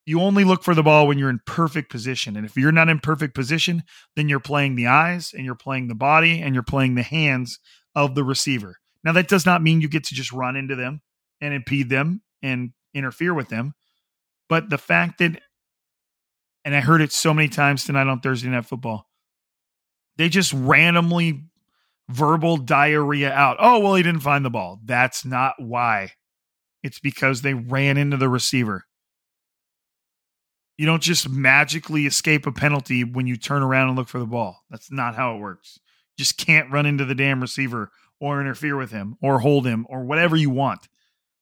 You 0.06 0.22
only 0.22 0.44
look 0.44 0.62
for 0.62 0.74
the 0.74 0.82
ball 0.82 1.06
when 1.06 1.18
you're 1.18 1.28
in 1.28 1.40
perfect 1.44 1.90
position. 1.90 2.34
And 2.34 2.46
if 2.46 2.56
you're 2.56 2.72
not 2.72 2.88
in 2.88 3.00
perfect 3.00 3.34
position, 3.34 3.82
then 4.16 4.30
you're 4.30 4.40
playing 4.40 4.76
the 4.76 4.86
eyes 4.86 5.34
and 5.34 5.44
you're 5.44 5.54
playing 5.54 5.88
the 5.88 5.94
body 5.94 6.40
and 6.40 6.54
you're 6.54 6.62
playing 6.62 6.94
the 6.94 7.02
hands 7.02 7.58
of 7.94 8.14
the 8.14 8.24
receiver. 8.24 8.78
Now, 9.02 9.12
that 9.12 9.28
does 9.28 9.44
not 9.44 9.62
mean 9.62 9.82
you 9.82 9.88
get 9.88 10.04
to 10.04 10.14
just 10.14 10.32
run 10.32 10.56
into 10.56 10.74
them 10.74 11.02
and 11.42 11.52
impede 11.52 11.90
them 11.90 12.22
and 12.42 12.72
interfere 12.94 13.34
with 13.34 13.50
them. 13.50 13.74
But 14.48 14.70
the 14.70 14.78
fact 14.78 15.18
that, 15.18 15.40
and 16.64 16.74
I 16.74 16.80
heard 16.80 17.00
it 17.00 17.12
so 17.12 17.34
many 17.34 17.48
times 17.48 17.84
tonight 17.84 18.06
on 18.06 18.20
Thursday 18.20 18.48
Night 18.48 18.66
Football, 18.66 19.06
they 20.16 20.28
just 20.28 20.52
randomly 20.52 21.44
verbal 22.08 22.56
diarrhea 22.56 23.32
out. 23.32 23.56
Oh, 23.58 23.80
well, 23.80 23.94
he 23.94 24.02
didn't 24.02 24.20
find 24.20 24.44
the 24.44 24.50
ball. 24.50 24.80
That's 24.84 25.24
not 25.24 25.54
why. 25.58 26.12
It's 26.82 27.00
because 27.00 27.42
they 27.42 27.54
ran 27.54 27.96
into 27.96 28.16
the 28.16 28.28
receiver. 28.28 28.84
You 30.76 30.86
don't 30.86 31.02
just 31.02 31.28
magically 31.28 32.04
escape 32.04 32.46
a 32.46 32.52
penalty 32.52 33.04
when 33.04 33.26
you 33.26 33.36
turn 33.36 33.62
around 33.62 33.88
and 33.88 33.96
look 33.96 34.08
for 34.08 34.18
the 34.18 34.26
ball. 34.26 34.60
That's 34.70 34.90
not 34.90 35.14
how 35.14 35.36
it 35.36 35.40
works. 35.40 35.78
You 36.16 36.24
just 36.24 36.36
can't 36.36 36.70
run 36.70 36.84
into 36.84 37.04
the 37.04 37.14
damn 37.14 37.40
receiver 37.40 37.90
or 38.20 38.40
interfere 38.40 38.76
with 38.76 38.90
him 38.90 39.16
or 39.22 39.38
hold 39.38 39.66
him 39.66 39.86
or 39.88 40.04
whatever 40.04 40.36
you 40.36 40.50
want 40.50 40.88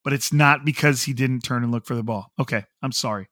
but 0.04 0.12
it's 0.12 0.32
not 0.32 0.64
because 0.64 1.04
he 1.04 1.12
didn't 1.12 1.42
turn 1.42 1.62
and 1.62 1.72
look 1.72 1.86
for 1.86 1.94
the 1.94 2.02
ball. 2.02 2.32
Okay, 2.38 2.64
I'm 2.82 2.92
sorry. 2.92 3.28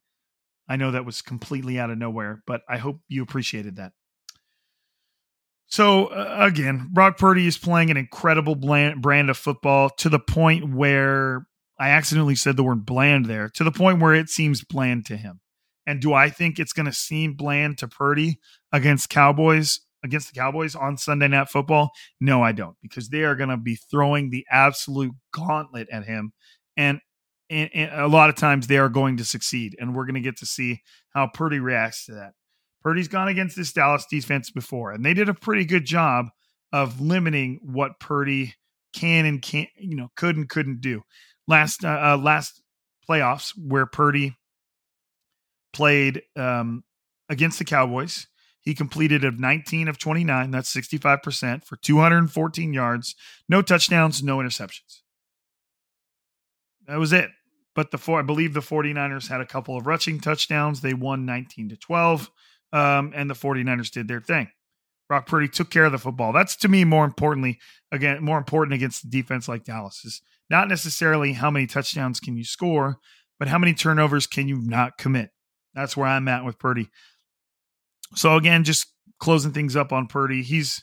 I 0.69 0.77
know 0.77 0.93
that 0.93 1.05
was 1.05 1.23
completely 1.23 1.79
out 1.79 1.91
of 1.91 1.99
nowhere, 1.99 2.43
but 2.47 2.63
I 2.69 2.79
hope 2.79 3.01
you 3.09 3.23
appreciated 3.23 3.77
that. 3.77 3.93
So 5.67 6.07
uh, 6.07 6.37
again, 6.41 6.89
Brock 6.93 7.17
Purdy 7.17 7.47
is 7.47 7.59
playing 7.59 7.91
an 7.91 7.97
incredible 7.97 8.55
bland, 8.55 9.03
brand 9.03 9.31
of 9.31 9.39
football 9.39 9.91
to 9.99 10.09
the 10.09 10.19
point 10.19 10.75
where 10.75 11.47
I 11.79 11.91
accidentally 11.91 12.35
said 12.35 12.57
the 12.57 12.65
word 12.65 12.85
bland 12.85 13.27
there, 13.27 13.49
to 13.55 13.65
the 13.65 13.73
point 13.73 14.01
where 14.01 14.15
it 14.15 14.29
seems 14.29 14.65
bland 14.65 15.07
to 15.07 15.17
him. 15.17 15.41
And 15.87 16.01
do 16.01 16.13
I 16.13 16.29
think 16.29 16.59
it's 16.59 16.73
going 16.73 16.87
to 16.87 16.93
seem 16.93 17.35
bland 17.35 17.79
to 17.79 17.89
Purdy 17.89 18.39
against 18.73 19.11
Cowboys? 19.11 19.81
Against 20.03 20.33
the 20.33 20.39
Cowboys 20.41 20.75
on 20.75 20.97
Sunday 20.97 21.29
Night 21.29 21.51
Football? 21.51 21.91
No, 22.21 22.43
I 22.43 22.53
don't, 22.53 22.77
because 22.81 23.11
they 23.11 23.23
are 23.23 23.35
going 23.35 23.51
to 23.51 23.57
be 23.59 23.77
throwing 23.77 24.31
the 24.31 24.47
absolute 24.51 25.13
gauntlet 25.33 25.89
at 25.91 26.05
him 26.05 26.33
and, 26.77 27.01
and, 27.49 27.71
and 27.75 28.01
a 28.01 28.09
lot 28.09 28.31
of 28.31 28.37
times 28.37 28.67
they 28.67 28.79
are 28.79 28.89
going 28.89 29.17
to 29.19 29.25
succeed, 29.25 29.77
and 29.81 29.95
we're 29.95 30.05
going 30.05 30.15
to 30.15 30.21
get 30.21 30.39
to 30.39 30.47
see 30.47 30.83
how 31.15 31.29
Purdy 31.33 31.59
reacts 31.59 32.07
to 32.07 32.13
that. 32.13 32.33
Purdy's 32.83 33.09
gone 33.09 33.29
against 33.29 33.57
this 33.57 33.73
Dallas 33.73 34.07
defense 34.11 34.51
before, 34.51 34.93
and 34.93 35.05
they 35.05 35.15
did 35.15 35.29
a 35.29 35.35
pretty 35.35 35.65
good 35.65 35.85
job 35.85 36.27
of 36.73 37.01
limiting 37.01 37.61
what 37.63 38.01
Purdy 38.01 38.55
can 38.93 39.27
and 39.27 39.43
can't, 39.43 39.69
you 39.77 39.97
know, 39.97 40.09
could 40.17 40.37
and 40.37 40.49
couldn't 40.49 40.81
do. 40.81 41.03
Last 41.47 41.85
uh, 41.85 42.19
last 42.21 42.63
playoffs 43.09 43.53
where 43.57 43.87
Purdy 43.87 44.37
played 45.73 46.23
um, 46.37 46.85
against 47.29 47.59
the 47.59 47.65
Cowboys, 47.65 48.27
he 48.61 48.75
completed 48.75 49.25
of 49.25 49.41
19 49.41 49.89
of 49.89 49.99
29, 49.99 50.51
that's 50.51 50.75
65% 50.75 51.65
for 51.65 51.77
214 51.77 52.73
yards, 52.73 53.15
no 53.49 53.63
touchdowns, 53.63 54.23
no 54.23 54.39
interceptions. 54.39 55.01
That 56.91 56.99
was 56.99 57.13
it. 57.13 57.31
But 57.75 57.93
the 57.93 57.99
four, 57.99 58.19
I 58.19 58.23
believe 58.23 58.53
the 58.53 58.61
49ers 58.61 59.29
had 59.29 59.41
a 59.41 59.47
couple 59.47 59.77
of 59.77 59.87
rushing 59.87 60.19
touchdowns. 60.19 60.81
They 60.81 60.93
won 60.93 61.25
19 61.25 61.69
to 61.69 61.77
12. 61.77 62.31
Um, 62.73 63.13
and 63.15 63.31
the 63.31 63.35
49ers 63.35 63.91
did 63.91 64.09
their 64.09 64.21
thing. 64.21 64.49
Brock 65.09 65.27
Purdy 65.27 65.49
took 65.49 65.71
care 65.71 65.85
of 65.85 65.93
the 65.93 65.99
football. 65.99 66.33
That's 66.33 66.57
to 66.57 66.69
me 66.69 66.85
more 66.85 67.05
importantly, 67.05 67.59
again, 67.91 68.23
more 68.23 68.39
important 68.39 68.75
against 68.75 69.03
the 69.03 69.09
defense 69.09 69.49
like 69.49 69.65
Dallas 69.65 70.05
is 70.05 70.21
not 70.49 70.69
necessarily 70.69 71.33
how 71.33 71.51
many 71.51 71.67
touchdowns 71.67 72.21
can 72.21 72.37
you 72.37 72.45
score, 72.45 72.99
but 73.39 73.49
how 73.49 73.59
many 73.59 73.75
turnovers 73.75 74.27
can 74.27 74.47
you 74.47 74.61
not 74.61 74.99
commit. 74.99 75.31
That's 75.75 75.97
where 75.97 76.07
I'm 76.07 76.29
at 76.29 76.45
with 76.45 76.59
Purdy. 76.59 76.89
So 78.15 78.37
again, 78.37 78.65
just 78.65 78.87
closing 79.19 79.53
things 79.53 79.77
up 79.77 79.93
on 79.93 80.07
Purdy. 80.07 80.43
He's 80.43 80.83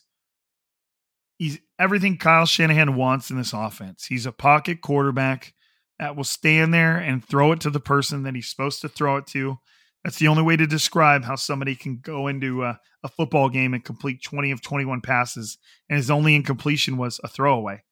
he's 1.38 1.60
everything 1.78 2.18
Kyle 2.18 2.46
Shanahan 2.46 2.96
wants 2.96 3.30
in 3.30 3.38
this 3.38 3.54
offense. 3.54 4.06
He's 4.06 4.26
a 4.26 4.32
pocket 4.32 4.82
quarterback 4.82 5.54
that 6.00 6.16
will 6.16 6.24
stand 6.24 6.74
there 6.74 6.98
and 6.98 7.24
throw 7.24 7.52
it 7.52 7.62
to 7.62 7.70
the 7.70 7.80
person 7.80 8.24
that 8.24 8.36
he's 8.36 8.50
supposed 8.50 8.82
to 8.82 8.90
throw 8.90 9.18
it 9.18 9.28
to. 9.28 9.58
That's 10.04 10.20
the 10.20 10.28
only 10.28 10.44
way 10.44 10.56
to 10.56 10.68
describe 10.68 11.26
how 11.26 11.36
somebody 11.36 11.76
can 11.76 12.00
go 12.02 12.28
into 12.28 12.64
a, 12.64 12.80
a, 13.04 13.10
football 13.10 13.50
game 13.50 13.74
and 13.74 13.84
complete 13.84 14.24
20 14.24 14.52
of 14.52 14.62
21 14.62 15.02
passes, 15.02 15.58
and 15.90 15.98
his 15.98 16.12
only 16.12 16.36
incompletion 16.36 16.98
was 16.98 17.20
a 17.24 17.28
throwaway. 17.28 17.84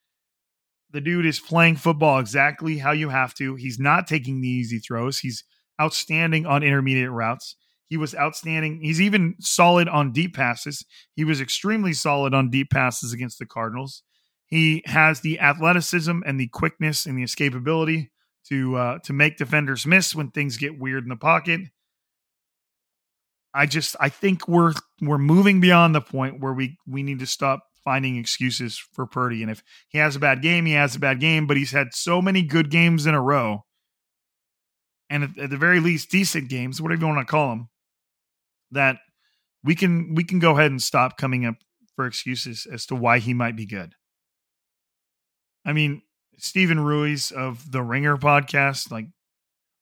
The 0.91 1.01
dude 1.01 1.25
is 1.25 1.39
playing 1.39 1.75
football 1.75 2.19
exactly 2.19 2.77
how 2.77 2.91
you 2.91 3.09
have 3.09 3.33
to. 3.35 3.55
He's 3.55 3.79
not 3.79 4.07
taking 4.07 4.39
the 4.39 4.47
easy 4.47 4.79
throws. 4.79 5.19
He's 5.19 5.43
outstanding 5.81 6.45
on 6.45 6.63
intermediate 6.63 7.11
routes. 7.11 7.57
He 7.87 7.97
was 7.97 8.15
outstanding. 8.15 8.79
He's 8.81 9.01
even 9.01 9.35
solid 9.39 9.89
on 9.89 10.11
deep 10.11 10.35
passes. 10.35 10.85
He 11.15 11.25
was 11.25 11.41
extremely 11.41 11.93
solid 11.93 12.33
on 12.33 12.49
deep 12.49 12.69
passes 12.69 13.13
against 13.13 13.39
the 13.39 13.45
Cardinals. 13.45 14.03
He 14.47 14.84
has 14.86 15.21
the 15.21 15.39
athleticism 15.39 16.19
and 16.25 16.39
the 16.39 16.47
quickness 16.47 17.05
and 17.05 17.17
the 17.17 17.23
escapability 17.23 18.10
to 18.49 18.75
uh, 18.75 18.99
to 18.99 19.13
make 19.13 19.38
defenders 19.38 19.86
miss 19.86 20.15
when 20.15 20.29
things 20.29 20.58
get 20.58 20.79
weird 20.79 21.03
in 21.03 21.10
the 21.10 21.15
pocket. 21.15 21.62
I 23.53 23.65
just 23.65 23.95
I 23.99 24.10
think 24.10 24.47
we're 24.47 24.73
we're 25.01 25.17
moving 25.17 25.62
beyond 25.62 25.95
the 25.95 26.01
point 26.01 26.41
where 26.41 26.53
we 26.53 26.77
we 26.86 27.03
need 27.03 27.19
to 27.19 27.25
stop 27.25 27.63
finding 27.84 28.17
excuses 28.17 28.77
for 28.77 29.05
Purdy. 29.05 29.41
And 29.41 29.51
if 29.51 29.63
he 29.88 29.97
has 29.99 30.15
a 30.15 30.19
bad 30.19 30.41
game, 30.41 30.65
he 30.65 30.73
has 30.73 30.95
a 30.95 30.99
bad 30.99 31.19
game. 31.19 31.47
But 31.47 31.58
he's 31.58 31.71
had 31.71 31.93
so 31.93 32.21
many 32.21 32.41
good 32.41 32.69
games 32.69 33.05
in 33.05 33.15
a 33.15 33.21
row, 33.21 33.65
and 35.10 35.23
at, 35.23 35.38
at 35.38 35.49
the 35.49 35.58
very 35.58 35.79
least, 35.79 36.12
decent 36.12 36.49
games, 36.49 36.81
whatever 36.81 37.01
you 37.01 37.08
want 37.08 37.25
to 37.25 37.31
call 37.31 37.49
them, 37.49 37.69
that 38.71 38.97
we 39.63 39.73
can 39.73 40.13
we 40.13 40.23
can 40.23 40.39
go 40.39 40.51
ahead 40.51 40.71
and 40.71 40.84
stop 40.84 41.17
coming 41.17 41.45
up 41.45 41.55
for 41.95 42.05
excuses 42.05 42.67
as 42.71 42.86
to 42.88 42.95
why 42.95 43.19
he 43.19 43.34
might 43.34 43.55
be 43.55 43.65
good. 43.65 43.93
I 45.65 45.73
mean, 45.73 46.04
Steven 46.38 46.80
Ruiz 46.80 47.32
of 47.32 47.71
the 47.71 47.82
Ringer 47.82 48.17
podcast, 48.17 48.91
like 48.91 49.08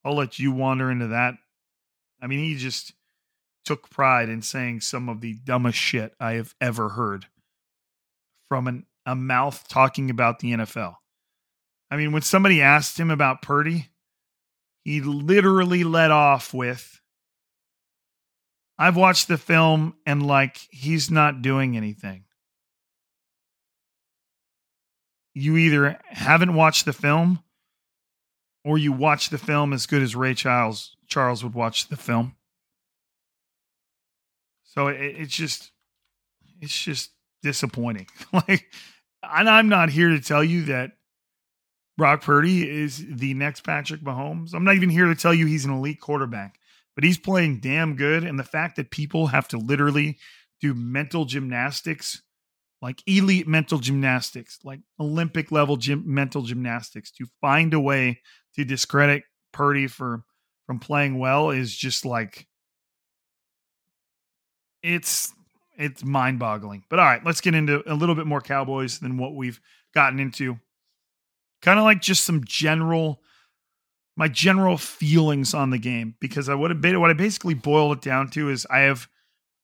I'll 0.05 0.15
let 0.15 0.39
you 0.39 0.51
wander 0.51 0.89
into 0.89 1.07
that. 1.07 1.35
I 2.21 2.27
mean, 2.27 2.39
he 2.39 2.55
just 2.55 2.93
took 3.65 3.89
pride 3.89 4.29
in 4.29 4.41
saying 4.41 4.81
some 4.81 5.09
of 5.09 5.21
the 5.21 5.33
dumbest 5.33 5.77
shit 5.77 6.13
I 6.19 6.33
have 6.33 6.53
ever 6.61 6.89
heard 6.89 7.27
from 8.47 8.67
an, 8.67 8.85
a 9.05 9.15
mouth 9.15 9.67
talking 9.67 10.09
about 10.09 10.39
the 10.39 10.51
NFL. 10.53 10.95
I 11.89 11.97
mean, 11.97 12.11
when 12.11 12.21
somebody 12.21 12.61
asked 12.61 12.99
him 12.99 13.11
about 13.11 13.41
Purdy, 13.41 13.89
he 14.83 15.01
literally 15.01 15.83
let 15.83 16.11
off 16.11 16.53
with, 16.53 17.01
I've 18.77 18.97
watched 18.97 19.27
the 19.27 19.37
film 19.37 19.95
and 20.05 20.25
like 20.25 20.57
he's 20.71 21.11
not 21.11 21.41
doing 21.41 21.77
anything. 21.77 22.25
You 25.33 25.57
either 25.57 25.99
haven't 26.05 26.53
watched 26.53 26.85
the 26.85 26.93
film 26.93 27.43
or 28.63 28.77
you 28.77 28.91
watch 28.91 29.29
the 29.29 29.37
film 29.37 29.73
as 29.73 29.85
good 29.85 30.01
as 30.01 30.15
Ray 30.15 30.33
Charles 30.33 30.95
Charles 31.07 31.43
would 31.43 31.53
watch 31.53 31.89
the 31.89 31.97
film. 31.97 32.35
So 34.63 34.87
it, 34.87 34.99
it's 34.99 35.35
just 35.35 35.71
it's 36.61 36.77
just 36.77 37.11
disappointing. 37.41 38.07
like 38.33 38.65
and 39.23 39.49
I'm 39.49 39.69
not 39.69 39.89
here 39.89 40.09
to 40.09 40.19
tell 40.19 40.43
you 40.43 40.63
that 40.63 40.91
Brock 41.97 42.23
Purdy 42.23 42.69
is 42.69 43.05
the 43.07 43.33
next 43.33 43.61
Patrick 43.61 44.01
Mahomes. 44.01 44.53
I'm 44.53 44.63
not 44.63 44.75
even 44.75 44.89
here 44.89 45.05
to 45.05 45.15
tell 45.15 45.33
you 45.33 45.45
he's 45.45 45.65
an 45.65 45.71
elite 45.71 46.01
quarterback, 46.01 46.57
but 46.95 47.03
he's 47.03 47.19
playing 47.19 47.59
damn 47.59 47.95
good. 47.95 48.23
And 48.23 48.39
the 48.39 48.43
fact 48.43 48.75
that 48.77 48.89
people 48.91 49.27
have 49.27 49.47
to 49.49 49.57
literally 49.57 50.17
do 50.59 50.73
mental 50.73 51.25
gymnastics, 51.25 52.23
like 52.83 53.01
elite 53.07 53.47
mental 53.47 53.79
gymnastics, 53.79 54.59
like 54.65 54.81
Olympic 54.99 55.53
level 55.53 55.77
gym, 55.77 56.03
mental 56.05 56.41
gymnastics, 56.41 57.11
to 57.11 57.25
find 57.39 57.73
a 57.73 57.79
way 57.79 58.19
to 58.55 58.65
discredit 58.65 59.23
Purdy 59.53 59.87
for 59.87 60.25
from 60.67 60.79
playing 60.79 61.17
well 61.17 61.49
is 61.49 61.73
just 61.73 62.05
like 62.05 62.45
it's 64.83 65.33
it's 65.77 66.03
mind 66.03 66.39
boggling. 66.39 66.83
But 66.89 66.99
all 66.99 67.05
right, 67.05 67.25
let's 67.25 67.39
get 67.39 67.55
into 67.55 67.81
a 67.89 67.95
little 67.95 68.15
bit 68.15 68.27
more 68.27 68.41
Cowboys 68.41 68.99
than 68.99 69.17
what 69.17 69.33
we've 69.33 69.61
gotten 69.95 70.19
into. 70.19 70.59
Kind 71.61 71.79
of 71.79 71.85
like 71.85 72.01
just 72.01 72.25
some 72.25 72.43
general 72.43 73.21
my 74.17 74.27
general 74.27 74.77
feelings 74.77 75.53
on 75.53 75.69
the 75.69 75.79
game 75.79 76.15
because 76.19 76.49
I 76.49 76.53
would 76.53 76.69
have 76.69 76.99
what 76.99 77.09
I 77.09 77.13
basically 77.13 77.53
boiled 77.53 77.97
it 77.97 78.03
down 78.03 78.29
to 78.31 78.49
is 78.49 78.67
I 78.69 78.79
have 78.79 79.07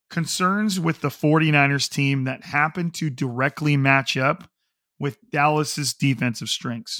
concerns 0.10 0.80
with 0.80 1.02
the 1.02 1.10
49ers 1.10 1.89
team 1.89 2.24
that 2.24 2.45
happen 2.45 2.91
to 2.91 3.10
directly 3.10 3.78
match 3.78 4.17
up 4.17 4.50
with 5.00 5.17
Dallas's 5.32 5.93
defensive 5.93 6.50
strengths. 6.50 7.00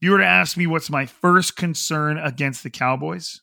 If 0.00 0.06
you 0.06 0.12
were 0.12 0.18
to 0.18 0.26
ask 0.26 0.56
me 0.56 0.66
what's 0.66 0.90
my 0.90 1.06
first 1.06 1.56
concern 1.56 2.16
against 2.18 2.62
the 2.62 2.70
Cowboys 2.70 3.42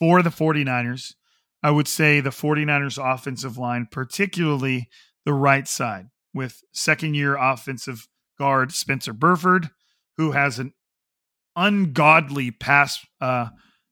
for 0.00 0.22
the 0.22 0.30
49ers, 0.30 1.14
I 1.62 1.70
would 1.70 1.86
say 1.86 2.20
the 2.20 2.30
49ers 2.30 2.98
offensive 2.98 3.56
line, 3.56 3.86
particularly 3.90 4.88
the 5.24 5.32
right 5.32 5.68
side, 5.68 6.08
with 6.34 6.62
second 6.72 7.14
year 7.14 7.36
offensive 7.36 8.08
guard 8.38 8.72
Spencer 8.72 9.12
Burford, 9.12 9.70
who 10.16 10.32
has 10.32 10.58
an 10.58 10.72
ungodly 11.54 12.50
pass 12.50 13.06
uh, 13.20 13.50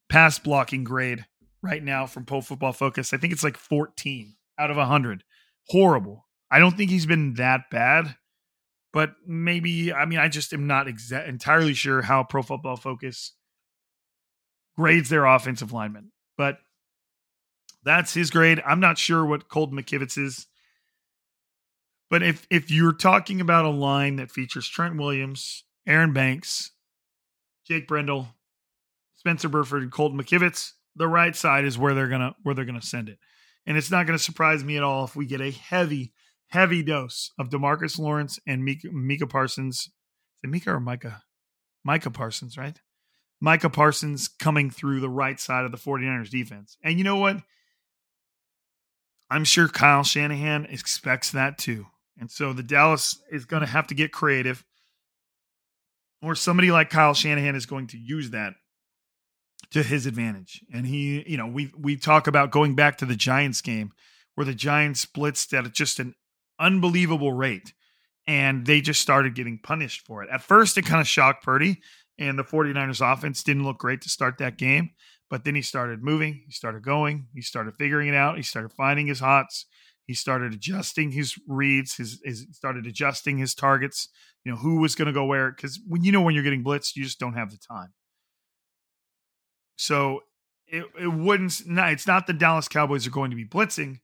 pass 0.09 0.39
blocking 0.39 0.83
grade 0.83 1.27
right 1.63 1.83
now 1.83 2.07
from 2.07 2.25
Pro 2.25 2.41
Football 2.41 2.73
Focus. 2.73 3.13
I 3.13 3.17
think 3.17 3.33
it's 3.33 3.45
like 3.45 3.57
14 3.57 4.35
out 4.59 4.71
of 4.71 4.77
100. 4.77 5.25
Horrible. 5.69 6.27
I 6.51 6.59
don't 6.59 6.77
think 6.77 6.91
he's 6.91 7.07
been 7.07 7.35
that 7.35 7.71
bad, 7.71 8.17
but 8.93 9.15
maybe 9.27 9.93
I 9.93 10.05
mean 10.05 10.19
I 10.19 10.29
just 10.29 10.53
am 10.53 10.67
not 10.67 10.87
exa- 10.87 11.29
entirely 11.29 11.75
sure 11.75 12.03
how 12.03 12.25
Pro 12.25 12.43
Football 12.43 12.77
Focus 12.77 13.35
grades 14.77 15.09
their 15.09 15.27
offensive 15.27 15.73
linemen. 15.73 16.11
But 16.37 16.59
that's 17.85 18.15
his 18.15 18.31
grade. 18.31 18.63
I'm 18.67 18.81
not 18.81 18.99
sure 18.99 19.25
what 19.25 19.49
Colton 19.49 19.79
McKivitz 19.79 20.19
is. 20.19 20.47
But 22.09 22.23
if 22.23 22.47
if 22.51 22.71
you're 22.71 22.93
talking 22.93 23.41
about 23.41 23.65
a 23.65 23.71
line 23.71 24.17
that 24.17 24.33
features 24.33 24.69
Trent 24.69 24.97
Williams, 24.97 25.65
Aaron 25.87 26.13
Banks, 26.13 26.73
Jake 27.67 27.87
Brendel, 27.87 28.29
Spencer 29.15 29.49
Burford, 29.49 29.83
and 29.83 29.93
Colton 29.93 30.19
McKivitz, 30.19 30.73
the 30.97 31.09
right 31.09 31.35
side 31.35 31.65
is 31.65 31.79
where 31.79 31.95
they're 31.95 32.09
gonna 32.09 32.35
where 32.43 32.55
they're 32.55 32.65
gonna 32.65 32.83
send 32.83 33.09
it. 33.09 33.19
And 33.67 33.77
it's 33.77 33.91
not 33.91 34.07
gonna 34.07 34.19
surprise 34.19 34.65
me 34.65 34.77
at 34.77 34.83
all 34.83 35.05
if 35.05 35.17
we 35.17 35.27
get 35.27 35.41
a 35.41 35.51
heavy, 35.51 36.13
heavy 36.49 36.83
dose 36.83 37.31
of 37.39 37.51
Demarcus 37.51 37.99
Lawrence 37.99 38.39
and 38.47 38.65
Micah, 38.65 38.89
Micah 38.93 39.27
Parsons. 39.27 39.91
Is 40.43 40.51
Micah 40.51 40.73
or 40.73 40.81
Micah? 40.81 41.23
Micah 41.85 42.11
Parsons, 42.11 42.57
right? 42.57 42.81
Micah 43.41 43.71
Parsons 43.71 44.29
coming 44.29 44.71
through 44.71 45.01
the 45.01 45.09
right 45.09 45.41
side 45.41 45.65
of 45.65 45.73
the 45.73 45.79
49ers 45.79 46.31
defense. 46.31 46.77
And 46.83 46.99
you 46.99 47.05
know 47.05 47.17
what? 47.17 47.39
I'm 49.31 49.45
sure 49.45 49.69
Kyle 49.69 50.03
Shanahan 50.03 50.67
expects 50.67 51.31
that 51.31 51.57
too. 51.57 51.87
And 52.19 52.31
so 52.31 52.53
the 52.53 52.63
Dallas 52.63 53.19
is 53.31 53.45
going 53.47 53.63
to 53.63 53.69
have 53.69 53.87
to 53.87 53.95
get 53.95 54.13
creative, 54.13 54.65
or 56.23 56.35
somebody 56.35 56.71
like 56.71 56.91
Kyle 56.91 57.15
Shanahan 57.15 57.55
is 57.55 57.65
going 57.65 57.87
to 57.89 57.99
use 57.99 58.31
that 58.31 58.55
to 59.71 59.83
his 59.83 60.07
advantage. 60.07 60.65
And 60.73 60.87
he, 60.87 61.25
you 61.29 61.37
know, 61.37 61.47
we 61.47 61.73
we 61.79 61.97
talk 61.97 62.27
about 62.27 62.51
going 62.51 62.75
back 62.75 62.99
to 62.99 63.07
the 63.07 63.17
Giants 63.17 63.61
game 63.61 63.93
where 64.35 64.45
the 64.45 64.55
Giants 64.55 65.07
blitzed 65.07 65.53
at 65.57 65.73
just 65.73 65.99
an 65.99 66.15
unbelievable 66.59 67.33
rate 67.33 67.73
and 68.27 68.67
they 68.67 68.81
just 68.81 69.01
started 69.01 69.35
getting 69.35 69.59
punished 69.59 70.07
for 70.07 70.23
it. 70.23 70.31
At 70.31 70.43
first 70.43 70.77
it 70.79 70.87
kind 70.87 71.01
of 71.01 71.09
shocked 71.09 71.45
Purdy 71.45 71.81
and 72.19 72.39
the 72.39 72.45
49ers 72.45 73.13
offense 73.13 73.43
didn't 73.43 73.65
look 73.65 73.79
great 73.79 74.03
to 74.03 74.09
start 74.09 74.39
that 74.39 74.59
game. 74.59 74.91
But 75.29 75.45
then 75.45 75.55
he 75.55 75.63
started 75.63 76.03
moving, 76.03 76.43
he 76.45 76.51
started 76.51 76.83
going, 76.83 77.29
he 77.33 77.41
started 77.41 77.77
figuring 77.77 78.09
it 78.09 78.17
out, 78.17 78.37
he 78.37 78.43
started 78.43 78.73
finding 78.73 79.07
his 79.07 79.21
hots, 79.21 79.65
he 80.05 80.13
started 80.13 80.53
adjusting 80.53 81.13
his 81.13 81.39
reads, 81.47 81.97
his, 81.97 82.21
his 82.25 82.49
started 82.51 82.85
adjusting 82.85 83.39
his 83.39 83.55
targets, 83.55 84.09
you 84.45 84.51
know, 84.51 84.59
who 84.59 84.81
was 84.81 84.97
going 84.97 85.07
to 85.07 85.13
go 85.13 85.25
where 85.25 85.53
cuz 85.53 85.79
when 85.87 86.03
you 86.03 86.11
know 86.11 86.21
when 86.21 86.35
you're 86.35 86.43
getting 86.43 86.65
blitzed, 86.65 86.97
you 86.97 87.05
just 87.05 87.21
don't 87.21 87.35
have 87.35 87.53
the 87.53 87.59
time. 87.59 87.93
So 89.81 90.25
it, 90.67 90.85
it 91.01 91.09
wouldn't 91.09 91.67
not, 91.67 91.93
it's 91.93 92.07
not 92.07 92.27
the 92.27 92.33
Dallas 92.33 92.69
Cowboys 92.69 93.07
are 93.07 93.11
going 93.11 93.31
to 93.31 93.37
be 93.37 93.47
blitzing, 93.47 94.01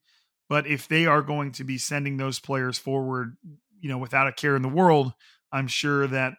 but 0.49 0.67
if 0.67 0.89
they 0.89 1.07
are 1.07 1.23
going 1.23 1.53
to 1.53 1.65
be 1.65 1.77
sending 1.77 2.17
those 2.17 2.39
players 2.39 2.79
forward, 2.79 3.37
you 3.79 3.89
know, 3.91 3.99
without 3.99 4.27
a 4.27 4.33
care 4.33 4.57
in 4.57 4.63
the 4.63 4.69
world, 4.69 5.13
I'm 5.53 5.69
sure 5.69 6.07
that 6.07 6.35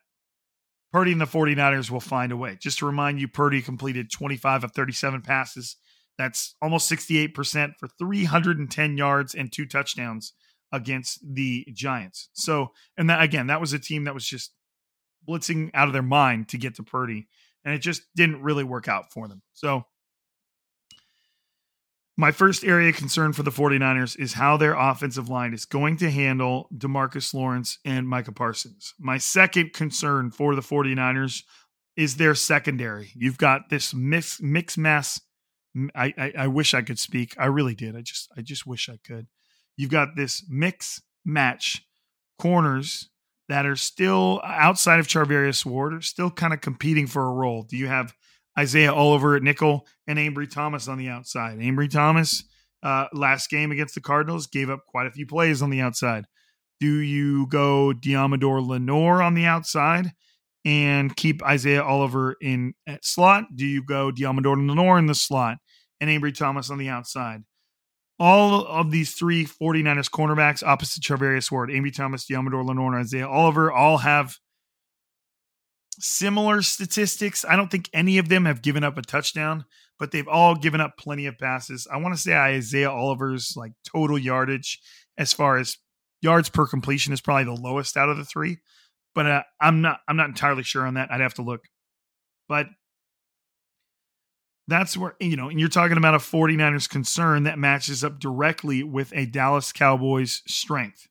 Purdy 0.91 1.11
and 1.11 1.21
the 1.21 1.25
49ers 1.25 1.91
will 1.91 1.99
find 1.99 2.31
a 2.31 2.37
way. 2.37 2.57
Just 2.59 2.79
to 2.79 2.85
remind 2.87 3.19
you, 3.19 3.27
Purdy 3.27 3.61
completed 3.61 4.11
25 4.11 4.63
of 4.63 4.71
37 4.71 5.21
passes. 5.21 5.75
That's 6.17 6.55
almost 6.59 6.91
68% 6.91 7.73
for 7.79 7.87
310 7.99 8.97
yards 8.97 9.35
and 9.35 9.51
two 9.51 9.67
touchdowns 9.67 10.33
against 10.71 11.19
the 11.23 11.65
Giants. 11.73 12.29
So, 12.33 12.71
and 12.97 13.09
that 13.09 13.21
again, 13.21 13.47
that 13.47 13.61
was 13.61 13.73
a 13.73 13.79
team 13.79 14.05
that 14.05 14.15
was 14.15 14.25
just 14.25 14.51
blitzing 15.29 15.69
out 15.75 15.87
of 15.87 15.93
their 15.93 16.01
mind 16.01 16.49
to 16.49 16.57
get 16.57 16.75
to 16.75 16.83
Purdy, 16.83 17.27
and 17.67 17.75
it 17.75 17.79
just 17.79 18.03
didn't 18.15 18.41
really 18.41 18.63
work 18.63 18.87
out 18.87 19.11
for 19.11 19.27
them. 19.27 19.41
So, 19.51 19.83
my 22.15 22.31
first 22.31 22.63
area 22.63 22.89
of 22.89 22.95
concern 22.95 23.33
for 23.33 23.43
the 23.43 23.51
49ers 23.51 24.17
is 24.17 24.33
how 24.33 24.55
their 24.55 24.73
offensive 24.73 25.27
line 25.27 25.53
is 25.53 25.65
going 25.65 25.97
to 25.97 26.09
handle 26.09 26.69
Demarcus 26.73 27.33
Lawrence 27.33 27.77
and 27.83 28.07
Micah 28.07 28.31
Parsons. 28.31 28.93
My 28.97 29.17
second 29.17 29.73
concern 29.73 30.31
for 30.31 30.55
the 30.55 30.61
49ers 30.61 31.43
is 31.97 32.15
their 32.15 32.35
secondary. 32.35 33.11
You've 33.13 33.37
got 33.37 33.69
this 33.69 33.93
mix 33.93 34.41
mix 34.41 34.77
mass. 34.77 35.19
I, 35.93 36.13
I, 36.17 36.33
I 36.37 36.47
wish 36.47 36.73
I 36.73 36.81
could 36.81 36.97
speak. 36.97 37.35
I 37.37 37.47
really 37.47 37.75
did. 37.75 37.97
I 37.97 38.01
just 38.01 38.31
I 38.37 38.41
just 38.41 38.65
wish 38.65 38.87
I 38.87 38.97
could. 39.05 39.27
You've 39.75 39.91
got 39.91 40.15
this 40.15 40.41
mix 40.47 41.01
match 41.25 41.83
corners 42.39 43.09
that 43.49 43.65
are 43.65 43.75
still 43.75 44.41
outside 44.43 44.99
of 44.99 45.07
Charvarius 45.07 45.65
Ward, 45.65 45.93
are 45.93 46.01
still 46.01 46.29
kind 46.29 46.53
of 46.53 46.61
competing 46.61 47.07
for 47.07 47.25
a 47.25 47.33
role. 47.33 47.63
Do 47.63 47.77
you 47.77 47.87
have 47.87 48.13
Isaiah 48.57 48.93
Oliver 48.93 49.35
at 49.35 49.43
nickel, 49.43 49.87
and 50.07 50.17
Ambry 50.17 50.49
Thomas 50.49 50.87
on 50.87 50.97
the 50.97 51.09
outside. 51.09 51.59
Ambry 51.59 51.89
Thomas, 51.89 52.43
uh, 52.81 53.05
last 53.13 53.49
game 53.49 53.71
against 53.71 53.93
the 53.93 54.01
Cardinals, 54.01 54.47
gave 54.47 54.69
up 54.69 54.85
quite 54.87 55.07
a 55.07 55.11
few 55.11 55.27
plays 55.27 55.61
on 55.61 55.69
the 55.69 55.81
outside. 55.81 56.25
Do 56.79 56.97
you 56.97 57.47
go 57.47 57.93
Deommodore 57.93 58.65
Lenoir 58.65 59.21
on 59.21 59.35
the 59.35 59.45
outside 59.45 60.11
and 60.65 61.15
keep 61.15 61.43
Isaiah 61.43 61.83
Oliver 61.83 62.35
in 62.41 62.73
at 62.87 63.05
slot? 63.05 63.45
Do 63.55 63.65
you 63.65 63.83
go 63.83 64.11
Deommodore 64.11 64.57
Lenoir 64.67 64.97
in 64.97 65.05
the 65.05 65.15
slot 65.15 65.57
and 66.01 66.09
Ambry 66.09 66.35
Thomas 66.35 66.69
on 66.69 66.77
the 66.77 66.89
outside? 66.89 67.43
All 68.19 68.65
of 68.65 68.89
these 68.89 69.13
three 69.13 69.45
49ers 69.45 70.09
cornerbacks 70.09 70.63
opposite 70.63 71.03
Charvarius 71.03 71.51
Ward, 71.51 71.69
Ambry 71.69 71.93
Thomas, 71.93 72.25
Deommodore 72.25 72.65
Lenoir, 72.65 72.93
and 72.93 73.01
Isaiah 73.03 73.27
Oliver 73.27 73.71
all 73.71 73.99
have 73.99 74.37
similar 75.99 76.61
statistics. 76.61 77.45
I 77.45 77.55
don't 77.55 77.69
think 77.69 77.89
any 77.93 78.17
of 78.17 78.29
them 78.29 78.45
have 78.45 78.61
given 78.61 78.83
up 78.83 78.97
a 78.97 79.01
touchdown, 79.01 79.65
but 79.99 80.11
they've 80.11 80.27
all 80.27 80.55
given 80.55 80.81
up 80.81 80.97
plenty 80.97 81.25
of 81.27 81.37
passes. 81.37 81.87
I 81.91 81.97
want 81.97 82.15
to 82.15 82.21
say 82.21 82.33
Isaiah 82.33 82.91
Oliver's 82.91 83.53
like 83.55 83.73
total 83.85 84.17
yardage 84.17 84.79
as 85.17 85.33
far 85.33 85.57
as 85.57 85.77
yards 86.21 86.49
per 86.49 86.67
completion 86.67 87.13
is 87.13 87.21
probably 87.21 87.45
the 87.45 87.61
lowest 87.61 87.97
out 87.97 88.09
of 88.09 88.17
the 88.17 88.25
three, 88.25 88.57
but 89.15 89.25
uh, 89.25 89.43
I'm 89.61 89.81
not 89.81 89.99
I'm 90.07 90.17
not 90.17 90.29
entirely 90.29 90.63
sure 90.63 90.85
on 90.85 90.95
that. 90.95 91.11
I'd 91.11 91.21
have 91.21 91.35
to 91.35 91.43
look. 91.43 91.61
But 92.47 92.67
that's 94.67 94.97
where 94.97 95.15
you 95.19 95.35
know, 95.37 95.49
and 95.49 95.59
you're 95.59 95.69
talking 95.69 95.97
about 95.97 96.15
a 96.15 96.19
49ers 96.19 96.89
concern 96.89 97.43
that 97.43 97.57
matches 97.57 98.03
up 98.03 98.19
directly 98.19 98.83
with 98.83 99.11
a 99.15 99.25
Dallas 99.25 99.71
Cowboys 99.71 100.43
strength. 100.47 101.07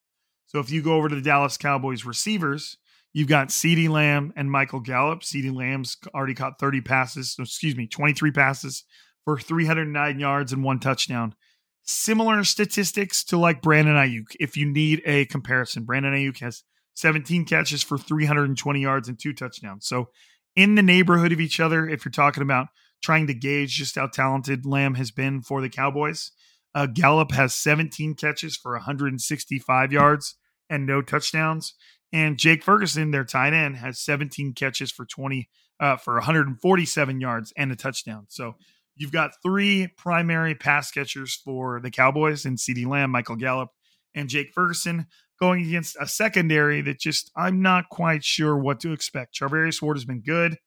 So 0.47 0.61
if 0.61 0.71
you 0.71 0.83
go 0.83 0.95
over 0.95 1.09
to 1.09 1.15
the 1.15 1.23
Dallas 1.23 1.57
Cowboys 1.57 2.05
receivers, 2.05 2.77
you've 3.13 3.29
got 3.29 3.49
CeeDee 3.49 3.89
Lamb 3.89 4.33
and 4.37 4.51
Michael 4.51 4.81
Gallup. 4.81 5.21
CeeDee 5.23 5.55
Lamb's 5.55 5.97
already 6.15 6.35
caught 6.35 6.59
30 6.59 6.83
passes, 6.83 7.37
excuse 7.39 7.77
me, 7.77 7.87
23 7.87 8.31
passes 8.31 8.85
for 9.25 9.39
309 9.39 10.21
yards 10.21 10.53
and 10.53 10.63
one 10.63 10.79
touchdown. 10.79 11.35
Similar 11.83 12.45
statistics 12.45 13.25
to 13.25 13.39
like 13.39 13.63
Brandon 13.63 13.95
Aiyuk. 13.95 14.37
If 14.39 14.57
you 14.57 14.67
need 14.67 15.03
a 15.05 15.25
comparison, 15.27 15.85
Brandon 15.85 16.15
Aiyuk 16.15 16.41
has 16.41 16.63
17 16.95 17.45
catches 17.45 17.83
for 17.83 17.97
320 17.97 18.81
yards 18.81 19.09
and 19.09 19.19
two 19.19 19.33
touchdowns. 19.33 19.87
So 19.87 20.11
in 20.55 20.75
the 20.75 20.83
neighborhood 20.83 21.33
of 21.33 21.41
each 21.41 21.61
other, 21.61 21.89
if 21.89 22.05
you're 22.05 22.13
talking 22.13 22.43
about 22.43 22.69
trying 23.03 23.27
to 23.27 23.35
gauge 23.35 23.75
just 23.75 23.97
how 23.97 24.07
talented 24.07 24.67
Lamb 24.67 24.95
has 24.95 25.11
been 25.11 25.43
for 25.43 25.61
the 25.61 25.69
Cowboys. 25.69 26.33
Uh, 26.75 26.87
Gallup 26.87 27.33
has 27.33 27.55
17 27.55 28.15
catches 28.15 28.57
for 28.57 28.73
165 28.73 29.93
yards 29.93 30.35
and 30.69 30.87
no 30.87 31.01
touchdowns. 31.01 31.75
And 32.13 32.39
Jake 32.39 32.63
Ferguson, 32.63 33.11
their 33.11 33.25
tight 33.25 33.53
end, 33.53 33.77
has 33.77 33.99
17 34.01 34.53
catches 34.55 34.91
for 34.91 35.05
20 35.05 35.49
uh, 35.81 35.97
for 35.97 36.15
147 36.15 37.21
yards 37.21 37.53
and 37.57 37.73
a 37.73 37.77
touchdown. 37.77 38.27
So 38.29 38.57
you've 38.95 39.13
got 39.13 39.33
three 39.43 39.89
primary 39.97 40.55
pass 40.55 40.91
catchers 40.91 41.35
for 41.35 41.81
the 41.81 41.91
Cowboys 41.91 42.45
and 42.45 42.59
CeeDee 42.59 42.87
Lamb, 42.87 43.11
Michael 43.11 43.37
Gallup, 43.37 43.71
and 44.15 44.29
Jake 44.29 44.53
Ferguson 44.55 45.07
going 45.39 45.67
against 45.67 45.97
a 46.01 46.07
secondary 46.07 46.81
that 46.81 46.99
just 46.99 47.31
I'm 47.37 47.61
not 47.61 47.89
quite 47.91 48.25
sure 48.25 48.57
what 48.57 48.81
to 48.81 48.93
expect. 48.93 49.39
Charvarius 49.39 49.83
Ward 49.83 49.97
has 49.97 50.05
been 50.05 50.23
good. 50.23 50.59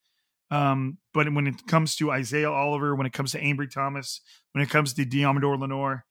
Um, 0.51 0.97
but 1.13 1.31
when 1.33 1.47
it 1.47 1.67
comes 1.67 1.95
to 1.97 2.11
Isaiah 2.11 2.51
Oliver, 2.51 2.95
when 2.95 3.05
it 3.05 3.13
comes 3.13 3.31
to 3.33 3.41
Ambry 3.41 3.69
Thomas, 3.69 4.21
when 4.53 4.63
it 4.63 4.69
comes 4.69 4.93
to 4.93 5.05
Deommodore 5.05 5.59
Lenoir, 5.59 6.05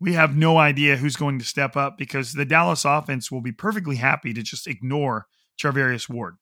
we 0.00 0.12
have 0.12 0.36
no 0.36 0.58
idea 0.58 0.96
who's 0.96 1.16
going 1.16 1.38
to 1.38 1.44
step 1.44 1.76
up 1.76 1.98
because 1.98 2.32
the 2.32 2.44
Dallas 2.44 2.84
offense 2.84 3.32
will 3.32 3.40
be 3.40 3.52
perfectly 3.52 3.96
happy 3.96 4.32
to 4.34 4.42
just 4.42 4.66
ignore 4.66 5.26
Charvarius 5.60 6.08
Ward 6.08 6.36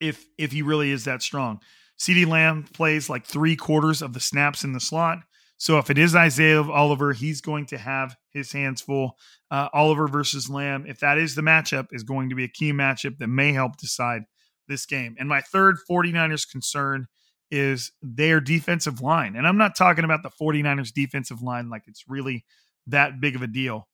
if 0.00 0.26
if 0.38 0.52
he 0.52 0.62
really 0.62 0.90
is 0.90 1.04
that 1.04 1.22
strong. 1.22 1.60
CeeDee 1.98 2.26
Lamb 2.26 2.64
plays 2.72 3.10
like 3.10 3.26
three 3.26 3.56
quarters 3.56 4.02
of 4.02 4.14
the 4.14 4.20
snaps 4.20 4.64
in 4.64 4.72
the 4.72 4.80
slot. 4.80 5.18
So 5.58 5.76
if 5.76 5.90
it 5.90 5.98
is 5.98 6.14
Isaiah 6.14 6.62
Oliver, 6.62 7.12
he's 7.12 7.42
going 7.42 7.66
to 7.66 7.76
have 7.76 8.16
his 8.30 8.50
hands 8.50 8.80
full. 8.80 9.18
Uh, 9.50 9.68
Oliver 9.74 10.08
versus 10.08 10.48
Lamb, 10.48 10.86
if 10.88 11.00
that 11.00 11.18
is 11.18 11.34
the 11.34 11.42
matchup, 11.42 11.88
is 11.92 12.02
going 12.02 12.30
to 12.30 12.34
be 12.34 12.44
a 12.44 12.48
key 12.48 12.72
matchup 12.72 13.18
that 13.18 13.26
may 13.26 13.52
help 13.52 13.76
decide 13.76 14.22
this 14.70 14.86
game. 14.86 15.16
And 15.18 15.28
my 15.28 15.42
third 15.42 15.76
49ers 15.88 16.50
concern 16.50 17.06
is 17.50 17.92
their 18.00 18.40
defensive 18.40 19.02
line. 19.02 19.36
And 19.36 19.46
I'm 19.46 19.58
not 19.58 19.76
talking 19.76 20.04
about 20.04 20.22
the 20.22 20.30
49ers 20.30 20.92
defensive 20.92 21.42
line 21.42 21.68
like 21.68 21.82
it's 21.86 22.04
really 22.08 22.44
that 22.86 23.20
big 23.20 23.36
of 23.36 23.42
a 23.42 23.46
deal, 23.46 23.88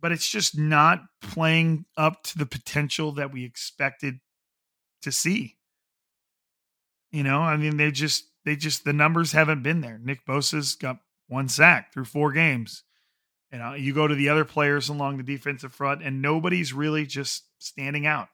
but 0.00 0.12
it's 0.12 0.28
just 0.28 0.58
not 0.58 1.00
playing 1.22 1.86
up 1.96 2.22
to 2.24 2.38
the 2.38 2.46
potential 2.46 3.12
that 3.12 3.32
we 3.32 3.44
expected 3.44 4.18
to 5.02 5.12
see. 5.12 5.56
You 7.10 7.22
know, 7.22 7.40
I 7.40 7.56
mean, 7.56 7.78
they 7.78 7.90
just, 7.90 8.24
they 8.44 8.56
just, 8.56 8.84
the 8.84 8.92
numbers 8.92 9.32
haven't 9.32 9.62
been 9.62 9.80
there. 9.80 9.98
Nick 10.02 10.26
Bosa's 10.26 10.74
got 10.74 10.98
one 11.28 11.48
sack 11.48 11.92
through 11.92 12.04
four 12.04 12.32
games. 12.32 12.82
You 13.52 13.58
uh, 13.58 13.70
know, 13.70 13.74
you 13.74 13.94
go 13.94 14.06
to 14.06 14.14
the 14.14 14.28
other 14.28 14.44
players 14.44 14.90
along 14.90 15.16
the 15.16 15.22
defensive 15.22 15.72
front, 15.72 16.02
and 16.02 16.20
nobody's 16.20 16.74
really 16.74 17.06
just 17.06 17.44
standing 17.58 18.06
out. 18.06 18.28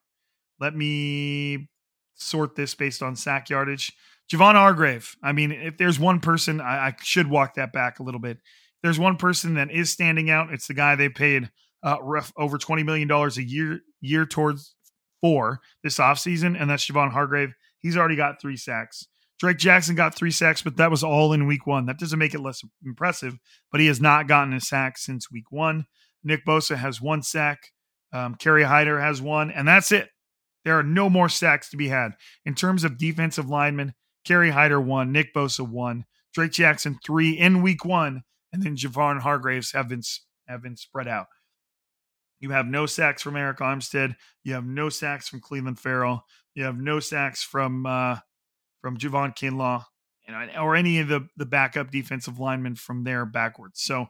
Let 0.60 0.74
me 0.74 1.68
sort 2.14 2.56
this 2.56 2.74
based 2.74 3.02
on 3.02 3.16
sack 3.16 3.50
yardage. 3.50 3.92
Javon 4.32 4.54
Hargrave. 4.54 5.16
I 5.22 5.32
mean, 5.32 5.52
if 5.52 5.76
there's 5.76 5.98
one 5.98 6.20
person, 6.20 6.60
I, 6.60 6.86
I, 6.86 6.94
should 7.02 7.28
walk 7.28 7.54
that 7.54 7.72
back 7.72 7.98
a 7.98 8.02
little 8.02 8.20
bit. 8.20 8.38
If 8.38 8.82
there's 8.82 8.98
one 8.98 9.16
person 9.16 9.54
that 9.54 9.70
is 9.70 9.90
standing 9.90 10.30
out. 10.30 10.52
It's 10.52 10.66
the 10.66 10.74
guy 10.74 10.94
they 10.94 11.08
paid 11.08 11.50
uh, 11.82 11.98
rough, 12.00 12.32
over 12.36 12.56
twenty 12.56 12.82
million 12.82 13.08
dollars 13.08 13.36
a 13.36 13.42
year 13.42 13.80
year 14.00 14.24
towards 14.24 14.74
for 15.20 15.60
this 15.82 15.98
offseason, 15.98 16.58
and 16.58 16.70
that's 16.70 16.86
Javon 16.86 17.12
Hargrave. 17.12 17.52
He's 17.78 17.96
already 17.96 18.16
got 18.16 18.40
three 18.40 18.56
sacks. 18.56 19.06
Drake 19.38 19.58
Jackson 19.58 19.94
got 19.94 20.14
three 20.14 20.30
sacks, 20.30 20.62
but 20.62 20.76
that 20.76 20.90
was 20.90 21.02
all 21.02 21.32
in 21.32 21.46
week 21.46 21.66
one. 21.66 21.86
That 21.86 21.98
doesn't 21.98 22.18
make 22.18 22.34
it 22.34 22.40
less 22.40 22.62
impressive, 22.84 23.36
but 23.70 23.80
he 23.80 23.88
has 23.88 24.00
not 24.00 24.28
gotten 24.28 24.54
a 24.54 24.60
sack 24.60 24.96
since 24.96 25.30
week 25.30 25.50
one. 25.50 25.84
Nick 26.22 26.46
Bosa 26.46 26.76
has 26.76 27.00
one 27.00 27.22
sack. 27.22 27.58
Um, 28.12 28.36
Kerry 28.36 28.62
Hyder 28.62 29.00
has 29.00 29.20
one, 29.20 29.50
and 29.50 29.66
that's 29.66 29.92
it. 29.92 30.08
There 30.64 30.78
are 30.78 30.82
no 30.82 31.10
more 31.10 31.28
sacks 31.28 31.68
to 31.70 31.76
be 31.76 31.88
had. 31.88 32.12
In 32.44 32.54
terms 32.54 32.84
of 32.84 32.98
defensive 32.98 33.48
linemen, 33.48 33.94
Kerry 34.24 34.50
Hyder 34.50 34.80
one, 34.80 35.12
Nick 35.12 35.34
Bosa 35.34 35.68
one, 35.68 36.06
Drake 36.32 36.52
Jackson 36.52 36.98
three 37.04 37.32
in 37.32 37.62
week 37.62 37.84
one, 37.84 38.22
and 38.52 38.62
then 38.62 38.76
Javon 38.76 39.20
Hargraves 39.20 39.72
have 39.72 39.88
been 39.88 40.02
have 40.48 40.62
been 40.62 40.76
spread 40.76 41.08
out. 41.08 41.26
You 42.40 42.50
have 42.50 42.66
no 42.66 42.86
sacks 42.86 43.22
from 43.22 43.34
Arik 43.34 43.58
Armstead. 43.58 44.16
You 44.42 44.54
have 44.54 44.66
no 44.66 44.88
sacks 44.88 45.28
from 45.28 45.40
Clelin 45.40 45.78
Ferrell. 45.78 46.24
You 46.54 46.64
have 46.64 46.78
no 46.78 47.00
sacks 47.00 47.42
from 47.42 47.86
uh, 47.86 48.18
from 48.80 48.98
Javon 48.98 49.36
Kinlaw, 49.36 49.84
or 50.58 50.76
any 50.76 50.98
of 51.00 51.08
the 51.08 51.28
the 51.36 51.46
backup 51.46 51.90
defensive 51.90 52.38
linemen 52.38 52.74
from 52.74 53.04
there 53.04 53.24
backwards. 53.24 53.82
So 53.82 54.08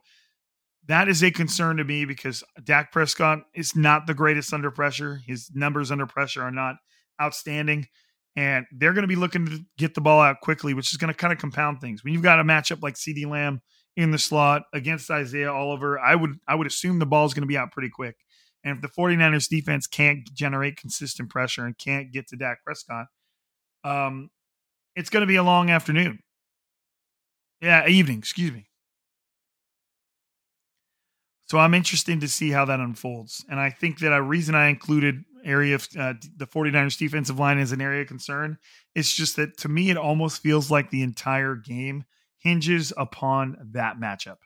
that 0.86 1.08
is 1.08 1.22
a 1.22 1.30
concern 1.30 1.78
to 1.78 1.84
me 1.84 2.04
because 2.04 2.44
Dak 2.62 2.92
Prescott 2.92 3.40
is 3.54 3.74
not 3.74 4.06
the 4.06 4.14
greatest 4.14 4.52
under 4.52 4.70
pressure. 4.70 5.20
His 5.26 5.50
numbers 5.54 5.90
under 5.90 6.06
pressure 6.06 6.42
are 6.42 6.50
not 6.50 6.76
outstanding. 7.20 7.86
And 8.36 8.66
they're 8.72 8.92
going 8.92 9.02
to 9.02 9.08
be 9.08 9.16
looking 9.16 9.46
to 9.46 9.60
get 9.78 9.94
the 9.94 10.00
ball 10.00 10.20
out 10.20 10.40
quickly, 10.40 10.74
which 10.74 10.92
is 10.92 10.96
going 10.96 11.12
to 11.12 11.16
kind 11.16 11.32
of 11.32 11.38
compound 11.38 11.80
things. 11.80 12.02
When 12.02 12.12
you've 12.12 12.22
got 12.22 12.40
a 12.40 12.44
matchup 12.44 12.82
like 12.82 12.94
CeeDee 12.94 13.26
Lamb 13.26 13.60
in 13.96 14.10
the 14.10 14.18
slot 14.18 14.62
against 14.72 15.10
Isaiah 15.10 15.52
Oliver, 15.52 15.98
I 16.00 16.16
would 16.16 16.38
I 16.48 16.56
would 16.56 16.66
assume 16.66 16.98
the 16.98 17.06
ball 17.06 17.26
is 17.26 17.34
going 17.34 17.42
to 17.42 17.48
be 17.48 17.56
out 17.56 17.70
pretty 17.70 17.90
quick. 17.90 18.16
And 18.64 18.76
if 18.76 18.82
the 18.82 18.88
49ers 18.88 19.48
defense 19.48 19.86
can't 19.86 20.28
generate 20.34 20.76
consistent 20.76 21.30
pressure 21.30 21.64
and 21.64 21.78
can't 21.78 22.12
get 22.12 22.26
to 22.28 22.36
Dak 22.36 22.64
Prescott, 22.64 23.06
um, 23.84 24.30
it's 24.96 25.10
going 25.10 25.20
to 25.20 25.26
be 25.26 25.36
a 25.36 25.42
long 25.42 25.70
afternoon. 25.70 26.18
Yeah, 27.60 27.86
evening, 27.86 28.18
excuse 28.18 28.52
me. 28.52 28.66
So 31.46 31.58
I'm 31.58 31.74
interested 31.74 32.20
to 32.20 32.28
see 32.28 32.50
how 32.50 32.64
that 32.64 32.80
unfolds. 32.80 33.44
And 33.50 33.60
I 33.60 33.70
think 33.70 33.98
that 33.98 34.14
a 34.14 34.22
reason 34.22 34.54
I 34.54 34.68
included 34.68 35.24
area 35.44 35.74
of 35.74 35.86
uh, 35.98 36.14
the 36.36 36.46
49ers 36.46 36.98
defensive 36.98 37.38
line 37.38 37.58
as 37.58 37.72
an 37.72 37.80
area 37.80 38.02
of 38.02 38.08
concern 38.08 38.56
is 38.94 39.12
just 39.12 39.36
that 39.36 39.58
to 39.58 39.68
me, 39.68 39.90
it 39.90 39.96
almost 39.98 40.42
feels 40.42 40.70
like 40.70 40.90
the 40.90 41.02
entire 41.02 41.54
game 41.54 42.04
hinges 42.38 42.92
upon 42.96 43.56
that 43.72 43.98
matchup. 43.98 44.38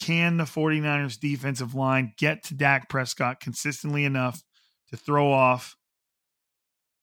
Can 0.00 0.36
the 0.36 0.44
49ers 0.44 1.18
defensive 1.18 1.74
line 1.74 2.14
get 2.16 2.44
to 2.44 2.54
Dak 2.54 2.88
Prescott 2.88 3.40
consistently 3.40 4.04
enough 4.04 4.42
to 4.90 4.96
throw 4.96 5.32
off 5.32 5.76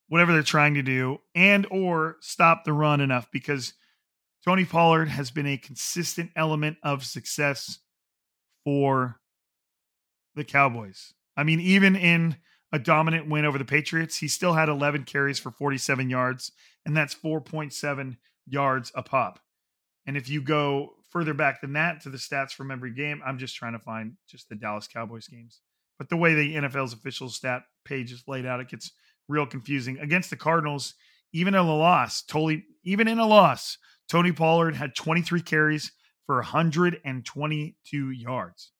whatever 0.07 0.33
they're 0.33 0.43
trying 0.43 0.73
to 0.73 0.81
do 0.81 1.17
and 1.33 1.65
or 1.71 2.17
stop 2.19 2.65
the 2.65 2.73
run 2.73 2.99
enough 2.99 3.27
because 3.31 3.73
Tony 4.43 4.65
Pollard 4.65 5.07
has 5.07 5.31
been 5.31 5.47
a 5.47 5.57
consistent 5.57 6.31
element 6.35 6.77
of 6.83 7.05
success 7.05 7.79
for 8.63 9.19
the 10.35 10.43
Cowboys. 10.43 11.13
I 11.35 11.43
mean, 11.43 11.59
even 11.59 11.95
in 11.95 12.37
a 12.71 12.79
dominant 12.79 13.29
win 13.29 13.45
over 13.45 13.57
the 13.57 13.65
Patriots, 13.65 14.17
he 14.17 14.27
still 14.27 14.53
had 14.53 14.69
11 14.69 15.03
carries 15.03 15.39
for 15.39 15.51
47 15.51 16.09
yards, 16.09 16.51
and 16.85 16.95
that's 16.95 17.15
4.7 17.15 18.17
yards 18.47 18.91
a 18.95 19.03
pop. 19.03 19.39
And 20.05 20.17
if 20.17 20.29
you 20.29 20.41
go 20.41 20.93
further 21.09 21.33
back 21.33 21.61
than 21.61 21.73
that 21.73 22.01
to 22.01 22.09
the 22.09 22.17
stats 22.17 22.51
from 22.51 22.71
every 22.71 22.91
game, 22.91 23.21
I'm 23.25 23.37
just 23.37 23.55
trying 23.55 23.73
to 23.73 23.79
find 23.79 24.13
just 24.27 24.49
the 24.49 24.55
Dallas 24.55 24.87
Cowboys 24.87 25.27
games. 25.27 25.61
But 25.97 26.09
the 26.09 26.17
way 26.17 26.33
the 26.33 26.55
NFL's 26.55 26.93
official 26.93 27.29
stat 27.29 27.63
page 27.85 28.11
is 28.11 28.23
laid 28.27 28.45
out, 28.45 28.59
it 28.59 28.69
gets 28.69 28.91
real 29.27 29.45
confusing. 29.45 29.99
Against 29.99 30.29
the 30.29 30.35
Cardinals, 30.35 30.95
even 31.33 31.53
in 31.53 31.59
a 31.59 31.75
loss, 31.75 32.23
totally, 32.23 32.65
even 32.83 33.07
in 33.07 33.19
a 33.19 33.27
loss, 33.27 33.77
Tony 34.09 34.31
Pollard 34.31 34.75
had 34.75 34.95
23 34.95 35.41
carries 35.41 35.91
for 36.25 36.35
122 36.35 38.09
yards. 38.11 38.71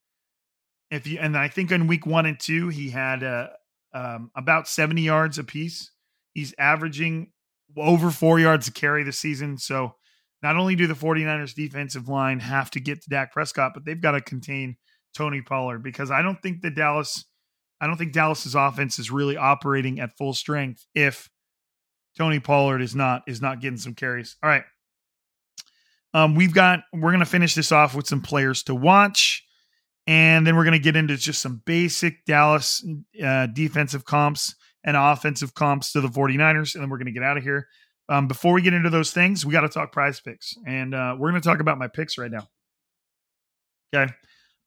If 0.89 1.08
you 1.08 1.20
and 1.20 1.38
I 1.38 1.48
think 1.48 1.72
in 1.72 1.88
week 1.88 2.06
one 2.06 2.26
and 2.26 2.39
two 2.39 2.68
he 2.68 2.89
had 2.89 3.24
uh, 3.24 3.48
um, 3.94 4.32
about 4.36 4.68
70 4.68 5.02
yards 5.02 5.38
apiece. 5.38 5.92
He's 6.34 6.54
averaging 6.58 7.32
over 7.78 8.12
four 8.12 8.39
yards 8.39 8.68
a 8.68 8.72
carry 8.72 9.04
this 9.04 9.20
season. 9.20 9.58
So 9.58 9.96
not 10.42 10.56
only 10.56 10.76
do 10.76 10.88
the 10.88 10.94
49ers 10.94 11.54
defensive 11.54 12.08
line 12.08 12.39
have 12.39 12.72
to 12.72 12.80
get 12.80 13.02
to 13.04 13.10
Dak 13.10 13.32
Prescott, 13.32 13.72
but 13.74 13.86
they've 13.86 14.02
got 14.02 14.12
to 14.12 14.22
contain 14.22 14.78
Tony 15.16 15.42
Pollard 15.42 15.84
because 15.84 16.10
I 16.10 16.22
don't 16.22 16.42
think 16.42 16.62
the 16.62 16.72
Dallas, 16.72 17.26
I 17.80 17.88
don't 17.88 17.98
think 17.98 18.14
Dallas's 18.14 18.56
offense 18.56 18.98
is 18.98 19.12
really 19.12 19.38
operating 19.38 20.00
at 20.00 20.18
full 20.18 20.34
strength 20.34 20.86
if 20.96 21.30
Tony 22.18 22.39
Pollard 22.39 22.82
is 22.82 22.96
not 22.96 23.24
is 23.28 23.42
not 23.42 23.62
getting 23.62 23.78
some 23.78 23.94
carries. 23.94 24.38
All 24.42 24.50
right. 24.50 24.64
Um, 26.14 26.36
we've 26.36 26.53
got 26.53 26.82
we're 26.93 27.12
gonna 27.12 27.26
finish 27.26 27.55
this 27.55 27.72
off 27.72 27.95
with 27.95 28.07
some 28.07 28.22
players 28.22 28.64
to 28.64 28.76
watch. 28.76 29.45
And 30.07 30.45
then 30.45 30.55
we're 30.55 30.64
to 30.74 30.80
get 30.80 30.95
into 30.95 31.16
just 31.16 31.41
some 31.41 31.62
basic 31.66 32.26
Dallas 32.26 32.86
uh, 33.24 33.47
defensive 33.47 34.03
comps 34.03 34.55
and 34.84 34.97
offensive 34.97 35.53
comps 35.53 35.91
to 35.93 36.01
the 36.01 36.07
49ers. 36.07 36.74
And 36.74 36.84
then 36.84 36.89
we're 36.89 36.97
to 37.05 37.14
get 37.14 37.24
out 37.24 37.38
of 37.38 37.43
here. 37.43 37.68
Um, 38.09 38.28
before 38.28 38.53
we 38.53 38.62
get 38.62 38.74
into 38.74 38.89
those 38.89 39.12
things, 39.12 39.45
we 39.45 39.53
got 39.53 39.62
to 39.62 39.70
talk 39.70 39.93
PrizePicks. 39.93 40.57
And 40.66 40.95
uh, 40.95 41.16
we're 41.18 41.30
to 41.41 41.47
talk 41.47 41.59
about 41.59 41.78
my 41.78 41.88
picks 41.88 42.18
right 42.18 42.32
now. 42.32 42.47
Okay. 43.93 44.12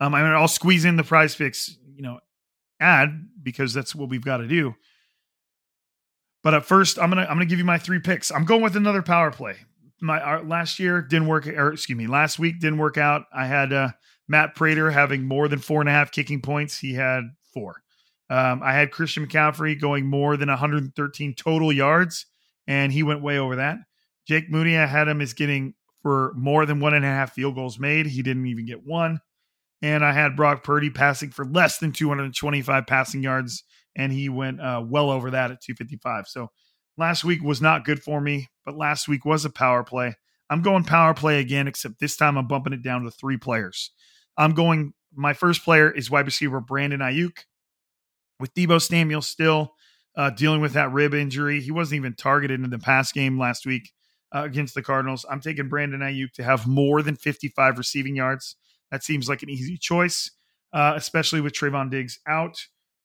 Um, 0.00 0.14
I 0.14 0.22
mean, 0.22 0.32
I'll 0.32 0.48
squeeze 0.48 0.84
in 0.84 0.96
the 0.96 1.02
PrizePicks, 1.02 1.72
you 1.94 2.02
know, 2.02 2.20
ad 2.80 3.28
because 3.42 3.74
that's 3.74 3.94
what 3.94 4.08
we've 4.08 4.24
got 4.24 4.38
to 4.38 4.46
do. 4.46 4.74
But 6.42 6.54
at 6.54 6.64
first, 6.64 6.98
I'm 6.98 7.08
gonna 7.08 7.22
I'm 7.22 7.36
gonna 7.36 7.46
give 7.46 7.58
you 7.58 7.64
my 7.64 7.78
three 7.78 8.00
picks. 8.00 8.30
I'm 8.30 8.44
going 8.44 8.60
with 8.60 8.76
another 8.76 9.00
power 9.00 9.30
play. 9.30 9.56
My 10.04 10.20
our, 10.20 10.44
last 10.44 10.78
year 10.78 11.00
didn't 11.00 11.28
work, 11.28 11.46
or 11.46 11.72
excuse 11.72 11.96
me, 11.96 12.06
last 12.06 12.38
week 12.38 12.60
didn't 12.60 12.78
work 12.78 12.98
out. 12.98 13.24
I 13.32 13.46
had 13.46 13.72
uh, 13.72 13.88
Matt 14.28 14.54
Prater 14.54 14.90
having 14.90 15.26
more 15.26 15.48
than 15.48 15.58
four 15.58 15.80
and 15.80 15.88
a 15.88 15.92
half 15.92 16.12
kicking 16.12 16.40
points. 16.40 16.78
He 16.78 16.94
had 16.94 17.22
four. 17.52 17.82
Um, 18.30 18.62
I 18.62 18.72
had 18.72 18.90
Christian 18.90 19.26
McCaffrey 19.26 19.80
going 19.80 20.06
more 20.06 20.36
than 20.36 20.48
113 20.48 21.34
total 21.34 21.72
yards, 21.72 22.26
and 22.66 22.92
he 22.92 23.02
went 23.02 23.22
way 23.22 23.38
over 23.38 23.56
that. 23.56 23.78
Jake 24.26 24.50
Moody, 24.50 24.76
I 24.76 24.86
had 24.86 25.08
him 25.08 25.20
as 25.20 25.32
getting 25.34 25.74
for 26.02 26.32
more 26.36 26.66
than 26.66 26.80
one 26.80 26.94
and 26.94 27.04
a 27.04 27.08
half 27.08 27.32
field 27.32 27.54
goals 27.54 27.78
made. 27.78 28.06
He 28.06 28.22
didn't 28.22 28.46
even 28.46 28.66
get 28.66 28.84
one. 28.84 29.20
And 29.82 30.04
I 30.04 30.12
had 30.12 30.36
Brock 30.36 30.64
Purdy 30.64 30.90
passing 30.90 31.30
for 31.30 31.44
less 31.44 31.78
than 31.78 31.92
225 31.92 32.86
passing 32.86 33.22
yards, 33.22 33.64
and 33.96 34.12
he 34.12 34.28
went 34.28 34.60
uh, 34.60 34.82
well 34.86 35.10
over 35.10 35.30
that 35.30 35.50
at 35.50 35.60
255. 35.60 36.26
So 36.28 36.50
last 36.96 37.24
week 37.24 37.42
was 37.42 37.60
not 37.60 37.84
good 37.84 38.02
for 38.02 38.20
me, 38.20 38.48
but 38.64 38.76
last 38.76 39.08
week 39.08 39.24
was 39.24 39.44
a 39.44 39.50
power 39.50 39.84
play. 39.84 40.14
I'm 40.50 40.62
going 40.62 40.84
power 40.84 41.14
play 41.14 41.40
again, 41.40 41.68
except 41.68 42.00
this 42.00 42.16
time 42.16 42.36
I'm 42.36 42.46
bumping 42.46 42.72
it 42.72 42.82
down 42.82 43.04
to 43.04 43.10
three 43.10 43.36
players. 43.36 43.90
I'm 44.36 44.54
going. 44.54 44.92
My 45.16 45.32
first 45.32 45.64
player 45.64 45.90
is 45.90 46.10
wide 46.10 46.26
receiver 46.26 46.60
Brandon 46.60 47.00
Aiyuk 47.00 47.38
With 48.40 48.52
Deebo 48.54 48.82
Samuel 48.82 49.22
still 49.22 49.74
uh, 50.16 50.30
dealing 50.30 50.60
with 50.60 50.72
that 50.74 50.92
rib 50.92 51.14
injury, 51.14 51.60
he 51.60 51.70
wasn't 51.70 51.98
even 51.98 52.14
targeted 52.14 52.60
in 52.60 52.70
the 52.70 52.78
pass 52.78 53.12
game 53.12 53.38
last 53.38 53.66
week 53.66 53.92
uh, 54.34 54.44
against 54.44 54.74
the 54.74 54.82
Cardinals. 54.82 55.24
I'm 55.28 55.40
taking 55.40 55.68
Brandon 55.68 56.00
Aiyuk 56.00 56.32
to 56.34 56.44
have 56.44 56.66
more 56.66 57.02
than 57.02 57.16
55 57.16 57.78
receiving 57.78 58.16
yards. 58.16 58.56
That 58.90 59.02
seems 59.02 59.28
like 59.28 59.42
an 59.42 59.50
easy 59.50 59.76
choice, 59.76 60.30
uh, 60.72 60.94
especially 60.96 61.40
with 61.40 61.52
Trevon 61.52 61.90
Diggs 61.90 62.18
out. 62.28 62.58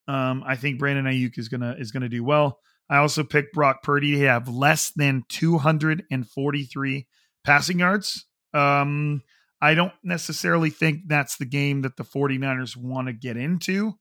Um, 0.08 0.44
I 0.46 0.56
think 0.56 0.80
Brandon 0.80 1.06
Aiyuk 1.06 1.38
is 1.38 1.50
gonna 1.50 1.76
is 1.80 1.92
gonna 1.92 2.10
do 2.10 2.24
well. 2.24 2.60
I 2.90 2.98
also 2.98 3.24
picked 3.24 3.54
Brock 3.54 3.84
Purdy 3.84 4.14
to 4.14 4.28
have 4.28 4.48
less 4.48 4.92
than 4.96 5.24
243 5.30 7.08
passing 7.44 7.80
yards. 7.80 8.26
Um, 8.54 9.22
I 9.62 9.74
don't 9.74 9.94
necessarily 10.04 10.70
think 10.70 11.02
that's 11.08 11.38
the 11.38 11.46
game 11.46 11.82
that 11.82 11.98
the 11.98 12.04
49ers 12.04 12.76
want 12.76 13.08
to 13.08 13.14
get 13.14 13.38
into 13.38 13.94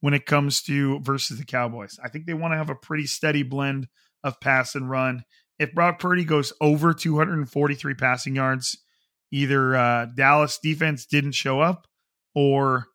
when 0.00 0.14
it 0.14 0.26
comes 0.26 0.62
to 0.62 1.00
versus 1.00 1.38
the 1.38 1.44
Cowboys. 1.44 1.98
I 2.02 2.08
think 2.08 2.26
they 2.26 2.34
want 2.34 2.52
to 2.52 2.58
have 2.58 2.70
a 2.70 2.74
pretty 2.74 3.06
steady 3.06 3.42
blend 3.42 3.88
of 4.24 4.40
pass 4.40 4.74
and 4.74 4.88
run. 4.88 5.24
If 5.58 5.74
Brock 5.74 5.98
Purdy 5.98 6.24
goes 6.24 6.52
over 6.60 6.94
243 6.94 7.94
passing 7.94 8.36
yards, 8.36 8.78
either 9.30 9.76
uh, 9.76 10.06
Dallas 10.06 10.58
defense 10.62 11.06
didn't 11.06 11.32
show 11.32 11.60
up 11.60 11.86
or 12.34 12.86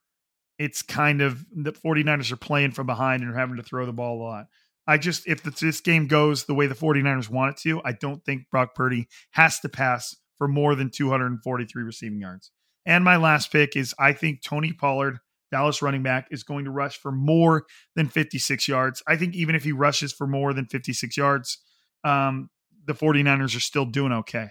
it's 0.58 0.82
kind 0.82 1.22
of 1.22 1.46
the 1.52 1.74
49ers 1.74 2.32
are 2.32 2.38
playing 2.38 2.72
from 2.72 2.88
behind 2.88 3.24
and 3.24 3.32
are 3.32 3.38
having 3.38 3.58
to 3.58 3.64
throw 3.64 3.86
the 3.86 3.94
ball 3.94 4.22
a 4.22 4.24
lot. 4.24 4.46
I 4.88 4.98
just, 4.98 5.28
if 5.28 5.42
this 5.44 5.82
game 5.82 6.08
goes 6.08 6.46
the 6.46 6.54
way 6.54 6.68
the 6.68 6.76
49ers 6.76 7.30
want 7.30 7.52
it 7.52 7.62
to, 7.64 7.82
I 7.84 7.94
don't 7.94 8.24
think 8.24 8.50
Brock 8.52 8.76
Purdy 8.76 9.08
has 9.32 9.60
to 9.62 9.70
pass 9.70 10.16
for 10.38 10.48
more 10.48 10.76
than 10.76 10.92
243 10.92 11.84
receiving 11.84 12.20
yards. 12.20 12.52
And 12.86 13.04
my 13.04 13.16
last 13.16 13.52
pick 13.52 13.76
is 13.76 13.96
I 13.98 14.14
think 14.14 14.44
Tony 14.44 14.74
Pollard, 14.74 15.20
Dallas 15.52 15.82
running 15.82 16.04
back, 16.04 16.28
is 16.30 16.44
going 16.44 16.66
to 16.66 16.72
rush 16.72 16.98
for 16.98 17.12
more 17.12 17.66
than 17.96 18.08
56 18.08 18.68
yards. 18.68 19.02
I 19.08 19.16
think 19.16 19.34
even 19.36 19.56
if 19.56 19.64
he 19.64 19.72
rushes 19.72 20.14
for 20.14 20.28
more 20.28 20.54
than 20.54 20.66
56 20.66 21.18
yards, 21.18 21.58
um, 22.04 22.50
the 22.86 22.94
49ers 22.94 23.56
are 23.56 23.62
still 23.62 23.86
doing 23.86 24.12
okay. 24.12 24.50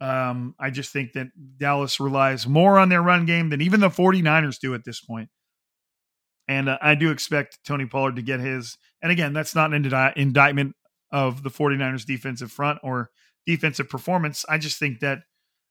Um, 0.00 0.54
I 0.58 0.70
just 0.70 0.92
think 0.92 1.12
that 1.12 1.28
Dallas 1.58 2.00
relies 2.00 2.46
more 2.46 2.78
on 2.78 2.88
their 2.88 3.00
run 3.00 3.24
game 3.24 3.50
than 3.50 3.62
even 3.62 3.80
the 3.80 3.88
49ers 3.88 4.58
do 4.58 4.74
at 4.74 4.84
this 4.84 5.00
point. 5.00 5.30
And 6.48 6.68
uh, 6.68 6.78
I 6.82 6.96
do 6.96 7.10
expect 7.10 7.60
Tony 7.64 7.86
Pollard 7.86 8.16
to 8.16 8.22
get 8.22 8.40
his. 8.40 8.76
And 9.02 9.10
again, 9.10 9.32
that's 9.32 9.54
not 9.54 9.74
an 9.74 10.12
indictment 10.16 10.76
of 11.10 11.42
the 11.42 11.50
49ers 11.50 12.06
defensive 12.06 12.50
front 12.50 12.78
or 12.82 13.10
defensive 13.46 13.88
performance. 13.88 14.44
I 14.48 14.58
just 14.58 14.78
think 14.78 15.00
that 15.00 15.18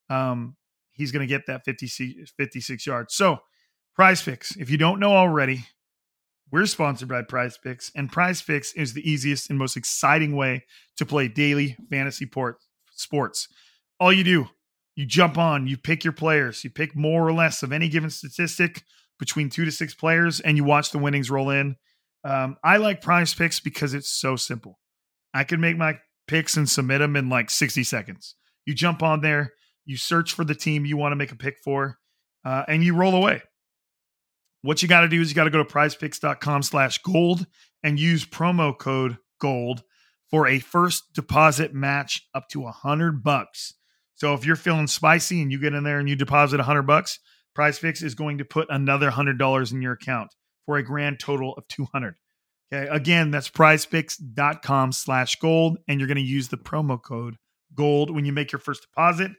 um, 0.09 0.57
he's 0.91 1.11
going 1.11 1.25
to 1.25 1.33
get 1.33 1.47
that 1.47 1.63
50, 1.63 2.25
56 2.37 2.85
yards. 2.85 3.15
So, 3.15 3.39
PrizePicks. 3.97 4.57
If 4.57 4.69
you 4.69 4.77
don't 4.77 4.99
know 4.99 5.13
already, 5.13 5.65
we're 6.51 6.65
sponsored 6.65 7.07
by 7.07 7.21
PrizePicks, 7.23 7.91
and 7.95 8.11
PrizePicks 8.11 8.75
is 8.75 8.93
the 8.93 9.09
easiest 9.09 9.49
and 9.49 9.57
most 9.57 9.77
exciting 9.77 10.35
way 10.35 10.65
to 10.97 11.05
play 11.05 11.27
daily 11.27 11.77
fantasy 11.89 12.25
port 12.25 12.57
sports. 12.91 13.47
All 13.99 14.11
you 14.11 14.23
do, 14.23 14.47
you 14.95 15.05
jump 15.05 15.37
on, 15.37 15.67
you 15.67 15.77
pick 15.77 16.03
your 16.03 16.13
players, 16.13 16.63
you 16.63 16.69
pick 16.69 16.95
more 16.95 17.25
or 17.25 17.33
less 17.33 17.63
of 17.63 17.71
any 17.71 17.87
given 17.87 18.09
statistic 18.09 18.83
between 19.17 19.49
two 19.49 19.65
to 19.65 19.71
six 19.71 19.93
players, 19.93 20.39
and 20.39 20.57
you 20.57 20.63
watch 20.63 20.91
the 20.91 20.97
winnings 20.99 21.31
roll 21.31 21.49
in. 21.49 21.75
Um, 22.23 22.57
I 22.63 22.77
like 22.77 23.01
PrizePicks 23.01 23.63
because 23.63 23.93
it's 23.93 24.09
so 24.09 24.35
simple. 24.35 24.79
I 25.33 25.43
can 25.43 25.59
make 25.59 25.77
my 25.77 25.97
picks 26.27 26.57
and 26.57 26.69
submit 26.69 26.99
them 26.99 27.15
in 27.15 27.29
like 27.29 27.49
60 27.49 27.83
seconds. 27.83 28.35
You 28.65 28.73
jump 28.73 29.01
on 29.01 29.21
there, 29.21 29.53
you 29.85 29.97
search 29.97 30.33
for 30.33 30.43
the 30.43 30.55
team 30.55 30.85
you 30.85 30.97
want 30.97 31.11
to 31.11 31.15
make 31.15 31.31
a 31.31 31.35
pick 31.35 31.57
for, 31.63 31.97
uh, 32.45 32.63
and 32.67 32.83
you 32.83 32.95
roll 32.95 33.15
away. 33.15 33.41
What 34.61 34.81
you 34.81 34.87
got 34.87 35.01
to 35.01 35.07
do 35.07 35.19
is 35.19 35.29
you 35.29 35.35
got 35.35 35.45
to 35.45 35.49
go 35.49 35.63
to 35.63 35.73
prizepicks.com 35.73 36.63
slash 36.63 36.99
gold 36.99 37.47
and 37.83 37.99
use 37.99 38.25
promo 38.25 38.77
code 38.77 39.17
gold 39.39 39.81
for 40.29 40.47
a 40.47 40.59
first 40.59 41.13
deposit 41.13 41.73
match 41.73 42.27
up 42.35 42.47
to 42.49 42.65
a 42.65 42.71
hundred 42.71 43.23
bucks. 43.23 43.73
So 44.13 44.35
if 44.35 44.45
you're 44.45 44.55
feeling 44.55 44.85
spicy 44.85 45.41
and 45.41 45.51
you 45.51 45.59
get 45.59 45.73
in 45.73 45.83
there 45.83 45.97
and 45.97 46.07
you 46.07 46.15
deposit 46.15 46.59
a 46.59 46.63
hundred 46.63 46.83
bucks, 46.83 47.19
PrizePicks 47.57 48.03
is 48.03 48.13
going 48.13 48.37
to 48.37 48.45
put 48.45 48.67
another 48.69 49.09
hundred 49.09 49.39
dollars 49.39 49.71
in 49.71 49.81
your 49.81 49.93
account 49.93 50.31
for 50.65 50.77
a 50.77 50.83
grand 50.83 51.19
total 51.19 51.53
of 51.53 51.67
200. 51.67 52.15
Okay. 52.73 52.87
Again, 52.87 53.31
that's 53.31 53.49
prizepicks.com 53.49 54.91
slash 54.91 55.35
gold. 55.37 55.77
And 55.87 55.99
you're 55.99 56.07
going 56.07 56.15
to 56.17 56.21
use 56.21 56.47
the 56.47 56.57
promo 56.57 57.01
code 57.01 57.35
gold 57.73 58.13
when 58.13 58.25
you 58.25 58.31
make 58.31 58.51
your 58.51 58.59
first 58.59 58.83
deposit. 58.83 59.31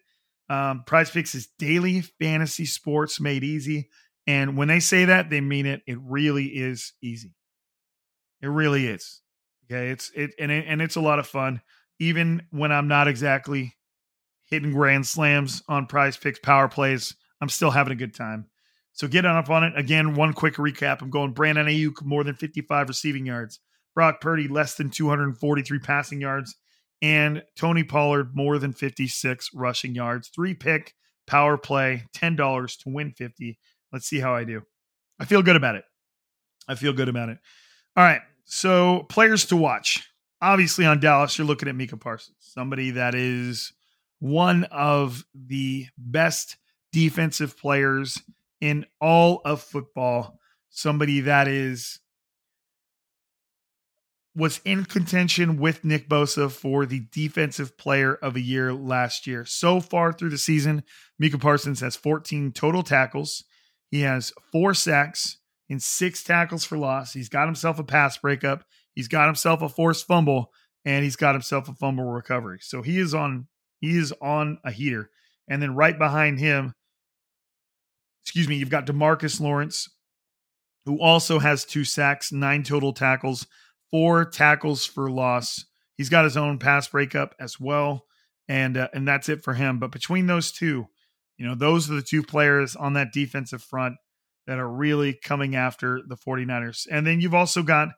Um, 0.48 0.84
is 1.14 1.48
daily 1.58 2.02
fantasy 2.02 2.66
sports 2.66 3.20
made 3.20 3.42
easy. 3.42 3.88
And 4.26 4.56
when 4.56 4.68
they 4.68 4.80
say 4.80 5.06
that, 5.06 5.30
they 5.30 5.40
mean 5.40 5.66
it. 5.66 5.82
It 5.86 5.98
really 6.00 6.46
is 6.46 6.92
easy. 7.02 7.34
It 8.42 8.48
really 8.48 8.86
is. 8.86 9.22
Okay. 9.70 9.90
It's 9.90 10.10
it 10.14 10.32
and 10.38 10.50
it, 10.52 10.66
and 10.68 10.82
it's 10.82 10.96
a 10.96 11.00
lot 11.00 11.18
of 11.18 11.26
fun. 11.26 11.62
Even 11.98 12.42
when 12.50 12.72
I'm 12.72 12.88
not 12.88 13.08
exactly 13.08 13.74
hitting 14.50 14.72
grand 14.72 15.06
slams 15.06 15.62
on 15.68 15.86
PrizePicks, 15.86 16.42
power 16.42 16.68
plays, 16.68 17.14
I'm 17.40 17.48
still 17.48 17.70
having 17.70 17.92
a 17.92 17.96
good 17.96 18.14
time. 18.14 18.46
So 18.92 19.08
get 19.08 19.24
on 19.24 19.36
up 19.36 19.50
on 19.50 19.64
it. 19.64 19.72
Again, 19.76 20.14
one 20.14 20.32
quick 20.32 20.54
recap. 20.56 21.02
I'm 21.02 21.10
going 21.10 21.32
Brandon 21.32 21.66
Aiyuk, 21.66 22.02
more 22.04 22.24
than 22.24 22.34
55 22.34 22.88
receiving 22.88 23.26
yards. 23.26 23.60
Brock 23.94 24.20
Purdy, 24.20 24.48
less 24.48 24.74
than 24.74 24.90
243 24.90 25.78
passing 25.78 26.20
yards. 26.20 26.56
And 27.00 27.42
Tony 27.56 27.84
Pollard, 27.84 28.34
more 28.34 28.58
than 28.58 28.72
56 28.72 29.50
rushing 29.54 29.94
yards. 29.94 30.28
Three 30.28 30.54
pick, 30.54 30.94
power 31.26 31.58
play, 31.58 32.04
$10 32.16 32.78
to 32.82 32.90
win 32.90 33.12
50. 33.12 33.58
Let's 33.92 34.06
see 34.06 34.20
how 34.20 34.34
I 34.34 34.44
do. 34.44 34.62
I 35.18 35.24
feel 35.24 35.42
good 35.42 35.56
about 35.56 35.76
it. 35.76 35.84
I 36.68 36.74
feel 36.74 36.92
good 36.92 37.08
about 37.08 37.28
it. 37.28 37.38
All 37.96 38.04
right. 38.04 38.20
So, 38.44 39.06
players 39.08 39.46
to 39.46 39.56
watch. 39.56 40.08
Obviously, 40.40 40.84
on 40.84 41.00
Dallas, 41.00 41.38
you're 41.38 41.46
looking 41.46 41.68
at 41.68 41.76
Micah 41.76 41.96
Parsons, 41.96 42.36
somebody 42.40 42.92
that 42.92 43.14
is 43.14 43.72
one 44.18 44.64
of 44.64 45.24
the 45.34 45.86
best 45.96 46.56
defensive 46.92 47.56
players 47.56 48.20
in 48.62 48.86
all 49.00 49.42
of 49.44 49.60
football, 49.60 50.38
somebody 50.70 51.20
that 51.22 51.48
is 51.48 51.98
was 54.34 54.62
in 54.64 54.86
contention 54.86 55.58
with 55.58 55.84
Nick 55.84 56.08
Bosa 56.08 56.50
for 56.50 56.86
the 56.86 57.00
defensive 57.12 57.76
player 57.76 58.14
of 58.14 58.34
a 58.34 58.40
year 58.40 58.72
last 58.72 59.26
year. 59.26 59.44
So 59.44 59.78
far 59.78 60.10
through 60.10 60.30
the 60.30 60.38
season, 60.38 60.84
Micah 61.18 61.36
Parsons 61.36 61.80
has 61.80 61.96
14 61.96 62.52
total 62.52 62.82
tackles. 62.82 63.44
He 63.90 64.00
has 64.02 64.32
four 64.50 64.72
sacks 64.72 65.36
and 65.68 65.82
six 65.82 66.24
tackles 66.24 66.64
for 66.64 66.78
loss. 66.78 67.12
He's 67.12 67.28
got 67.28 67.44
himself 67.44 67.78
a 67.78 67.84
pass 67.84 68.16
breakup. 68.16 68.64
He's 68.94 69.08
got 69.08 69.26
himself 69.26 69.60
a 69.60 69.68
forced 69.68 70.06
fumble, 70.06 70.50
and 70.84 71.04
he's 71.04 71.16
got 71.16 71.34
himself 71.34 71.68
a 71.68 71.74
fumble 71.74 72.04
recovery. 72.04 72.58
So 72.62 72.80
he 72.80 72.98
is 72.98 73.12
on 73.12 73.48
he 73.80 73.98
is 73.98 74.14
on 74.22 74.58
a 74.64 74.70
heater. 74.70 75.10
And 75.48 75.60
then 75.60 75.74
right 75.74 75.98
behind 75.98 76.38
him, 76.38 76.72
excuse 78.22 78.48
me, 78.48 78.56
you've 78.56 78.70
got 78.70 78.86
Demarcus 78.86 79.40
Lawrence, 79.40 79.88
who 80.84 81.00
also 81.00 81.38
has 81.38 81.64
two 81.64 81.84
sacks, 81.84 82.32
nine 82.32 82.62
total 82.62 82.92
tackles, 82.92 83.46
four 83.90 84.24
tackles 84.24 84.84
for 84.84 85.10
loss. 85.10 85.64
He's 85.96 86.08
got 86.08 86.24
his 86.24 86.36
own 86.36 86.58
pass 86.58 86.88
breakup 86.88 87.34
as 87.38 87.60
well, 87.60 88.06
and 88.48 88.76
uh, 88.76 88.88
and 88.94 89.06
that's 89.06 89.28
it 89.28 89.44
for 89.44 89.54
him. 89.54 89.78
But 89.78 89.92
between 89.92 90.26
those 90.26 90.52
two, 90.52 90.86
you 91.36 91.46
know, 91.46 91.54
those 91.54 91.90
are 91.90 91.94
the 91.94 92.02
two 92.02 92.22
players 92.22 92.76
on 92.76 92.94
that 92.94 93.12
defensive 93.12 93.62
front 93.62 93.96
that 94.46 94.58
are 94.58 94.68
really 94.68 95.12
coming 95.12 95.54
after 95.54 96.00
the 96.06 96.16
49ers. 96.16 96.86
And 96.90 97.06
then 97.06 97.20
you've 97.20 97.34
also 97.34 97.62
got 97.62 97.88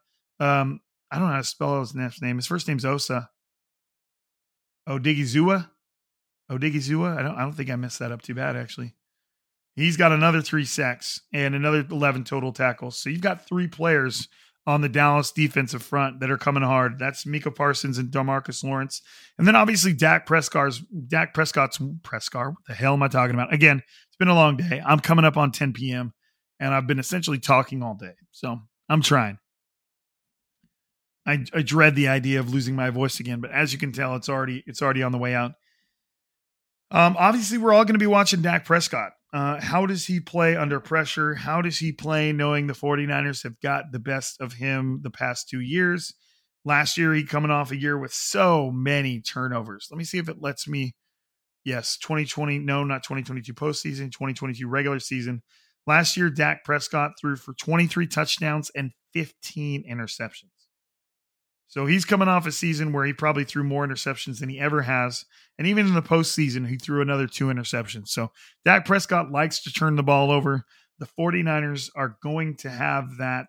um, 0.40 0.80
I 1.10 1.18
don't 1.18 1.28
know 1.28 1.34
how 1.34 1.38
to 1.38 1.44
spell 1.44 1.80
his 1.80 1.94
name. 1.94 2.36
His 2.36 2.46
first 2.46 2.66
name's 2.66 2.84
Osa. 2.84 3.30
Odighizuwa. 4.88 5.68
Odighizuwa. 6.50 7.16
I 7.16 7.22
don't 7.22 7.36
I 7.36 7.42
don't 7.42 7.52
think 7.52 7.70
I 7.70 7.76
messed 7.76 8.00
that 8.00 8.12
up 8.12 8.22
too 8.22 8.34
bad 8.34 8.56
actually. 8.56 8.94
He's 9.76 9.96
got 9.96 10.12
another 10.12 10.40
three 10.40 10.64
sacks 10.64 11.20
and 11.32 11.54
another 11.54 11.84
11 11.90 12.24
total 12.24 12.52
tackles. 12.52 12.96
So 12.96 13.10
you've 13.10 13.20
got 13.20 13.46
three 13.46 13.66
players 13.66 14.28
on 14.66 14.80
the 14.80 14.88
Dallas 14.88 15.30
defensive 15.32 15.82
front 15.82 16.20
that 16.20 16.30
are 16.30 16.38
coming 16.38 16.62
hard. 16.62 16.98
That's 16.98 17.26
Micah 17.26 17.50
Parsons 17.50 17.98
and 17.98 18.10
Demarcus 18.10 18.64
Lawrence. 18.64 19.02
And 19.36 19.46
then 19.46 19.56
obviously 19.56 19.92
Dak 19.92 20.26
Prescott's 20.26 20.80
Dak 21.08 21.34
Prescott's 21.34 21.78
Prescott. 22.02 22.46
What 22.46 22.56
the 22.68 22.74
hell 22.74 22.94
am 22.94 23.02
I 23.02 23.08
talking 23.08 23.34
about? 23.34 23.52
Again, 23.52 23.82
it's 24.06 24.16
been 24.16 24.28
a 24.28 24.34
long 24.34 24.56
day. 24.56 24.80
I'm 24.84 25.00
coming 25.00 25.24
up 25.24 25.36
on 25.36 25.50
10 25.50 25.72
p.m. 25.72 26.14
and 26.60 26.72
I've 26.72 26.86
been 26.86 26.98
essentially 26.98 27.38
talking 27.38 27.82
all 27.82 27.94
day. 27.94 28.14
So 28.30 28.58
I'm 28.88 29.02
trying. 29.02 29.38
I, 31.26 31.44
I 31.52 31.62
dread 31.62 31.94
the 31.94 32.08
idea 32.08 32.40
of 32.40 32.52
losing 32.52 32.76
my 32.76 32.90
voice 32.90 33.18
again, 33.18 33.40
but 33.40 33.50
as 33.50 33.72
you 33.72 33.78
can 33.78 33.92
tell, 33.92 34.14
it's 34.14 34.28
already 34.28 34.62
it's 34.66 34.82
already 34.82 35.02
on 35.02 35.10
the 35.10 35.18
way 35.18 35.34
out. 35.34 35.52
Um, 36.90 37.16
obviously, 37.18 37.58
we're 37.58 37.72
all 37.72 37.84
going 37.84 37.94
to 37.94 37.98
be 37.98 38.06
watching 38.06 38.42
Dak 38.42 38.66
Prescott. 38.66 39.12
Uh, 39.34 39.60
how 39.60 39.84
does 39.84 40.06
he 40.06 40.20
play 40.20 40.54
under 40.54 40.78
pressure? 40.78 41.34
How 41.34 41.60
does 41.60 41.78
he 41.78 41.90
play 41.90 42.32
knowing 42.32 42.68
the 42.68 42.72
49ers 42.72 43.42
have 43.42 43.58
got 43.58 43.90
the 43.90 43.98
best 43.98 44.40
of 44.40 44.52
him 44.52 45.00
the 45.02 45.10
past 45.10 45.48
two 45.48 45.58
years? 45.58 46.14
Last 46.64 46.96
year, 46.96 47.12
he 47.12 47.24
coming 47.24 47.50
off 47.50 47.72
a 47.72 47.76
year 47.76 47.98
with 47.98 48.14
so 48.14 48.70
many 48.70 49.20
turnovers. 49.20 49.88
Let 49.90 49.98
me 49.98 50.04
see 50.04 50.18
if 50.18 50.28
it 50.28 50.40
lets 50.40 50.68
me. 50.68 50.94
Yes, 51.64 51.96
2020, 51.96 52.60
no, 52.60 52.84
not 52.84 53.02
2022 53.02 53.54
postseason, 53.54 54.12
2022 54.12 54.68
regular 54.68 55.00
season. 55.00 55.42
Last 55.84 56.16
year, 56.16 56.30
Dak 56.30 56.62
Prescott 56.62 57.12
threw 57.20 57.34
for 57.34 57.54
23 57.54 58.06
touchdowns 58.06 58.70
and 58.76 58.92
15 59.14 59.84
interceptions. 59.90 60.53
So 61.68 61.86
he's 61.86 62.04
coming 62.04 62.28
off 62.28 62.46
a 62.46 62.52
season 62.52 62.92
where 62.92 63.04
he 63.04 63.12
probably 63.12 63.44
threw 63.44 63.64
more 63.64 63.86
interceptions 63.86 64.38
than 64.38 64.48
he 64.48 64.60
ever 64.60 64.82
has. 64.82 65.24
And 65.58 65.66
even 65.66 65.86
in 65.86 65.94
the 65.94 66.02
postseason, 66.02 66.68
he 66.68 66.76
threw 66.76 67.00
another 67.00 67.26
two 67.26 67.46
interceptions. 67.46 68.08
So 68.08 68.30
Dak 68.64 68.84
Prescott 68.84 69.30
likes 69.30 69.62
to 69.64 69.72
turn 69.72 69.96
the 69.96 70.02
ball 70.02 70.30
over. 70.30 70.64
The 70.98 71.08
49ers 71.18 71.90
are 71.96 72.16
going 72.22 72.56
to 72.58 72.70
have 72.70 73.16
that 73.18 73.48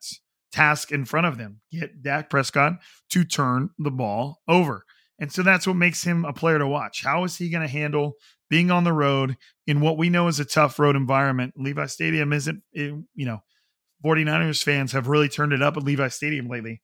task 0.51 0.91
in 0.91 1.05
front 1.05 1.28
of 1.28 1.38
them 1.38 1.59
get 1.72 2.01
Dak 2.01 2.30
Prescott 2.30 2.80
to 3.09 3.24
turn 3.26 3.70
the 3.78 3.91
ball 3.91 4.41
over. 4.47 4.86
And 5.20 5.32
so 5.32 5.43
that's 5.43 5.68
what 5.68 5.76
makes 5.76 6.03
him 6.03 6.26
a 6.26 6.34
player 6.34 6.59
to 6.59 6.68
watch. 6.68 7.03
How 7.03 7.24
is 7.24 7.38
he 7.38 7.49
going 7.49 7.61
to 7.61 7.72
handle 7.72 8.13
being 8.49 8.72
on 8.72 8.84
the 8.84 8.93
road 8.93 9.38
in 9.68 9.82
what 9.82 9.97
we 9.97 10.09
know 10.09 10.28
is 10.28 10.39
a 10.39 10.45
tough 10.45 10.80
road 10.80 10.95
environment? 10.95 11.53
Levi 11.57 11.86
Stadium 11.86 12.34
isn't, 12.34 12.63
eh, 12.76 12.91
you 13.13 13.26
know, 13.26 13.39
49ers 14.03 14.63
fans 14.63 14.91
have 14.91 15.07
really 15.07 15.30
turned 15.30 15.53
it 15.53 15.61
up 15.61 15.78
at 15.78 15.84
Levi 15.84 16.07
Stadium 16.09 16.47
lately. 16.47 16.82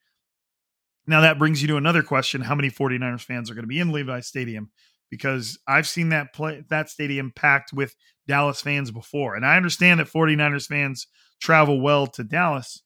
Now 1.08 1.22
that 1.22 1.39
brings 1.39 1.62
you 1.62 1.68
to 1.70 1.78
another 1.78 2.04
question: 2.04 2.41
How 2.41 2.56
many 2.56 2.70
49ers 2.70 3.22
fans 3.22 3.49
are 3.49 3.54
going 3.54 3.64
to 3.64 3.68
be 3.68 3.80
in 3.80 3.91
Levi 3.91 4.20
Stadium? 4.22 4.72
Because 5.10 5.60
I've 5.68 5.88
seen 5.88 6.10
that 6.10 6.34
play 6.34 6.64
that 6.70 6.89
stadium 6.89 7.32
packed 7.36 7.74
with 7.74 7.95
Dallas 8.28 8.62
fans 8.62 8.91
before, 8.91 9.36
and 9.36 9.45
I 9.45 9.58
understand 9.58 9.99
that 9.99 10.08
49ers 10.08 10.68
fans 10.68 11.08
travel 11.41 11.82
well 11.82 12.08
to 12.08 12.24
Dallas, 12.24 12.82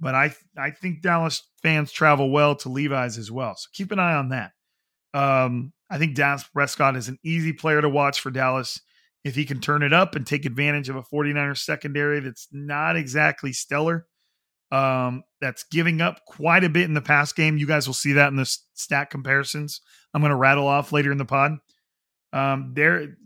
but 0.00 0.14
I 0.14 0.34
I 0.56 0.70
think 0.70 1.02
Dallas 1.02 1.42
fans 1.62 1.92
travel 1.92 2.30
well 2.30 2.54
to 2.56 2.68
Levi's 2.68 3.18
as 3.18 3.30
well. 3.30 3.54
So 3.56 3.68
keep 3.72 3.92
an 3.92 3.98
eye 3.98 4.14
on 4.14 4.30
that. 4.30 4.52
Um, 5.12 5.72
I 5.90 5.98
think 5.98 6.14
Dallas 6.14 6.44
Prescott 6.44 6.96
is 6.96 7.08
an 7.08 7.18
easy 7.24 7.52
player 7.52 7.80
to 7.80 7.88
watch 7.88 8.20
for 8.20 8.30
Dallas 8.30 8.80
if 9.24 9.34
he 9.34 9.44
can 9.44 9.60
turn 9.60 9.82
it 9.82 9.92
up 9.92 10.14
and 10.14 10.26
take 10.26 10.44
advantage 10.44 10.88
of 10.88 10.96
a 10.96 11.02
49ers 11.02 11.58
secondary 11.58 12.20
that's 12.20 12.48
not 12.52 12.96
exactly 12.96 13.52
stellar 13.52 14.06
um, 14.76 15.24
that's 15.40 15.64
giving 15.64 16.00
up 16.00 16.24
quite 16.26 16.64
a 16.64 16.68
bit 16.68 16.84
in 16.84 16.94
the 16.94 17.00
pass 17.00 17.32
game. 17.32 17.56
You 17.56 17.66
guys 17.66 17.86
will 17.86 17.94
see 17.94 18.12
that 18.12 18.28
in 18.28 18.36
the 18.36 18.58
stat 18.74 19.10
comparisons. 19.10 19.80
I'm 20.12 20.20
going 20.20 20.30
to 20.30 20.36
rattle 20.36 20.66
off 20.66 20.92
later 20.92 21.10
in 21.10 21.18
the 21.18 21.24
pod. 21.24 21.52
Um, 22.32 22.72
there, 22.74 23.16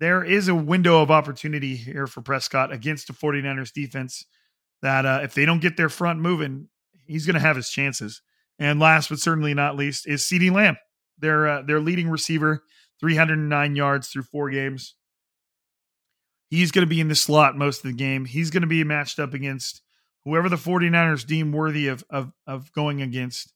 there 0.00 0.24
is 0.24 0.48
a 0.48 0.54
window 0.54 1.00
of 1.00 1.10
opportunity 1.10 1.76
here 1.76 2.06
for 2.06 2.22
Prescott 2.22 2.72
against 2.72 3.06
the 3.06 3.12
49ers 3.12 3.72
defense 3.72 4.24
that 4.82 5.06
uh, 5.06 5.20
if 5.22 5.34
they 5.34 5.44
don't 5.44 5.62
get 5.62 5.76
their 5.76 5.88
front 5.88 6.20
moving, 6.20 6.68
he's 7.06 7.26
going 7.26 7.34
to 7.34 7.40
have 7.40 7.56
his 7.56 7.70
chances. 7.70 8.22
And 8.58 8.80
last 8.80 9.10
but 9.10 9.20
certainly 9.20 9.54
not 9.54 9.76
least 9.76 10.08
is 10.08 10.22
CeeDee 10.22 10.52
Lamb, 10.52 10.76
their 11.18 11.48
uh, 11.48 11.62
their 11.62 11.80
leading 11.80 12.10
receiver, 12.10 12.62
309 13.00 13.76
yards 13.76 14.08
through 14.08 14.24
four 14.24 14.50
games. 14.50 14.94
He's 16.50 16.72
going 16.72 16.84
to 16.84 16.90
be 16.90 17.00
in 17.00 17.08
the 17.08 17.14
slot 17.14 17.56
most 17.56 17.84
of 17.84 17.90
the 17.90 17.96
game. 17.96 18.24
He's 18.24 18.50
going 18.50 18.62
to 18.62 18.66
be 18.66 18.82
matched 18.84 19.18
up 19.18 19.32
against 19.32 19.82
whoever 20.24 20.48
the 20.48 20.56
49ers 20.56 21.26
deem 21.26 21.52
worthy 21.52 21.88
of 21.88 22.04
of, 22.10 22.32
of 22.46 22.72
going 22.72 23.02
against. 23.02 23.52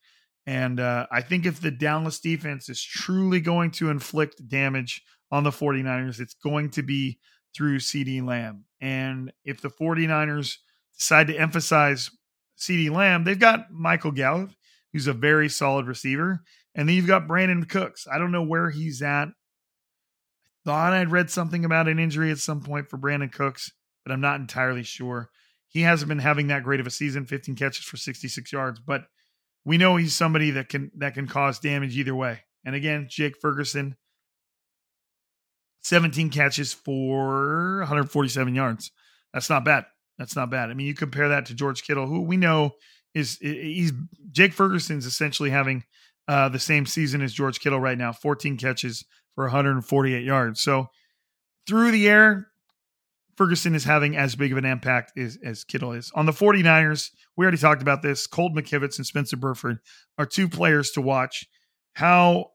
And 0.46 0.78
uh, 0.78 1.06
I 1.10 1.22
think 1.22 1.46
if 1.46 1.60
the 1.60 1.70
Dallas 1.70 2.20
defense 2.20 2.68
is 2.68 2.82
truly 2.82 3.40
going 3.40 3.70
to 3.72 3.88
inflict 3.88 4.46
damage 4.46 5.02
on 5.30 5.42
the 5.42 5.50
49ers, 5.50 6.20
it's 6.20 6.34
going 6.34 6.70
to 6.70 6.82
be 6.82 7.18
through 7.56 7.78
CeeDee 7.78 8.24
Lamb. 8.24 8.64
And 8.80 9.32
if 9.44 9.62
the 9.62 9.70
49ers 9.70 10.56
decide 10.98 11.28
to 11.28 11.36
emphasize 11.36 12.10
CeeDee 12.58 12.90
Lamb, 12.90 13.24
they've 13.24 13.38
got 13.38 13.70
Michael 13.70 14.10
Gallup, 14.10 14.50
who's 14.92 15.06
a 15.06 15.12
very 15.12 15.48
solid 15.48 15.86
receiver. 15.86 16.42
And 16.74 16.88
then 16.88 16.96
you've 16.96 17.06
got 17.06 17.28
Brandin 17.28 17.68
Cooks. 17.68 18.06
I 18.12 18.18
don't 18.18 18.32
know 18.32 18.42
where 18.42 18.70
he's 18.70 19.00
at. 19.00 19.28
I 19.28 19.32
thought 20.64 20.92
I'd 20.92 21.12
read 21.12 21.30
something 21.30 21.64
about 21.64 21.88
an 21.88 21.98
injury 21.98 22.30
at 22.30 22.38
some 22.38 22.60
point 22.60 22.88
for 22.88 22.98
Brandin 22.98 23.32
Cooks, 23.32 23.72
but 24.04 24.12
I'm 24.12 24.20
not 24.20 24.40
entirely 24.40 24.82
sure. 24.82 25.30
He 25.74 25.82
hasn't 25.82 26.08
been 26.08 26.20
having 26.20 26.46
that 26.46 26.62
great 26.62 26.78
of 26.78 26.86
a 26.86 26.90
season, 26.90 27.26
15 27.26 27.56
catches 27.56 27.84
for 27.84 27.96
66 27.96 28.52
yards, 28.52 28.78
but 28.78 29.06
we 29.64 29.76
know 29.76 29.96
he's 29.96 30.14
somebody 30.14 30.52
that 30.52 30.68
can 30.68 30.92
that 30.98 31.14
can 31.14 31.26
cause 31.26 31.58
damage 31.58 31.98
either 31.98 32.14
way. 32.14 32.38
And 32.64 32.76
again, 32.76 33.08
Jake 33.10 33.34
Ferguson 33.40 33.96
17 35.82 36.30
catches 36.30 36.72
for 36.72 37.78
147 37.80 38.54
yards. 38.54 38.92
That's 39.32 39.50
not 39.50 39.64
bad. 39.64 39.86
That's 40.16 40.36
not 40.36 40.48
bad. 40.48 40.70
I 40.70 40.74
mean, 40.74 40.86
you 40.86 40.94
compare 40.94 41.30
that 41.30 41.46
to 41.46 41.54
George 41.54 41.82
Kittle, 41.82 42.06
who 42.06 42.20
we 42.22 42.36
know 42.36 42.76
is 43.12 43.38
he's 43.38 43.92
Jake 44.30 44.52
Ferguson's 44.52 45.06
essentially 45.06 45.50
having 45.50 45.82
uh, 46.28 46.50
the 46.50 46.60
same 46.60 46.86
season 46.86 47.20
as 47.20 47.34
George 47.34 47.58
Kittle 47.58 47.80
right 47.80 47.98
now, 47.98 48.12
14 48.12 48.56
catches 48.58 49.04
for 49.34 49.42
148 49.44 50.22
yards. 50.22 50.60
So 50.60 50.86
through 51.66 51.90
the 51.90 52.08
air, 52.08 52.46
Ferguson 53.36 53.74
is 53.74 53.84
having 53.84 54.16
as 54.16 54.36
big 54.36 54.52
of 54.52 54.58
an 54.58 54.64
impact 54.64 55.18
as, 55.18 55.38
as 55.44 55.64
Kittle 55.64 55.92
is. 55.92 56.10
On 56.14 56.26
the 56.26 56.32
49ers, 56.32 57.10
we 57.36 57.44
already 57.44 57.58
talked 57.58 57.82
about 57.82 58.02
this. 58.02 58.26
Colt 58.26 58.52
McKivitz 58.54 58.98
and 58.98 59.06
Spencer 59.06 59.36
Burford 59.36 59.78
are 60.18 60.26
two 60.26 60.48
players 60.48 60.90
to 60.92 61.00
watch. 61.00 61.46
How 61.94 62.50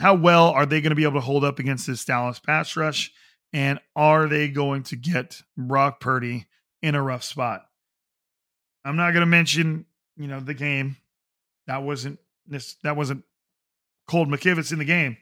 how 0.00 0.14
well 0.14 0.48
are 0.48 0.66
they 0.66 0.80
going 0.80 0.90
to 0.90 0.96
be 0.96 1.04
able 1.04 1.14
to 1.14 1.20
hold 1.20 1.44
up 1.44 1.60
against 1.60 1.86
this 1.86 2.04
Dallas 2.04 2.40
pass 2.40 2.76
rush? 2.76 3.12
And 3.52 3.78
are 3.94 4.26
they 4.26 4.48
going 4.48 4.82
to 4.84 4.96
get 4.96 5.42
Brock 5.56 6.00
Purdy 6.00 6.46
in 6.80 6.94
a 6.94 7.02
rough 7.02 7.22
spot? 7.22 7.62
I'm 8.84 8.96
not 8.96 9.12
going 9.12 9.20
to 9.20 9.26
mention, 9.26 9.86
you 10.16 10.26
know, 10.26 10.40
the 10.40 10.54
game. 10.54 10.96
That 11.66 11.82
wasn't 11.82 12.18
this 12.46 12.74
that 12.82 12.96
wasn't 12.96 13.24
Colt 14.08 14.28
McKivitz 14.28 14.72
in 14.72 14.78
the 14.78 14.84
game. 14.84 15.16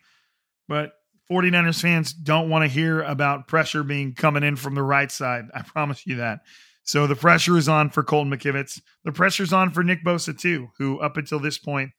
But 0.68 0.94
49ers 1.30 1.80
fans 1.80 2.12
don't 2.12 2.48
want 2.48 2.64
to 2.64 2.68
hear 2.68 3.02
about 3.02 3.46
pressure 3.46 3.84
being 3.84 4.14
coming 4.14 4.42
in 4.42 4.56
from 4.56 4.74
the 4.74 4.82
right 4.82 5.10
side. 5.10 5.44
I 5.54 5.62
promise 5.62 6.06
you 6.06 6.16
that. 6.16 6.40
So 6.82 7.06
the 7.06 7.14
pressure 7.14 7.56
is 7.56 7.68
on 7.68 7.90
for 7.90 8.02
Colton 8.02 8.32
McKivitz. 8.32 8.80
The 9.04 9.12
pressure's 9.12 9.52
on 9.52 9.70
for 9.70 9.84
Nick 9.84 10.04
Bosa, 10.04 10.36
too, 10.36 10.68
who 10.78 10.98
up 10.98 11.16
until 11.16 11.38
this 11.38 11.58
point 11.58 11.90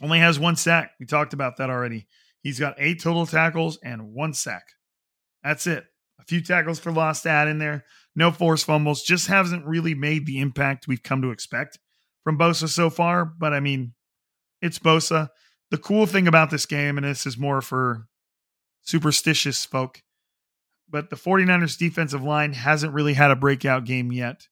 only 0.00 0.20
has 0.20 0.38
one 0.38 0.54
sack. 0.54 0.92
We 1.00 1.06
talked 1.06 1.32
about 1.32 1.56
that 1.56 1.70
already. 1.70 2.06
He's 2.40 2.60
got 2.60 2.76
eight 2.78 3.02
total 3.02 3.26
tackles 3.26 3.78
and 3.82 4.12
one 4.12 4.32
sack. 4.32 4.64
That's 5.42 5.66
it. 5.66 5.84
A 6.20 6.24
few 6.24 6.40
tackles 6.40 6.78
for 6.78 6.92
lost 6.92 7.26
add 7.26 7.48
in 7.48 7.58
there. 7.58 7.84
No 8.14 8.30
forced 8.30 8.66
fumbles. 8.66 9.02
Just 9.02 9.26
hasn't 9.26 9.66
really 9.66 9.94
made 9.94 10.26
the 10.26 10.38
impact 10.38 10.86
we've 10.86 11.02
come 11.02 11.22
to 11.22 11.30
expect 11.30 11.78
from 12.22 12.38
Bosa 12.38 12.68
so 12.68 12.90
far. 12.90 13.24
But 13.24 13.52
I 13.52 13.60
mean, 13.60 13.94
it's 14.62 14.78
Bosa 14.78 15.30
the 15.74 15.80
cool 15.80 16.06
thing 16.06 16.28
about 16.28 16.50
this 16.50 16.66
game, 16.66 16.96
and 16.96 17.04
this 17.04 17.26
is 17.26 17.36
more 17.36 17.60
for 17.60 18.06
superstitious 18.82 19.64
folk, 19.64 20.02
but 20.88 21.10
the 21.10 21.16
49ers 21.16 21.76
defensive 21.76 22.22
line 22.22 22.52
hasn't 22.52 22.94
really 22.94 23.14
had 23.14 23.32
a 23.32 23.36
breakout 23.36 23.84
game 23.84 24.12
yet. 24.12 24.46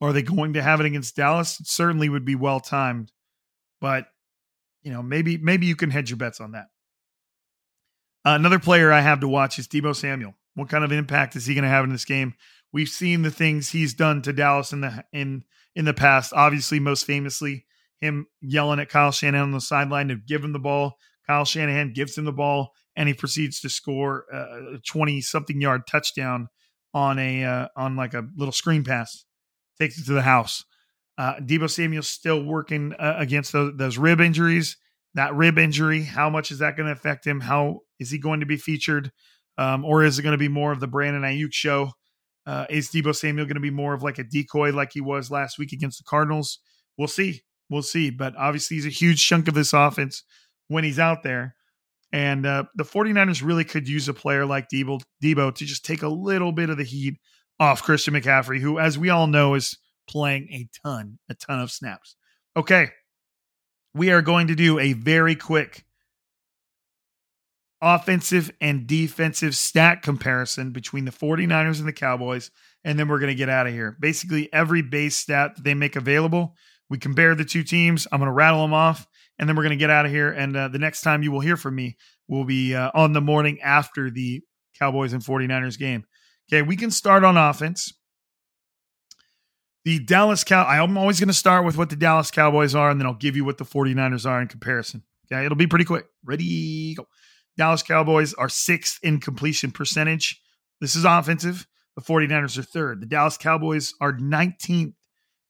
Are 0.00 0.12
they 0.12 0.22
going 0.22 0.52
to 0.52 0.62
have 0.62 0.78
it 0.78 0.86
against 0.86 1.16
Dallas? 1.16 1.58
It 1.58 1.66
certainly 1.66 2.08
would 2.08 2.24
be 2.24 2.36
well 2.36 2.60
timed, 2.60 3.10
but 3.80 4.06
you 4.84 4.92
know, 4.92 5.02
maybe 5.02 5.38
maybe 5.38 5.66
you 5.66 5.74
can 5.74 5.90
hedge 5.90 6.10
your 6.10 6.18
bets 6.18 6.40
on 6.40 6.52
that. 6.52 6.66
Uh, 8.24 8.36
another 8.38 8.60
player 8.60 8.92
I 8.92 9.00
have 9.00 9.18
to 9.20 9.28
watch 9.28 9.58
is 9.58 9.66
Deebo 9.66 9.96
Samuel. 9.96 10.34
What 10.54 10.68
kind 10.68 10.84
of 10.84 10.92
impact 10.92 11.34
is 11.34 11.46
he 11.46 11.54
going 11.54 11.64
to 11.64 11.68
have 11.68 11.82
in 11.82 11.90
this 11.90 12.04
game? 12.04 12.34
We've 12.72 12.88
seen 12.88 13.22
the 13.22 13.32
things 13.32 13.70
he's 13.70 13.92
done 13.92 14.22
to 14.22 14.32
Dallas 14.32 14.72
in 14.72 14.82
the 14.82 15.04
in 15.12 15.42
in 15.74 15.84
the 15.84 15.94
past. 15.94 16.32
Obviously, 16.32 16.78
most 16.78 17.06
famously, 17.06 17.66
him 18.00 18.26
yelling 18.40 18.80
at 18.80 18.88
Kyle 18.88 19.12
Shanahan 19.12 19.48
on 19.48 19.52
the 19.52 19.60
sideline 19.60 20.08
to 20.08 20.16
give 20.16 20.44
him 20.44 20.52
the 20.52 20.58
ball. 20.58 20.94
Kyle 21.26 21.44
Shanahan 21.44 21.92
gives 21.92 22.16
him 22.16 22.24
the 22.24 22.32
ball, 22.32 22.70
and 22.96 23.08
he 23.08 23.14
proceeds 23.14 23.60
to 23.60 23.68
score 23.68 24.26
a 24.32 24.78
20 24.86 25.20
something 25.20 25.60
yard 25.60 25.82
touchdown 25.88 26.48
on 26.92 27.18
a 27.18 27.44
uh, 27.44 27.68
on 27.76 27.96
like 27.96 28.14
a 28.14 28.24
little 28.36 28.52
screen 28.52 28.84
pass, 28.84 29.24
takes 29.80 29.98
it 29.98 30.04
to 30.06 30.12
the 30.12 30.22
house. 30.22 30.64
Uh, 31.16 31.34
Deebo 31.36 31.70
Samuel's 31.70 32.08
still 32.08 32.42
working 32.42 32.92
uh, 32.98 33.16
against 33.18 33.52
those, 33.52 33.72
those 33.76 33.98
rib 33.98 34.20
injuries. 34.20 34.76
That 35.14 35.34
rib 35.34 35.58
injury, 35.58 36.02
how 36.02 36.28
much 36.28 36.50
is 36.50 36.58
that 36.58 36.76
going 36.76 36.86
to 36.86 36.92
affect 36.92 37.24
him? 37.24 37.40
How 37.40 37.80
is 38.00 38.10
he 38.10 38.18
going 38.18 38.40
to 38.40 38.46
be 38.46 38.56
featured, 38.56 39.12
um, 39.56 39.84
or 39.84 40.02
is 40.02 40.18
it 40.18 40.22
going 40.22 40.32
to 40.32 40.38
be 40.38 40.48
more 40.48 40.72
of 40.72 40.80
the 40.80 40.88
Brandon 40.88 41.22
Aiyuk 41.22 41.52
show? 41.52 41.92
Uh, 42.46 42.66
is 42.68 42.90
Deebo 42.90 43.14
Samuel 43.14 43.46
going 43.46 43.54
to 43.54 43.60
be 43.60 43.70
more 43.70 43.94
of 43.94 44.02
like 44.02 44.18
a 44.18 44.24
decoy 44.24 44.72
like 44.72 44.90
he 44.92 45.00
was 45.00 45.30
last 45.30 45.56
week 45.56 45.72
against 45.72 45.98
the 45.98 46.04
Cardinals? 46.04 46.58
We'll 46.98 47.08
see. 47.08 47.42
We'll 47.70 47.82
see. 47.82 48.10
But 48.10 48.34
obviously, 48.36 48.76
he's 48.76 48.86
a 48.86 48.90
huge 48.90 49.26
chunk 49.26 49.48
of 49.48 49.54
this 49.54 49.72
offense 49.72 50.22
when 50.68 50.84
he's 50.84 50.98
out 50.98 51.22
there. 51.22 51.54
And 52.12 52.46
uh, 52.46 52.64
the 52.76 52.84
49ers 52.84 53.44
really 53.44 53.64
could 53.64 53.88
use 53.88 54.08
a 54.08 54.14
player 54.14 54.46
like 54.46 54.68
Deebo, 54.68 55.02
Deebo 55.22 55.54
to 55.54 55.64
just 55.64 55.84
take 55.84 56.02
a 56.02 56.08
little 56.08 56.52
bit 56.52 56.70
of 56.70 56.76
the 56.76 56.84
heat 56.84 57.18
off 57.58 57.82
Christian 57.82 58.14
McCaffrey, 58.14 58.60
who, 58.60 58.78
as 58.78 58.96
we 58.96 59.10
all 59.10 59.26
know, 59.26 59.54
is 59.54 59.76
playing 60.08 60.48
a 60.52 60.68
ton, 60.84 61.18
a 61.28 61.34
ton 61.34 61.60
of 61.60 61.70
snaps. 61.70 62.16
Okay. 62.56 62.90
We 63.94 64.10
are 64.10 64.22
going 64.22 64.48
to 64.48 64.54
do 64.54 64.78
a 64.78 64.92
very 64.92 65.34
quick 65.34 65.84
offensive 67.80 68.50
and 68.60 68.86
defensive 68.86 69.54
stat 69.54 70.02
comparison 70.02 70.70
between 70.72 71.04
the 71.04 71.10
49ers 71.10 71.78
and 71.78 71.86
the 71.86 71.92
Cowboys. 71.92 72.50
And 72.82 72.98
then 72.98 73.08
we're 73.08 73.18
going 73.18 73.28
to 73.28 73.34
get 73.34 73.48
out 73.48 73.66
of 73.66 73.72
here. 73.72 73.96
Basically, 74.00 74.52
every 74.52 74.82
base 74.82 75.16
stat 75.16 75.56
that 75.56 75.64
they 75.64 75.74
make 75.74 75.96
available, 75.96 76.54
we 76.94 76.98
compare 76.98 77.34
the 77.34 77.44
two 77.44 77.64
teams. 77.64 78.06
I'm 78.12 78.20
going 78.20 78.28
to 78.28 78.32
rattle 78.32 78.62
them 78.62 78.72
off, 78.72 79.04
and 79.36 79.48
then 79.48 79.56
we're 79.56 79.64
going 79.64 79.76
to 79.76 79.82
get 79.82 79.90
out 79.90 80.06
of 80.06 80.12
here. 80.12 80.30
And 80.30 80.56
uh, 80.56 80.68
the 80.68 80.78
next 80.78 81.00
time 81.00 81.24
you 81.24 81.32
will 81.32 81.40
hear 81.40 81.56
from 81.56 81.74
me 81.74 81.96
will 82.28 82.44
be 82.44 82.72
uh, 82.72 82.92
on 82.94 83.12
the 83.12 83.20
morning 83.20 83.60
after 83.62 84.12
the 84.12 84.42
Cowboys 84.78 85.12
and 85.12 85.20
49ers 85.20 85.76
game. 85.76 86.04
Okay, 86.48 86.62
we 86.62 86.76
can 86.76 86.92
start 86.92 87.24
on 87.24 87.36
offense. 87.36 87.92
The 89.84 89.98
Dallas 89.98 90.44
Cow 90.44 90.64
I'm 90.64 90.96
always 90.96 91.18
going 91.18 91.26
to 91.26 91.34
start 91.34 91.64
with 91.64 91.76
what 91.76 91.90
the 91.90 91.96
Dallas 91.96 92.30
Cowboys 92.30 92.76
are, 92.76 92.90
and 92.90 93.00
then 93.00 93.08
I'll 93.08 93.14
give 93.14 93.34
you 93.34 93.44
what 93.44 93.58
the 93.58 93.64
49ers 93.64 94.24
are 94.24 94.40
in 94.40 94.46
comparison. 94.46 95.02
Okay, 95.26 95.44
it'll 95.44 95.56
be 95.56 95.66
pretty 95.66 95.84
quick. 95.84 96.06
Ready, 96.24 96.94
go. 96.94 97.08
Dallas 97.58 97.82
Cowboys 97.82 98.34
are 98.34 98.48
sixth 98.48 99.00
in 99.02 99.18
completion 99.18 99.72
percentage. 99.72 100.40
This 100.80 100.94
is 100.94 101.04
offensive. 101.04 101.66
The 101.96 102.02
49ers 102.02 102.56
are 102.56 102.62
third. 102.62 103.00
The 103.00 103.06
Dallas 103.06 103.36
Cowboys 103.36 103.94
are 104.00 104.12
19th 104.12 104.94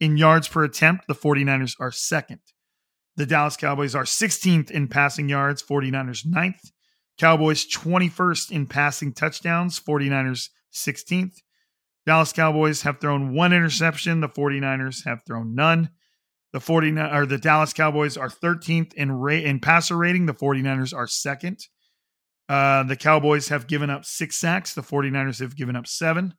in 0.01 0.16
yards 0.16 0.49
per 0.49 0.64
attempt. 0.64 1.07
The 1.07 1.14
49ers 1.14 1.76
are 1.80 1.92
second. 1.92 2.40
The 3.16 3.26
Dallas 3.26 3.57
Cowboys 3.57 3.95
are 3.95 4.05
16th 4.05 4.70
in 4.70 4.88
passing 4.88 5.28
yards, 5.28 5.62
49ers 5.62 6.26
9th. 6.26 6.72
Cowboys 7.16 7.64
21st 7.66 8.51
in 8.51 8.66
passing 8.66 9.12
touchdowns, 9.12 9.78
49ers 9.78 10.49
16th. 10.74 11.36
Dallas 12.07 12.32
Cowboys 12.32 12.82
have 12.82 13.01
thrown 13.01 13.32
one 13.32 13.53
interception, 13.53 14.20
the 14.20 14.28
49ers 14.28 15.05
have 15.05 15.22
thrown 15.24 15.55
none. 15.55 15.90
The 16.53 16.61
49 16.61 17.14
or 17.14 17.26
the 17.26 17.38
Dallas 17.38 17.72
Cowboys 17.72 18.16
are 18.16 18.28
13th 18.28 18.92
in 18.95 19.12
rate 19.12 19.45
in 19.45 19.61
passer 19.61 19.97
rating, 19.97 20.26
the 20.26 20.34
49ers 20.34 20.95
are 20.95 21.07
second. 21.07 21.61
Uh, 22.49 22.82
the 22.82 22.97
Cowboys 22.97 23.49
have 23.49 23.66
given 23.66 23.90
up 23.90 24.05
six 24.05 24.36
sacks. 24.36 24.74
The 24.74 24.82
49ers 24.82 25.40
have 25.40 25.57
given 25.57 25.76
up 25.76 25.86
seven. 25.86 26.34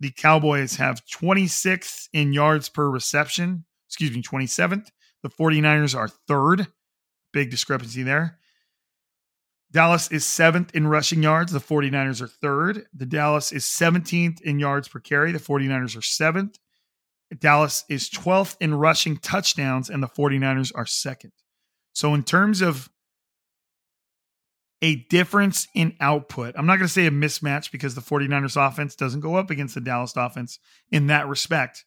The 0.00 0.10
Cowboys 0.10 0.76
have 0.76 1.04
26th 1.06 2.08
in 2.12 2.32
yards 2.32 2.68
per 2.68 2.88
reception. 2.88 3.64
Excuse 3.88 4.12
me, 4.12 4.22
27th. 4.22 4.88
The 5.22 5.30
49ers 5.30 5.96
are 5.96 6.08
third. 6.08 6.66
Big 7.32 7.50
discrepancy 7.50 8.02
there. 8.02 8.38
Dallas 9.72 10.10
is 10.10 10.24
seventh 10.24 10.74
in 10.74 10.86
rushing 10.86 11.22
yards. 11.22 11.52
The 11.52 11.58
49ers 11.58 12.22
are 12.22 12.28
third. 12.28 12.86
The 12.94 13.06
Dallas 13.06 13.52
is 13.52 13.64
17th 13.64 14.40
in 14.42 14.58
yards 14.58 14.88
per 14.88 15.00
carry. 15.00 15.32
The 15.32 15.38
49ers 15.38 15.96
are 15.96 16.02
seventh. 16.02 16.58
Dallas 17.38 17.84
is 17.88 18.08
12th 18.08 18.56
in 18.60 18.74
rushing 18.74 19.16
touchdowns, 19.16 19.90
and 19.90 20.02
the 20.02 20.08
49ers 20.08 20.72
are 20.74 20.86
second. 20.86 21.32
So, 21.92 22.14
in 22.14 22.22
terms 22.22 22.60
of 22.60 22.88
a 24.82 24.96
difference 25.06 25.68
in 25.74 25.94
output. 26.00 26.54
I'm 26.56 26.66
not 26.66 26.76
going 26.76 26.86
to 26.86 26.92
say 26.92 27.06
a 27.06 27.10
mismatch 27.10 27.70
because 27.70 27.94
the 27.94 28.00
49ers 28.00 28.56
offense 28.56 28.94
doesn't 28.94 29.20
go 29.20 29.36
up 29.36 29.50
against 29.50 29.74
the 29.74 29.80
Dallas 29.80 30.14
offense 30.16 30.58
in 30.90 31.06
that 31.06 31.28
respect. 31.28 31.84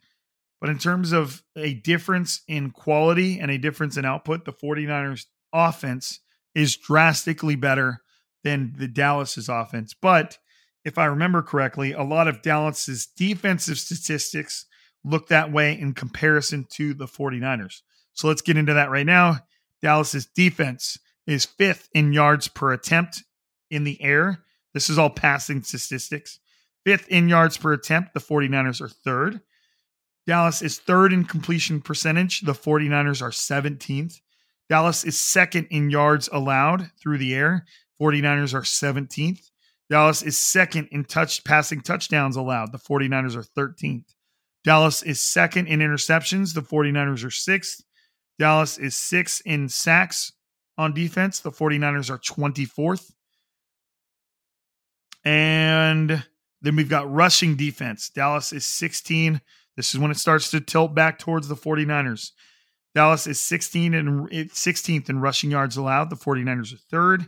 But 0.59 0.69
in 0.69 0.77
terms 0.77 1.11
of 1.11 1.43
a 1.55 1.75
difference 1.75 2.41
in 2.47 2.71
quality 2.71 3.39
and 3.39 3.49
a 3.49 3.57
difference 3.57 3.95
in 3.95 4.05
output, 4.05 4.45
the 4.45 4.53
49ers 4.53 5.25
offense 5.53 6.19
is 6.55 6.75
drastically 6.75 7.55
better 7.55 8.01
than 8.43 8.73
the 8.77 8.87
Dallas's 8.87 9.49
offense. 9.49 9.93
But 9.93 10.37
if 10.83 10.97
I 10.97 11.05
remember 11.05 11.41
correctly, 11.41 11.93
a 11.93 12.03
lot 12.03 12.27
of 12.27 12.41
Dallas's 12.41 13.05
defensive 13.05 13.77
statistics 13.77 14.65
look 15.03 15.27
that 15.27 15.51
way 15.51 15.79
in 15.79 15.93
comparison 15.93 16.65
to 16.71 16.93
the 16.93 17.05
49ers. 17.05 17.81
So 18.13 18.27
let's 18.27 18.41
get 18.41 18.57
into 18.57 18.73
that 18.73 18.89
right 18.89 19.05
now. 19.05 19.39
Dallas's 19.81 20.25
defense 20.25 20.97
is 21.30 21.45
fifth 21.45 21.89
in 21.93 22.13
yards 22.13 22.47
per 22.47 22.73
attempt 22.73 23.23
in 23.69 23.84
the 23.84 24.01
air. 24.01 24.43
This 24.73 24.89
is 24.89 24.97
all 24.97 25.09
passing 25.09 25.63
statistics. 25.63 26.39
Fifth 26.86 27.07
in 27.09 27.30
yards 27.30 27.57
per 27.57 27.73
attempt, 27.73 28.13
the 28.13 28.19
49ers 28.19 28.82
are 28.82 28.89
third. 28.89 29.41
Dallas 30.25 30.61
is 30.61 30.80
third 30.80 31.11
in 31.11 31.25
completion 31.25 31.82
percentage. 31.82 32.41
The 32.41 32.53
49ers 32.53 33.21
are 33.21 33.32
17th. 33.32 34.21
Dallas 34.69 35.03
is 35.03 35.19
second 35.19 35.67
in 35.71 35.89
yards 35.89 36.30
allowed 36.32 36.91
through 37.01 37.17
the 37.17 37.34
air. 37.34 37.65
49ers 38.01 38.53
are 38.53 38.61
17th. 38.61 39.49
Dallas 39.89 40.21
is 40.21 40.38
second 40.38 40.88
in 40.91 41.03
touch 41.03 41.43
passing 41.43 41.82
touchdowns 41.82 42.36
allowed. 42.36 42.71
The 42.71 42.77
49ers 42.77 43.36
are 43.36 43.43
13th. 43.43 44.05
Dallas 44.63 45.01
is 45.01 45.19
second 45.19 45.67
in 45.67 45.80
interceptions. 45.80 46.53
The 46.53 46.61
49ers 46.61 47.25
are 47.25 47.32
sixth. 47.32 47.82
Dallas 48.38 48.77
is 48.77 48.95
sixth 48.95 49.41
in 49.45 49.67
sacks 49.67 50.32
on 50.80 50.93
defense. 50.93 51.41
The 51.41 51.51
49ers 51.51 52.09
are 52.09 52.17
24th. 52.17 53.11
And 55.25 56.23
then 56.61 56.75
we've 56.77 56.89
got 56.89 57.11
rushing 57.11 57.57
defense. 57.57 58.09
Dallas 58.09 58.53
is 58.53 58.65
16. 58.65 59.41
This 59.75 59.93
is 59.93 59.99
when 59.99 60.09
it 60.09 60.17
starts 60.17 60.49
to 60.51 60.61
tilt 60.61 60.95
back 60.95 61.19
towards 61.19 61.49
the 61.49 61.55
49ers. 61.55 62.32
Dallas 62.95 63.27
is 63.27 63.41
16 63.41 63.93
and 63.93 64.30
eh, 64.32 64.45
16th 64.45 65.09
in 65.09 65.19
rushing 65.19 65.51
yards 65.51 65.75
allowed. 65.75 66.09
The 66.09 66.15
49ers 66.15 66.73
are 66.73 66.77
third. 66.89 67.25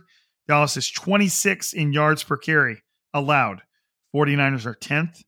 Dallas 0.48 0.76
is 0.78 0.90
26 0.90 1.74
in 1.74 1.92
yards 1.92 2.24
per 2.24 2.38
carry 2.38 2.82
allowed. 3.12 3.62
49ers 4.14 4.64
are 4.64 4.74
10th. 4.74 5.22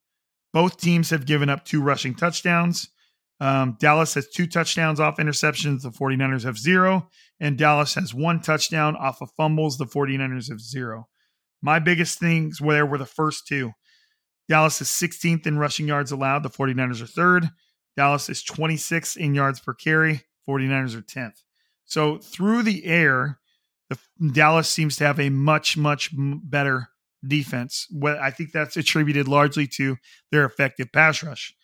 Both 0.53 0.81
teams 0.81 1.11
have 1.11 1.27
given 1.27 1.51
up 1.51 1.65
two 1.65 1.83
rushing 1.83 2.15
touchdowns. 2.15 2.89
Um, 3.41 3.77
Dallas 3.81 4.15
has 4.15 4.29
two 4.29 4.47
touchdowns 4.47 5.01
off 5.01 5.19
interceptions. 5.19 5.83
The 5.83 5.91
49ers 5.91 6.45
have 6.45 6.59
zero. 6.59 7.09
And 7.41 7.59
Dallas 7.59 7.95
has 7.95 8.15
one 8.15 8.41
touchdown 8.41 8.97
off 8.97 9.21
of 9.21 9.31
fumbles. 9.37 9.77
The 9.77 9.87
49ers 9.87 10.49
have 10.49 10.61
zero. 10.61 11.09
My 11.61 11.79
biggest 11.79 12.19
things 12.19 12.61
were 12.61 12.85
were 12.87 12.99
the 12.99 13.07
first 13.07 13.47
two. 13.47 13.73
Dallas 14.49 14.81
is 14.81 14.89
16th 14.89 15.47
in 15.47 15.59
rushing 15.59 15.89
yards 15.89 16.13
allowed. 16.13 16.43
The 16.43 16.51
49ers 16.51 17.03
are 17.03 17.07
third. 17.07 17.49
Dallas 17.97 18.29
is 18.29 18.45
26th 18.45 19.17
in 19.17 19.35
yards 19.35 19.61
per 19.61 19.73
carry. 19.73 20.23
49ers 20.49 20.95
are 20.97 21.03
10th. 21.03 21.43
So 21.87 22.19
through 22.19 22.63
the 22.63 22.85
air, 22.85 23.39
the 23.89 23.99
Dallas 24.33 24.69
seems 24.69 24.97
to 24.97 25.05
have 25.05 25.21
a 25.21 25.31
much, 25.31 25.77
much 25.77 26.11
better 26.13 26.89
defense. 27.27 27.87
What 27.91 28.19
I 28.19 28.31
think 28.31 28.53
that's 28.53 28.77
attributed 28.77 29.29
largely 29.29 29.67
to 29.69 29.97
their 30.31 30.45
effective 30.45 30.93
pass 30.93 31.23
rush. 31.23 31.55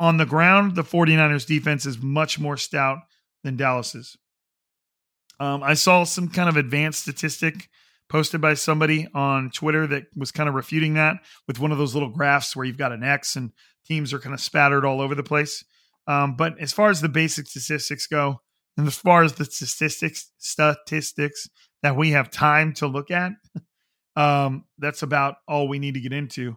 On 0.00 0.16
the 0.16 0.26
ground, 0.26 0.74
the 0.74 0.82
49ers 0.82 1.46
defense 1.46 1.86
is 1.86 1.98
much 1.98 2.38
more 2.38 2.56
stout 2.56 2.98
than 3.44 3.56
Dallas's. 3.56 4.16
Um, 5.38 5.62
I 5.62 5.74
saw 5.74 6.04
some 6.04 6.28
kind 6.28 6.48
of 6.48 6.56
advanced 6.56 7.02
statistic 7.02 7.68
posted 8.08 8.40
by 8.40 8.54
somebody 8.54 9.08
on 9.14 9.50
Twitter 9.50 9.86
that 9.86 10.04
was 10.16 10.30
kind 10.30 10.48
of 10.48 10.54
refuting 10.54 10.94
that 10.94 11.16
with 11.46 11.58
one 11.58 11.72
of 11.72 11.78
those 11.78 11.94
little 11.94 12.10
graphs 12.10 12.54
where 12.54 12.64
you've 12.64 12.78
got 12.78 12.92
an 12.92 13.02
X 13.02 13.36
and 13.36 13.52
teams 13.86 14.12
are 14.12 14.18
kind 14.18 14.34
of 14.34 14.40
spattered 14.40 14.84
all 14.84 15.00
over 15.00 15.14
the 15.14 15.22
place. 15.22 15.64
Um, 16.06 16.36
but 16.36 16.58
as 16.60 16.72
far 16.72 16.90
as 16.90 17.00
the 17.00 17.08
basic 17.08 17.46
statistics 17.46 18.06
go, 18.06 18.40
and 18.76 18.86
as 18.86 18.96
far 18.96 19.22
as 19.22 19.34
the 19.34 19.44
statistics 19.44 20.30
statistics 20.38 21.48
that 21.82 21.96
we 21.96 22.10
have 22.10 22.30
time 22.30 22.72
to 22.74 22.86
look 22.86 23.10
at, 23.10 23.32
um, 24.16 24.64
that's 24.78 25.02
about 25.02 25.36
all 25.48 25.68
we 25.68 25.78
need 25.78 25.94
to 25.94 26.00
get 26.00 26.12
into. 26.12 26.56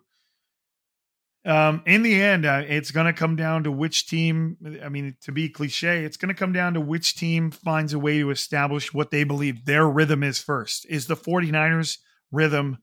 Um, 1.48 1.82
in 1.86 2.02
the 2.02 2.22
end, 2.22 2.45
uh, 2.45 2.64
it's 2.68 2.91
going 2.91 3.06
to 3.06 3.14
come 3.14 3.38
down 3.38 3.64
to 3.64 3.72
which 3.72 4.08
team. 4.08 4.58
I 4.84 4.89
mean, 4.89 5.16
to 5.22 5.32
be 5.32 5.48
cliche, 5.48 6.04
it's 6.04 6.18
going 6.18 6.28
to 6.28 6.38
come 6.38 6.52
down 6.52 6.74
to 6.74 6.82
which 6.82 7.16
team 7.16 7.52
finds 7.52 7.93
a 7.93 8.00
way 8.00 8.20
to 8.20 8.32
establish 8.32 8.93
what 8.93 9.12
they 9.12 9.24
believe 9.24 9.64
their 9.64 9.88
rhythm 9.88 10.24
is 10.24 10.39
first. 10.39 10.86
Is 10.89 11.08
the 11.08 11.16
49ers 11.16 12.00
rhythm 12.34 12.80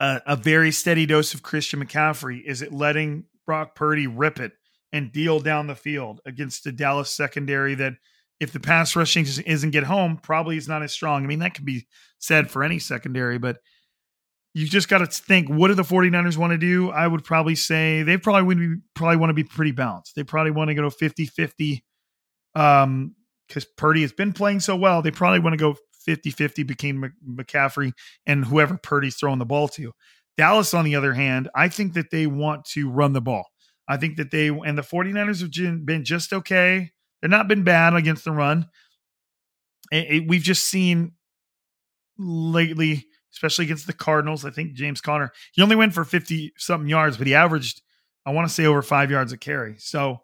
a 0.00 0.34
very 0.34 0.72
steady 0.72 1.06
dose 1.06 1.32
of 1.32 1.42
Christian 1.42 1.84
McCaffrey? 1.84 2.42
Is 2.44 2.62
it 2.62 2.72
letting 2.72 3.26
Brock 3.46 3.76
Purdy 3.76 4.08
rip 4.08 4.40
it 4.40 4.52
and 4.92 5.12
deal 5.12 5.38
down 5.38 5.68
the 5.68 5.76
field 5.76 6.20
against 6.26 6.64
the 6.64 6.72
Dallas 6.72 7.12
secondary 7.12 7.76
that, 7.76 7.94
if 8.40 8.52
the 8.52 8.58
pass 8.60 8.96
rushing 8.96 9.26
isn't 9.26 9.70
get 9.70 9.84
home, 9.84 10.16
probably 10.16 10.56
is 10.56 10.66
not 10.66 10.82
as 10.82 10.92
strong? 10.92 11.22
I 11.22 11.26
mean, 11.26 11.40
that 11.40 11.54
could 11.54 11.66
be 11.66 11.86
said 12.18 12.50
for 12.50 12.64
any 12.64 12.78
secondary, 12.78 13.38
but 13.38 13.58
you 14.54 14.66
just 14.66 14.88
got 14.88 14.98
to 14.98 15.06
think 15.06 15.48
what 15.48 15.68
do 15.68 15.74
the 15.74 15.82
49ers 15.82 16.36
want 16.36 16.52
to 16.52 16.58
do? 16.58 16.90
I 16.90 17.06
would 17.06 17.24
probably 17.24 17.54
say 17.54 18.02
they 18.02 18.16
probably 18.16 18.42
would 18.42 18.58
be, 18.58 18.76
probably 18.94 19.16
want 19.16 19.30
to 19.30 19.34
be 19.34 19.44
pretty 19.44 19.72
balanced. 19.72 20.16
They 20.16 20.24
probably 20.24 20.50
want 20.50 20.68
to 20.68 20.74
go 20.74 20.88
50-50 20.88 21.82
um 22.56 23.14
cuz 23.48 23.64
Purdy 23.76 24.02
has 24.02 24.12
been 24.12 24.32
playing 24.32 24.60
so 24.60 24.74
well. 24.74 25.02
They 25.02 25.12
probably 25.12 25.38
want 25.38 25.54
to 25.54 25.56
go 25.56 25.76
50-50 26.08 26.66
between 26.66 27.12
McCaffrey 27.28 27.92
and 28.26 28.44
whoever 28.44 28.76
Purdy's 28.76 29.16
throwing 29.16 29.38
the 29.38 29.46
ball 29.46 29.68
to. 29.68 29.92
Dallas 30.36 30.74
on 30.74 30.84
the 30.84 30.96
other 30.96 31.12
hand, 31.14 31.48
I 31.54 31.68
think 31.68 31.94
that 31.94 32.10
they 32.10 32.26
want 32.26 32.64
to 32.66 32.90
run 32.90 33.12
the 33.12 33.20
ball. 33.20 33.44
I 33.86 33.96
think 33.96 34.16
that 34.16 34.30
they 34.30 34.48
and 34.48 34.78
the 34.78 34.82
49ers 34.82 35.40
have 35.40 35.84
been 35.86 36.04
just 36.04 36.32
okay. 36.32 36.92
They're 37.20 37.28
not 37.28 37.48
been 37.48 37.64
bad 37.64 37.94
against 37.94 38.24
the 38.24 38.32
run. 38.32 38.68
It, 39.92 40.10
it, 40.10 40.28
we've 40.28 40.42
just 40.42 40.68
seen 40.68 41.12
lately 42.16 43.06
especially 43.32 43.64
against 43.66 43.86
the 43.86 43.92
Cardinals. 43.92 44.44
I 44.44 44.50
think 44.50 44.74
James 44.74 45.00
Conner, 45.00 45.32
he 45.52 45.62
only 45.62 45.76
went 45.76 45.94
for 45.94 46.04
50 46.04 46.54
something 46.56 46.88
yards, 46.88 47.16
but 47.16 47.26
he 47.26 47.34
averaged, 47.34 47.82
I 48.26 48.32
want 48.32 48.48
to 48.48 48.54
say, 48.54 48.66
over 48.66 48.82
five 48.82 49.10
yards 49.10 49.32
a 49.32 49.36
carry. 49.36 49.76
So 49.78 50.22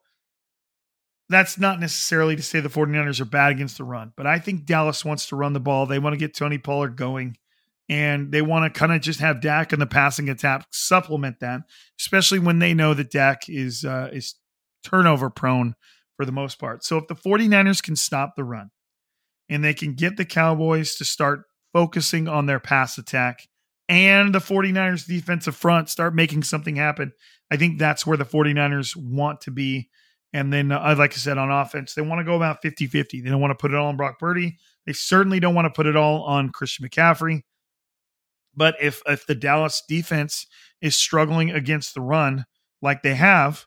that's 1.28 1.58
not 1.58 1.80
necessarily 1.80 2.36
to 2.36 2.42
say 2.42 2.60
the 2.60 2.68
49ers 2.68 3.20
are 3.20 3.24
bad 3.24 3.52
against 3.52 3.78
the 3.78 3.84
run, 3.84 4.12
but 4.16 4.26
I 4.26 4.38
think 4.38 4.66
Dallas 4.66 5.04
wants 5.04 5.26
to 5.28 5.36
run 5.36 5.52
the 5.52 5.60
ball. 5.60 5.86
They 5.86 5.98
want 5.98 6.14
to 6.14 6.18
get 6.18 6.34
Tony 6.34 6.58
Pollard 6.58 6.96
going 6.96 7.36
and 7.88 8.32
they 8.32 8.42
want 8.42 8.72
to 8.72 8.78
kind 8.78 8.92
of 8.92 9.00
just 9.00 9.20
have 9.20 9.40
Dak 9.40 9.72
in 9.72 9.78
the 9.78 9.86
passing 9.86 10.28
attack 10.28 10.66
supplement 10.70 11.40
that, 11.40 11.62
especially 12.00 12.38
when 12.38 12.58
they 12.58 12.74
know 12.74 12.94
that 12.94 13.10
Dak 13.10 13.48
is 13.48 13.84
uh, 13.84 14.10
is 14.12 14.34
turnover 14.84 15.30
prone 15.30 15.74
for 16.16 16.24
the 16.24 16.32
most 16.32 16.58
part. 16.58 16.84
So 16.84 16.96
if 16.96 17.08
the 17.08 17.14
49ers 17.14 17.82
can 17.82 17.96
stop 17.96 18.34
the 18.36 18.44
run 18.44 18.70
and 19.48 19.62
they 19.62 19.74
can 19.74 19.94
get 19.94 20.16
the 20.16 20.24
Cowboys 20.24 20.96
to 20.96 21.04
start 21.04 21.44
focusing 21.76 22.26
on 22.26 22.46
their 22.46 22.58
pass 22.58 22.96
attack 22.96 23.46
and 23.86 24.34
the 24.34 24.38
49ers 24.38 25.06
defensive 25.06 25.54
front 25.54 25.90
start 25.90 26.14
making 26.14 26.42
something 26.42 26.74
happen. 26.74 27.12
I 27.50 27.58
think 27.58 27.78
that's 27.78 28.06
where 28.06 28.16
the 28.16 28.24
49ers 28.24 28.96
want 28.96 29.42
to 29.42 29.50
be. 29.50 29.90
And 30.32 30.50
then, 30.50 30.72
uh, 30.72 30.94
like 30.96 31.12
I 31.12 31.16
said, 31.16 31.36
on 31.36 31.50
offense, 31.50 31.92
they 31.92 32.00
want 32.00 32.20
to 32.20 32.24
go 32.24 32.34
about 32.34 32.62
50 32.62 32.86
50. 32.86 33.20
They 33.20 33.28
don't 33.28 33.42
want 33.42 33.50
to 33.50 33.60
put 33.60 33.72
it 33.72 33.76
all 33.76 33.88
on 33.88 33.96
Brock 33.98 34.18
Purdy. 34.18 34.56
They 34.86 34.94
certainly 34.94 35.38
don't 35.38 35.54
want 35.54 35.66
to 35.66 35.76
put 35.76 35.84
it 35.84 35.96
all 35.96 36.22
on 36.22 36.48
Christian 36.48 36.88
McCaffrey. 36.88 37.42
But 38.54 38.76
if, 38.80 39.02
if 39.04 39.26
the 39.26 39.34
Dallas 39.34 39.82
defense 39.86 40.46
is 40.80 40.96
struggling 40.96 41.50
against 41.50 41.92
the 41.92 42.00
run 42.00 42.46
like 42.80 43.02
they 43.02 43.16
have, 43.16 43.66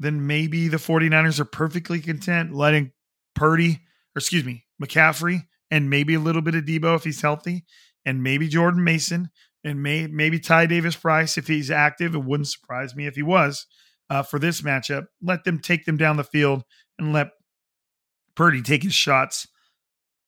then 0.00 0.26
maybe 0.26 0.66
the 0.66 0.78
49ers 0.78 1.38
are 1.38 1.44
perfectly 1.44 2.00
content 2.00 2.52
letting 2.52 2.90
Purdy, 3.36 3.74
or 4.16 4.18
excuse 4.18 4.44
me, 4.44 4.64
McCaffrey 4.82 5.44
and 5.70 5.90
maybe 5.90 6.14
a 6.14 6.20
little 6.20 6.42
bit 6.42 6.54
of 6.54 6.64
Deebo 6.64 6.96
if 6.96 7.04
he's 7.04 7.22
healthy, 7.22 7.64
and 8.04 8.22
maybe 8.22 8.48
Jordan 8.48 8.84
Mason, 8.84 9.30
and 9.64 9.82
may, 9.82 10.06
maybe 10.06 10.38
Ty 10.38 10.66
Davis 10.66 10.96
Price 10.96 11.36
if 11.36 11.46
he's 11.48 11.70
active. 11.70 12.14
It 12.14 12.24
wouldn't 12.24 12.48
surprise 12.48 12.94
me 12.94 13.06
if 13.06 13.16
he 13.16 13.22
was 13.22 13.66
uh, 14.08 14.22
for 14.22 14.38
this 14.38 14.62
matchup. 14.62 15.06
Let 15.20 15.44
them 15.44 15.58
take 15.58 15.84
them 15.84 15.96
down 15.96 16.16
the 16.16 16.24
field 16.24 16.62
and 16.98 17.12
let 17.12 17.30
Purdy 18.34 18.62
take 18.62 18.82
his 18.82 18.94
shots 18.94 19.48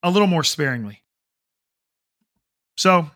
a 0.03 0.11
little 0.11 0.28
more 0.28 0.45
sparingly. 0.45 1.03
So 2.76 3.11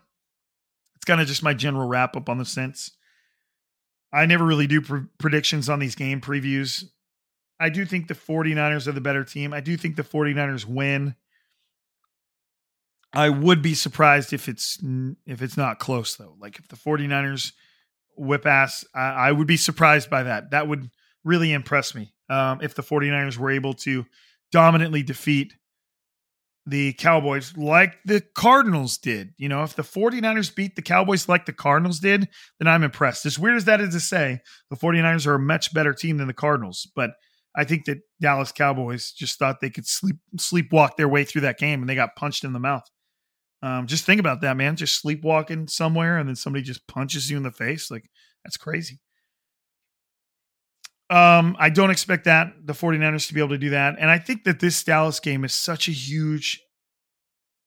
it's 0.97 1.05
kind 1.05 1.21
of 1.21 1.27
just 1.27 1.43
my 1.43 1.55
general 1.55 1.89
wrap 1.89 2.17
up 2.17 2.29
on 2.29 2.39
the 2.39 2.45
sense. 2.45 2.91
I 4.13 4.27
never 4.27 4.45
really 4.45 4.67
do 4.67 4.81
pre- 4.81 5.05
predictions 5.19 5.69
on 5.69 5.79
these 5.79 5.95
game 5.95 6.21
previews. 6.21 6.85
I 7.59 7.71
do 7.71 7.85
think 7.85 8.09
the 8.09 8.15
49ers 8.15 8.87
are 8.87 8.93
the 8.93 9.01
better 9.01 9.25
team. 9.25 9.53
I 9.55 9.61
do 9.61 9.77
think 9.77 9.97
the 9.97 10.03
49ers 10.03 10.67
win. 10.67 11.15
I 13.15 13.29
would 13.29 13.61
be 13.63 13.75
surprised 13.75 14.33
if 14.33 14.49
it's 14.49 14.79
if 15.27 15.43
it's 15.43 15.57
not 15.57 15.79
close 15.79 16.17
though. 16.17 16.37
Like 16.41 16.59
if 16.59 16.69
the 16.69 16.77
49ers 16.77 17.53
whip 18.17 18.47
ass, 18.47 18.85
I, 18.95 19.01
I 19.29 19.33
would 19.33 19.47
be 19.47 19.57
surprised 19.57 20.09
by 20.09 20.23
that. 20.25 20.51
That 20.51 20.69
would 20.69 20.91
really 21.25 21.53
impress 21.53 21.95
me. 21.95 22.15
Um, 22.29 22.61
if 22.63 22.75
the 22.75 22.83
49ers 22.83 23.37
were 23.37 23.51
able 23.51 23.75
to 23.75 24.07
dominantly 24.51 25.03
defeat 25.03 25.55
the 26.65 26.93
Cowboys 26.95 27.57
like 27.57 27.99
the 28.05 28.21
Cardinals 28.21 28.97
did. 28.97 29.35
You 29.37 29.49
know, 29.49 29.65
if 29.65 29.75
the 29.75 29.83
49ers 29.83 30.55
beat 30.55 30.77
the 30.77 30.83
Cowboys 30.83 31.29
like 31.29 31.45
the 31.45 31.53
Cardinals 31.53 31.99
did, 31.99 32.29
then 32.59 32.69
I'm 32.69 32.85
impressed. 32.85 33.27
As 33.27 33.39
weird 33.39 33.57
as 33.57 33.65
that 33.65 33.81
is 33.81 33.95
to 33.95 34.01
say, 34.01 34.41
the 34.71 34.77
49ers 34.77 35.27
are 35.27 35.35
a 35.35 35.41
much 35.41 35.75
better 35.75 35.93
team 35.93 36.19
than 36.19 36.29
the 36.29 36.35
Cardinals, 36.35 36.89
but 36.95 37.11
I 37.55 37.65
think 37.65 37.85
that 37.87 37.99
Dallas 38.21 38.53
Cowboys 38.53 39.13
just 39.13 39.39
thought 39.39 39.61
they 39.61 39.71
could 39.71 39.87
sleep 39.87 40.17
sleepwalk 40.37 40.97
their 40.97 41.09
way 41.09 41.25
through 41.25 41.43
that 41.43 41.59
game 41.59 41.81
and 41.81 41.89
they 41.89 41.95
got 41.95 42.17
punched 42.17 42.45
in 42.45 42.53
the 42.53 42.61
mouth. 42.61 42.89
Um, 43.63 43.87
just 43.87 44.05
think 44.05 44.19
about 44.19 44.41
that, 44.41 44.57
man. 44.57 44.77
Just 44.77 45.01
sleepwalking 45.01 45.69
somewhere 45.69 46.19
and 46.19 46.29
then 46.29 46.37
somebody 46.37 46.65
just 46.65 46.87
punches 46.89 47.31
you 47.31 47.37
in 47.37 47.45
the 47.45 47.53
face. 47.53 47.91
Like, 47.91 48.11
that's 48.45 48.57
crazy. 48.57 48.99
Um, 51.11 51.57
I 51.59 51.69
don't 51.69 51.91
expect 51.91 52.25
that, 52.25 52.55
the 52.65 52.73
49ers 52.73 53.29
to 53.29 53.35
be 53.35 53.41
able 53.41 53.51
to 53.51 53.59
do 53.59 53.71
that. 53.71 53.97
And 53.99 54.11
I 54.11 54.19
think 54.19 54.45
that 54.45 54.61
this 54.61 54.83
Dallas 54.83 55.21
game 55.21 55.45
is 55.45 55.53
such 55.53 55.87
a 55.87 55.93
huge 55.93 56.61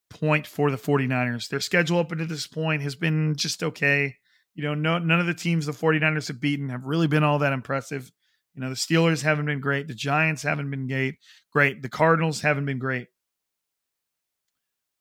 point 0.09 0.47
for 0.47 0.71
the 0.71 0.77
49ers. 0.77 1.49
Their 1.49 1.59
schedule 1.59 1.99
up 1.99 2.11
until 2.11 2.27
this 2.27 2.47
point 2.47 2.81
has 2.81 2.95
been 2.95 3.35
just 3.35 3.63
okay. 3.63 4.15
You 4.55 4.63
know, 4.63 4.73
no, 4.73 4.97
none 4.97 5.19
of 5.19 5.27
the 5.27 5.33
teams 5.33 5.65
the 5.65 5.73
49ers 5.73 6.27
have 6.29 6.41
beaten 6.41 6.69
have 6.69 6.85
really 6.85 7.07
been 7.07 7.23
all 7.23 7.39
that 7.39 7.53
impressive. 7.53 8.11
You 8.55 8.61
know, 8.61 8.69
the 8.69 8.75
Steelers 8.75 9.21
haven't 9.21 9.45
been 9.45 9.59
great. 9.59 9.87
The 9.87 9.93
Giants 9.93 10.41
haven't 10.41 10.71
been 10.71 10.87
great. 10.87 11.15
Great. 11.51 11.81
The 11.81 11.89
Cardinals 11.89 12.41
haven't 12.41 12.65
been 12.65 12.79
great. 12.79 13.07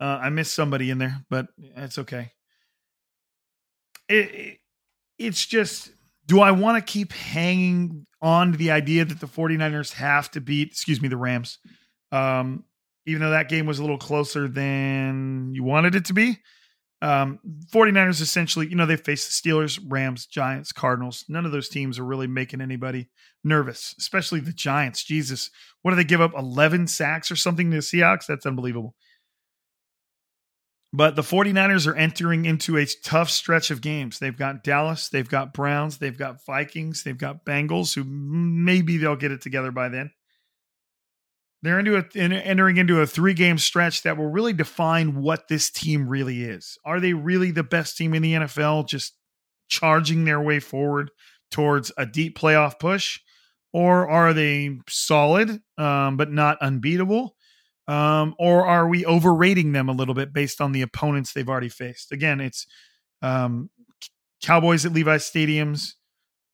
Uh, 0.05 0.19
I 0.21 0.29
missed 0.29 0.55
somebody 0.55 0.91
in 0.91 0.99
there, 0.99 1.25
but 1.31 1.47
it's 1.57 1.97
okay. 1.97 2.33
It, 4.07 4.35
it, 4.35 4.59
it's 5.19 5.47
just, 5.47 5.91
do 6.27 6.41
I 6.41 6.51
want 6.51 6.77
to 6.77 6.93
keep 6.93 7.15
hanging 7.15 8.07
on 8.21 8.53
to 8.53 8.59
the 8.59 8.71
idea 8.71 9.07
that 9.07 9.19
the 9.19 9.27
49ers 9.27 9.95
have 9.95 10.31
to 10.33 10.43
beat, 10.43 10.73
excuse 10.73 11.01
me, 11.01 11.09
the 11.09 11.17
Rams? 11.17 11.57
Um, 12.13 12.65
even 13.07 13.23
though 13.23 13.31
that 13.31 13.49
game 13.49 13.65
was 13.65 13.79
a 13.79 13.81
little 13.81 13.97
closer 13.97 14.47
than 14.47 15.55
you 15.55 15.65
wanted 15.65 15.95
it 15.95 16.05
to 16.05 16.13
be. 16.13 16.39
Um, 17.01 17.39
49ers 17.73 18.21
essentially, 18.21 18.69
you 18.69 18.77
know, 18.77 18.85
they 18.85 18.97
face 18.97 19.27
the 19.27 19.51
Steelers, 19.51 19.81
Rams, 19.89 20.27
Giants, 20.27 20.71
Cardinals. 20.71 21.25
None 21.31 21.47
of 21.47 21.53
those 21.53 21.71
teams 21.71 21.99
are 21.99 22.05
really 22.05 22.27
making 22.27 22.61
anybody 22.61 23.09
nervous, 23.43 23.95
especially 23.99 24.41
the 24.41 24.53
Giants. 24.53 25.03
Jesus, 25.03 25.49
what 25.81 25.93
do 25.93 25.97
they 25.97 26.05
give 26.05 26.21
up? 26.21 26.35
11 26.37 26.89
sacks 26.89 27.31
or 27.31 27.37
something 27.37 27.71
to 27.71 27.77
the 27.79 27.83
Seahawks? 27.83 28.27
That's 28.27 28.45
unbelievable. 28.45 28.95
But 30.97 31.17
the 31.17 31.23
49ers 31.23 31.89
are 31.89 31.97
entering 31.97 32.45
into 32.45 32.77
a 32.77 32.87
tough 32.87 33.29
stretch 33.29 33.73
of 33.73 33.81
games. 33.81 34.21
They've 34.21 34.37
got 34.37 34.63
Dallas, 34.63 35.09
they've 35.09 35.29
got 35.29 35.53
Browns, 35.53 35.99
they've 35.99 36.17
got 36.17 36.47
Vikings, 36.47 37.03
they've 37.03 37.19
got 37.19 37.45
Bengals, 37.45 37.97
who 37.97 38.05
maybe 38.05 38.97
they'll 38.97 39.17
get 39.17 39.33
it 39.33 39.41
together 39.41 39.73
by 39.73 39.89
then. 39.89 40.13
They're 41.63 41.81
into 41.81 41.97
a, 41.97 42.05
entering 42.17 42.77
into 42.77 43.01
a 43.01 43.09
three 43.09 43.35
game 43.35 43.59
stretch 43.59 44.05
that 44.05 44.17
will 44.17 44.31
really 44.31 44.53
define 44.53 45.21
what 45.21 45.49
this 45.49 45.69
team 45.69 46.09
really 46.09 46.45
is. 46.45 46.79
Are 46.85 47.01
they 47.01 47.13
really 47.13 47.51
the 47.51 47.65
best 47.65 47.97
team 47.97 48.15
in 48.15 48.23
the 48.23 48.35
NFL, 48.35 48.87
just 48.87 49.15
charging 49.69 50.25
their 50.25 50.41
way 50.41 50.61
forward 50.61 51.11
towards 51.51 51.91
a 51.99 52.07
deep 52.07 52.39
playoff 52.39 52.79
push? 52.79 53.19
Or 53.73 54.09
are 54.09 54.33
they 54.33 54.79
solid, 54.89 55.61
um, 55.77 56.17
but 56.17 56.31
not 56.31 56.63
unbeatable? 56.63 57.35
Um, 57.87 58.35
or 58.39 58.67
are 58.67 58.89
we 58.89 59.05
overrating 59.05 59.73
them 59.73 59.89
a 59.89 59.93
little 59.93 60.15
bit 60.15 60.33
based 60.33 60.61
on 60.61 60.73
the 60.73 60.83
opponents 60.83 61.33
they've 61.33 61.49
already 61.49 61.69
faced? 61.69 62.13
Again, 62.13 62.41
it's 62.41 62.67
um, 63.23 63.71
Cowboys 64.43 64.87
at 64.87 64.93
Levi 64.93 65.17
Stadiums, 65.17 65.93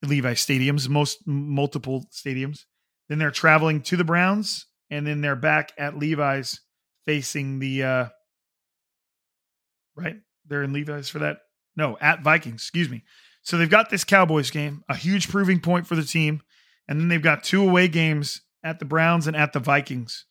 Levi 0.03 0.35
Stadiums, 0.35 0.89
most 0.89 1.19
multiple 1.27 2.07
stadiums. 2.13 2.65
Then 3.09 3.19
they're 3.19 3.31
traveling 3.31 3.83
to 3.83 3.97
the 3.97 4.05
Browns, 4.05 4.67
and 4.91 5.07
then 5.07 5.21
they're 5.21 5.37
back 5.37 5.73
at 5.79 5.99
Levi's 5.99 6.61
facing 7.05 7.59
the 7.59 7.83
uh, 7.83 8.09
right. 9.97 10.17
They're 10.47 10.63
in 10.63 10.73
Levi's 10.73 11.09
for 11.09 11.21
that. 11.21 11.39
No, 11.77 11.97
at 12.01 12.23
Vikings. 12.23 12.63
Excuse 12.63 12.89
me. 12.89 13.05
So 13.43 13.57
they've 13.57 13.71
got 13.71 13.91
this 13.91 14.05
Cowboys 14.05 14.51
game, 14.51 14.83
a 14.89 14.97
huge 14.97 15.29
proving 15.29 15.61
point 15.61 15.87
for 15.87 15.95
the 15.95 16.05
team, 16.05 16.43
and 16.89 17.01
then 17.01 17.09
they've 17.09 17.23
got 17.23 17.45
two 17.45 17.63
away 17.63 17.89
games 17.89 18.43
at 18.63 18.79
the 18.79 18.85
Browns 18.85 19.27
and 19.27 19.37
at 19.37 19.53
the 19.53 19.61
Vikings 19.61 20.27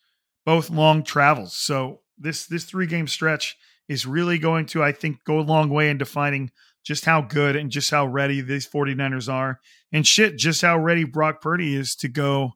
both 0.50 0.72
long 0.72 1.04
travels. 1.04 1.56
So 1.56 2.00
this 2.18 2.48
this 2.48 2.64
three 2.64 2.88
game 2.88 3.08
stretch 3.08 3.56
is 3.88 4.08
really 4.08 4.40
going 4.40 4.66
to, 4.66 4.82
I 4.82 4.92
think, 4.92 5.24
go 5.24 5.40
a 5.40 5.42
long 5.42 5.70
way 5.70 5.92
in 5.92 6.00
defining 6.00 6.50
just 6.84 7.06
how 7.06 7.22
good 7.22 7.56
and 7.56 7.70
just 7.70 7.92
how 7.92 8.08
ready 8.08 8.42
these 8.42 8.68
49ers 8.68 9.32
are. 9.32 9.60
And 9.92 10.08
shit, 10.08 10.40
just 10.40 10.64
how 10.64 10.80
ready 10.80 11.04
Brock 11.04 11.40
Purdy 11.40 11.76
is 11.76 11.94
to 11.98 12.08
go 12.08 12.54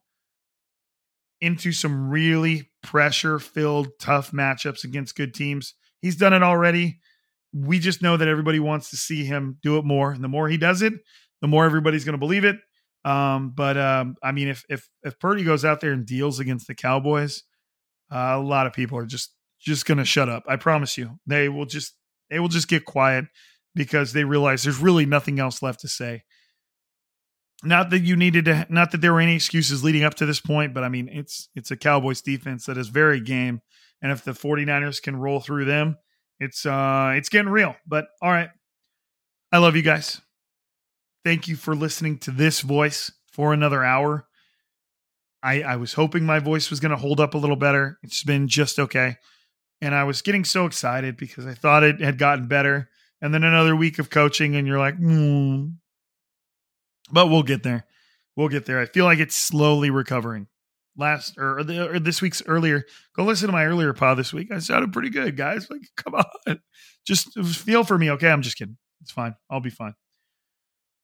into 1.40 1.72
some 1.72 2.10
really 2.10 2.72
pressure 2.82 3.38
filled, 3.38 3.90
tough 4.00 4.32
matchups 4.32 4.84
against 4.84 5.16
good 5.16 5.36
teams. 5.36 5.76
He's 6.02 6.16
done 6.16 6.34
it 6.34 6.42
already. 6.42 7.00
We 7.54 7.78
just 7.78 8.02
know 8.02 8.18
that 8.18 8.28
everybody 8.28 8.60
wants 8.60 8.90
to 8.90 8.98
see 8.98 9.24
him 9.24 9.60
do 9.62 9.78
it 9.78 9.86
more. 9.86 10.12
And 10.12 10.24
the 10.24 10.28
more 10.28 10.50
he 10.50 10.58
does 10.58 10.82
it, 10.82 10.94
the 11.42 11.48
more 11.48 11.64
everybody's 11.64 12.06
going 12.06 12.14
to 12.14 12.18
believe 12.18 12.44
it. 12.44 12.58
Um, 13.06 13.52
but 13.52 13.78
um, 13.78 14.16
I 14.24 14.32
mean, 14.32 14.48
if 14.48 14.66
if 14.68 14.90
if 15.04 15.20
Purdy 15.20 15.44
goes 15.44 15.64
out 15.64 15.80
there 15.80 15.92
and 15.92 16.08
deals 16.08 16.40
against 16.40 16.66
the 16.66 16.74
Cowboys, 16.74 17.44
uh, 18.14 18.38
a 18.38 18.42
lot 18.42 18.68
of 18.68 18.74
people 18.74 18.98
are 18.98 19.06
just 19.06 19.34
just 19.60 19.86
going 19.86 19.98
to 19.98 20.06
shut 20.06 20.30
up. 20.30 20.44
I 20.48 20.58
promise 20.58 20.98
you. 20.98 21.20
They 21.26 21.50
will 21.50 21.66
just 21.66 21.96
they 22.30 22.40
will 22.40 22.50
just 22.50 22.68
get 22.68 22.86
quiet. 22.86 23.26
because 23.76 24.14
they 24.14 24.24
realize 24.24 24.64
there's 24.64 24.80
really 24.80 25.06
nothing 25.06 25.40
else 25.40 25.62
left 25.64 25.80
to 25.82 25.88
say. 25.88 26.24
Not 27.64 27.90
that 27.92 28.02
you 28.02 28.16
needed 28.16 28.46
to, 28.46 28.68
not 28.70 28.92
that 28.92 29.02
there 29.02 29.14
were 29.14 29.22
any 29.22 29.36
excuses 29.36 29.84
leading 29.84 30.04
up 30.04 30.16
to 30.16 30.26
this 30.26 30.40
point, 30.42 30.74
but 30.74 30.84
I 30.84 30.90
mean, 30.90 31.10
it's 31.12 31.50
it's 31.56 31.72
a 31.72 31.78
Cowboys 31.78 32.22
defense 32.22 32.66
that 32.66 32.78
is 32.78 32.90
very 32.90 33.22
game, 33.22 33.62
and 34.02 34.12
if 34.12 34.24
the 34.24 34.32
49ers 34.32 35.02
can 35.02 35.16
roll 35.16 35.40
through 35.40 35.66
them, 35.66 35.98
it's 36.40 36.66
uh 36.66 37.14
it's 37.16 37.30
getting 37.30 37.52
real. 37.52 37.76
But 37.88 38.06
all 38.22 38.32
right, 38.32 38.50
I 39.52 39.60
love 39.60 39.76
you 39.76 39.82
guys. 39.82 40.22
Thank 41.24 41.48
you 41.48 41.56
for 41.56 41.74
listening 41.74 42.18
to 42.20 42.32
this 42.32 42.60
voice 42.62 43.12
for 43.32 43.54
another 43.54 43.84
hour. 43.84 44.28
I, 45.44 45.62
I 45.62 45.76
was 45.76 45.94
hoping 45.94 46.26
my 46.26 46.40
voice 46.40 46.70
was 46.70 46.80
going 46.80 46.92
to 46.92 46.98
hold 46.98 47.20
up 47.20 47.34
a 47.34 47.38
little 47.38 47.58
better. 47.58 48.00
It's 48.02 48.24
been 48.24 48.48
just 48.48 48.80
okay. 48.80 49.18
And 49.82 49.94
I 49.94 50.06
was 50.06 50.22
getting 50.22 50.46
so 50.46 50.66
excited 50.66 51.18
because 51.18 51.46
I 51.46 51.54
thought 51.54 51.84
it 51.84 52.00
had 52.00 52.18
gotten 52.18 52.48
better. 52.48 52.90
And 53.22 53.34
then 53.34 53.44
another 53.44 53.76
week 53.76 54.00
of 54.00 54.10
coaching, 54.10 54.56
and 54.56 54.66
you're 54.66 54.80
like, 54.80 54.96
hmm. 54.96 55.68
But 57.12 57.28
we'll 57.28 57.44
get 57.44 57.64
there. 57.64 57.86
We'll 58.36 58.48
get 58.48 58.66
there. 58.66 58.80
I 58.80 58.86
feel 58.86 59.06
like 59.06 59.20
it's 59.20 59.36
slowly 59.36 59.90
recovering. 59.90 60.48
Last 60.96 61.38
or, 61.38 61.60
or, 61.60 61.64
the, 61.64 61.90
or 61.90 62.00
this 62.00 62.22
week's 62.22 62.42
earlier, 62.46 62.86
go 63.16 63.24
listen 63.24 63.48
to 63.48 63.52
my 63.52 63.66
earlier 63.66 63.94
pod 63.94 64.18
this 64.18 64.32
week. 64.32 64.52
I 64.52 64.60
sounded 64.60 64.94
pretty 64.94 65.10
good, 65.10 65.36
guys. 65.36 65.70
Like, 65.70 65.82
come 65.98 66.16
on. 66.48 66.60
Just 67.06 67.38
feel 67.40 67.84
for 67.84 67.98
me. 67.98 68.12
Okay. 68.12 68.30
I'm 68.30 68.42
just 68.42 68.58
kidding. 68.58 68.78
It's 69.02 69.12
fine. 69.12 69.36
I'll 69.50 69.60
be 69.60 69.70
fine. 69.70 69.96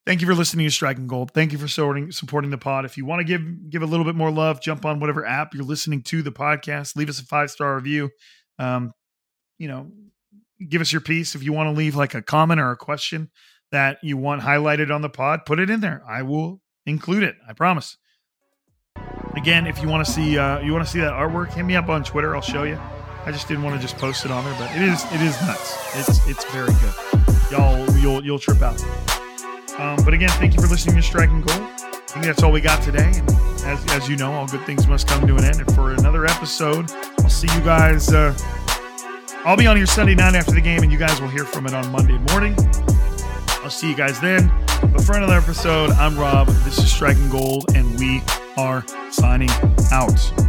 Thank 0.05 0.21
you 0.21 0.27
for 0.27 0.33
listening 0.33 0.65
to 0.65 0.71
Striking 0.71 1.07
Gold. 1.07 1.31
Thank 1.33 1.51
you 1.51 1.57
for 1.57 1.67
supporting 1.67 2.11
supporting 2.11 2.49
the 2.49 2.57
pod. 2.57 2.85
If 2.85 2.97
you 2.97 3.05
want 3.05 3.19
to 3.19 3.23
give 3.23 3.69
give 3.69 3.83
a 3.83 3.85
little 3.85 4.05
bit 4.05 4.15
more 4.15 4.31
love, 4.31 4.61
jump 4.61 4.85
on 4.85 4.99
whatever 4.99 5.25
app 5.25 5.53
you're 5.53 5.63
listening 5.63 6.01
to 6.03 6.21
the 6.23 6.31
podcast. 6.31 6.95
Leave 6.95 7.09
us 7.09 7.19
a 7.19 7.25
five 7.25 7.51
star 7.51 7.75
review. 7.75 8.09
Um, 8.57 8.91
you 9.57 9.67
know, 9.67 9.91
give 10.67 10.81
us 10.81 10.91
your 10.91 11.01
piece. 11.01 11.35
If 11.35 11.43
you 11.43 11.53
want 11.53 11.67
to 11.67 11.77
leave 11.77 11.95
like 11.95 12.15
a 12.15 12.21
comment 12.21 12.59
or 12.59 12.71
a 12.71 12.77
question 12.77 13.29
that 13.71 13.99
you 14.01 14.17
want 14.17 14.41
highlighted 14.41 14.93
on 14.93 15.01
the 15.01 15.09
pod, 15.09 15.41
put 15.45 15.59
it 15.59 15.69
in 15.69 15.79
there. 15.79 16.01
I 16.07 16.23
will 16.23 16.61
include 16.85 17.23
it. 17.23 17.35
I 17.47 17.53
promise. 17.53 17.97
Again, 19.35 19.67
if 19.67 19.81
you 19.81 19.87
want 19.87 20.05
to 20.05 20.11
see 20.11 20.37
uh, 20.37 20.59
you 20.61 20.73
want 20.73 20.85
to 20.85 20.91
see 20.91 20.99
that 20.99 21.13
artwork, 21.13 21.53
hit 21.53 21.63
me 21.63 21.75
up 21.75 21.89
on 21.89 22.03
Twitter. 22.03 22.35
I'll 22.35 22.41
show 22.41 22.63
you. 22.63 22.79
I 23.25 23.31
just 23.31 23.47
didn't 23.47 23.63
want 23.63 23.75
to 23.75 23.81
just 23.81 23.97
post 23.97 24.25
it 24.25 24.31
on 24.31 24.43
there, 24.43 24.55
but 24.57 24.75
it 24.75 24.81
is 24.81 25.03
it 25.13 25.21
is 25.21 25.39
nuts. 25.41 25.77
It's 25.95 26.27
it's 26.27 26.45
very 26.45 26.73
good. 26.73 27.51
Y'all 27.51 27.97
you'll 27.97 28.23
you'll 28.25 28.39
trip 28.39 28.61
out. 28.61 28.83
Um, 29.79 29.97
but 30.03 30.13
again, 30.13 30.29
thank 30.31 30.53
you 30.53 30.61
for 30.61 30.67
listening 30.67 30.97
to 30.97 31.01
Striking 31.01 31.41
Gold. 31.41 31.61
I 31.61 32.13
think 32.13 32.25
that's 32.25 32.43
all 32.43 32.51
we 32.51 32.59
got 32.59 32.83
today. 32.83 33.11
And 33.15 33.29
as, 33.63 33.85
as 33.91 34.09
you 34.09 34.17
know, 34.17 34.33
all 34.33 34.45
good 34.45 34.65
things 34.65 34.87
must 34.87 35.07
come 35.07 35.25
to 35.25 35.35
an 35.35 35.45
end. 35.45 35.57
And 35.61 35.73
for 35.73 35.93
another 35.93 36.25
episode, 36.25 36.91
I'll 37.19 37.29
see 37.29 37.47
you 37.53 37.61
guys. 37.61 38.11
Uh, 38.11 38.37
I'll 39.45 39.55
be 39.55 39.67
on 39.67 39.77
here 39.77 39.85
Sunday 39.85 40.15
night 40.15 40.35
after 40.35 40.51
the 40.51 40.61
game, 40.61 40.83
and 40.83 40.91
you 40.91 40.97
guys 40.97 41.21
will 41.21 41.29
hear 41.29 41.45
from 41.45 41.65
it 41.65 41.73
on 41.73 41.89
Monday 41.91 42.17
morning. 42.31 42.55
I'll 43.63 43.69
see 43.69 43.89
you 43.89 43.95
guys 43.95 44.19
then. 44.19 44.51
But 44.81 45.01
for 45.01 45.15
another 45.15 45.35
episode, 45.35 45.91
I'm 45.91 46.17
Rob. 46.19 46.47
This 46.47 46.77
is 46.77 46.91
Striking 46.91 47.29
Gold, 47.29 47.73
and 47.73 47.97
we 47.99 48.21
are 48.57 48.83
signing 49.11 49.49
out. 49.91 50.48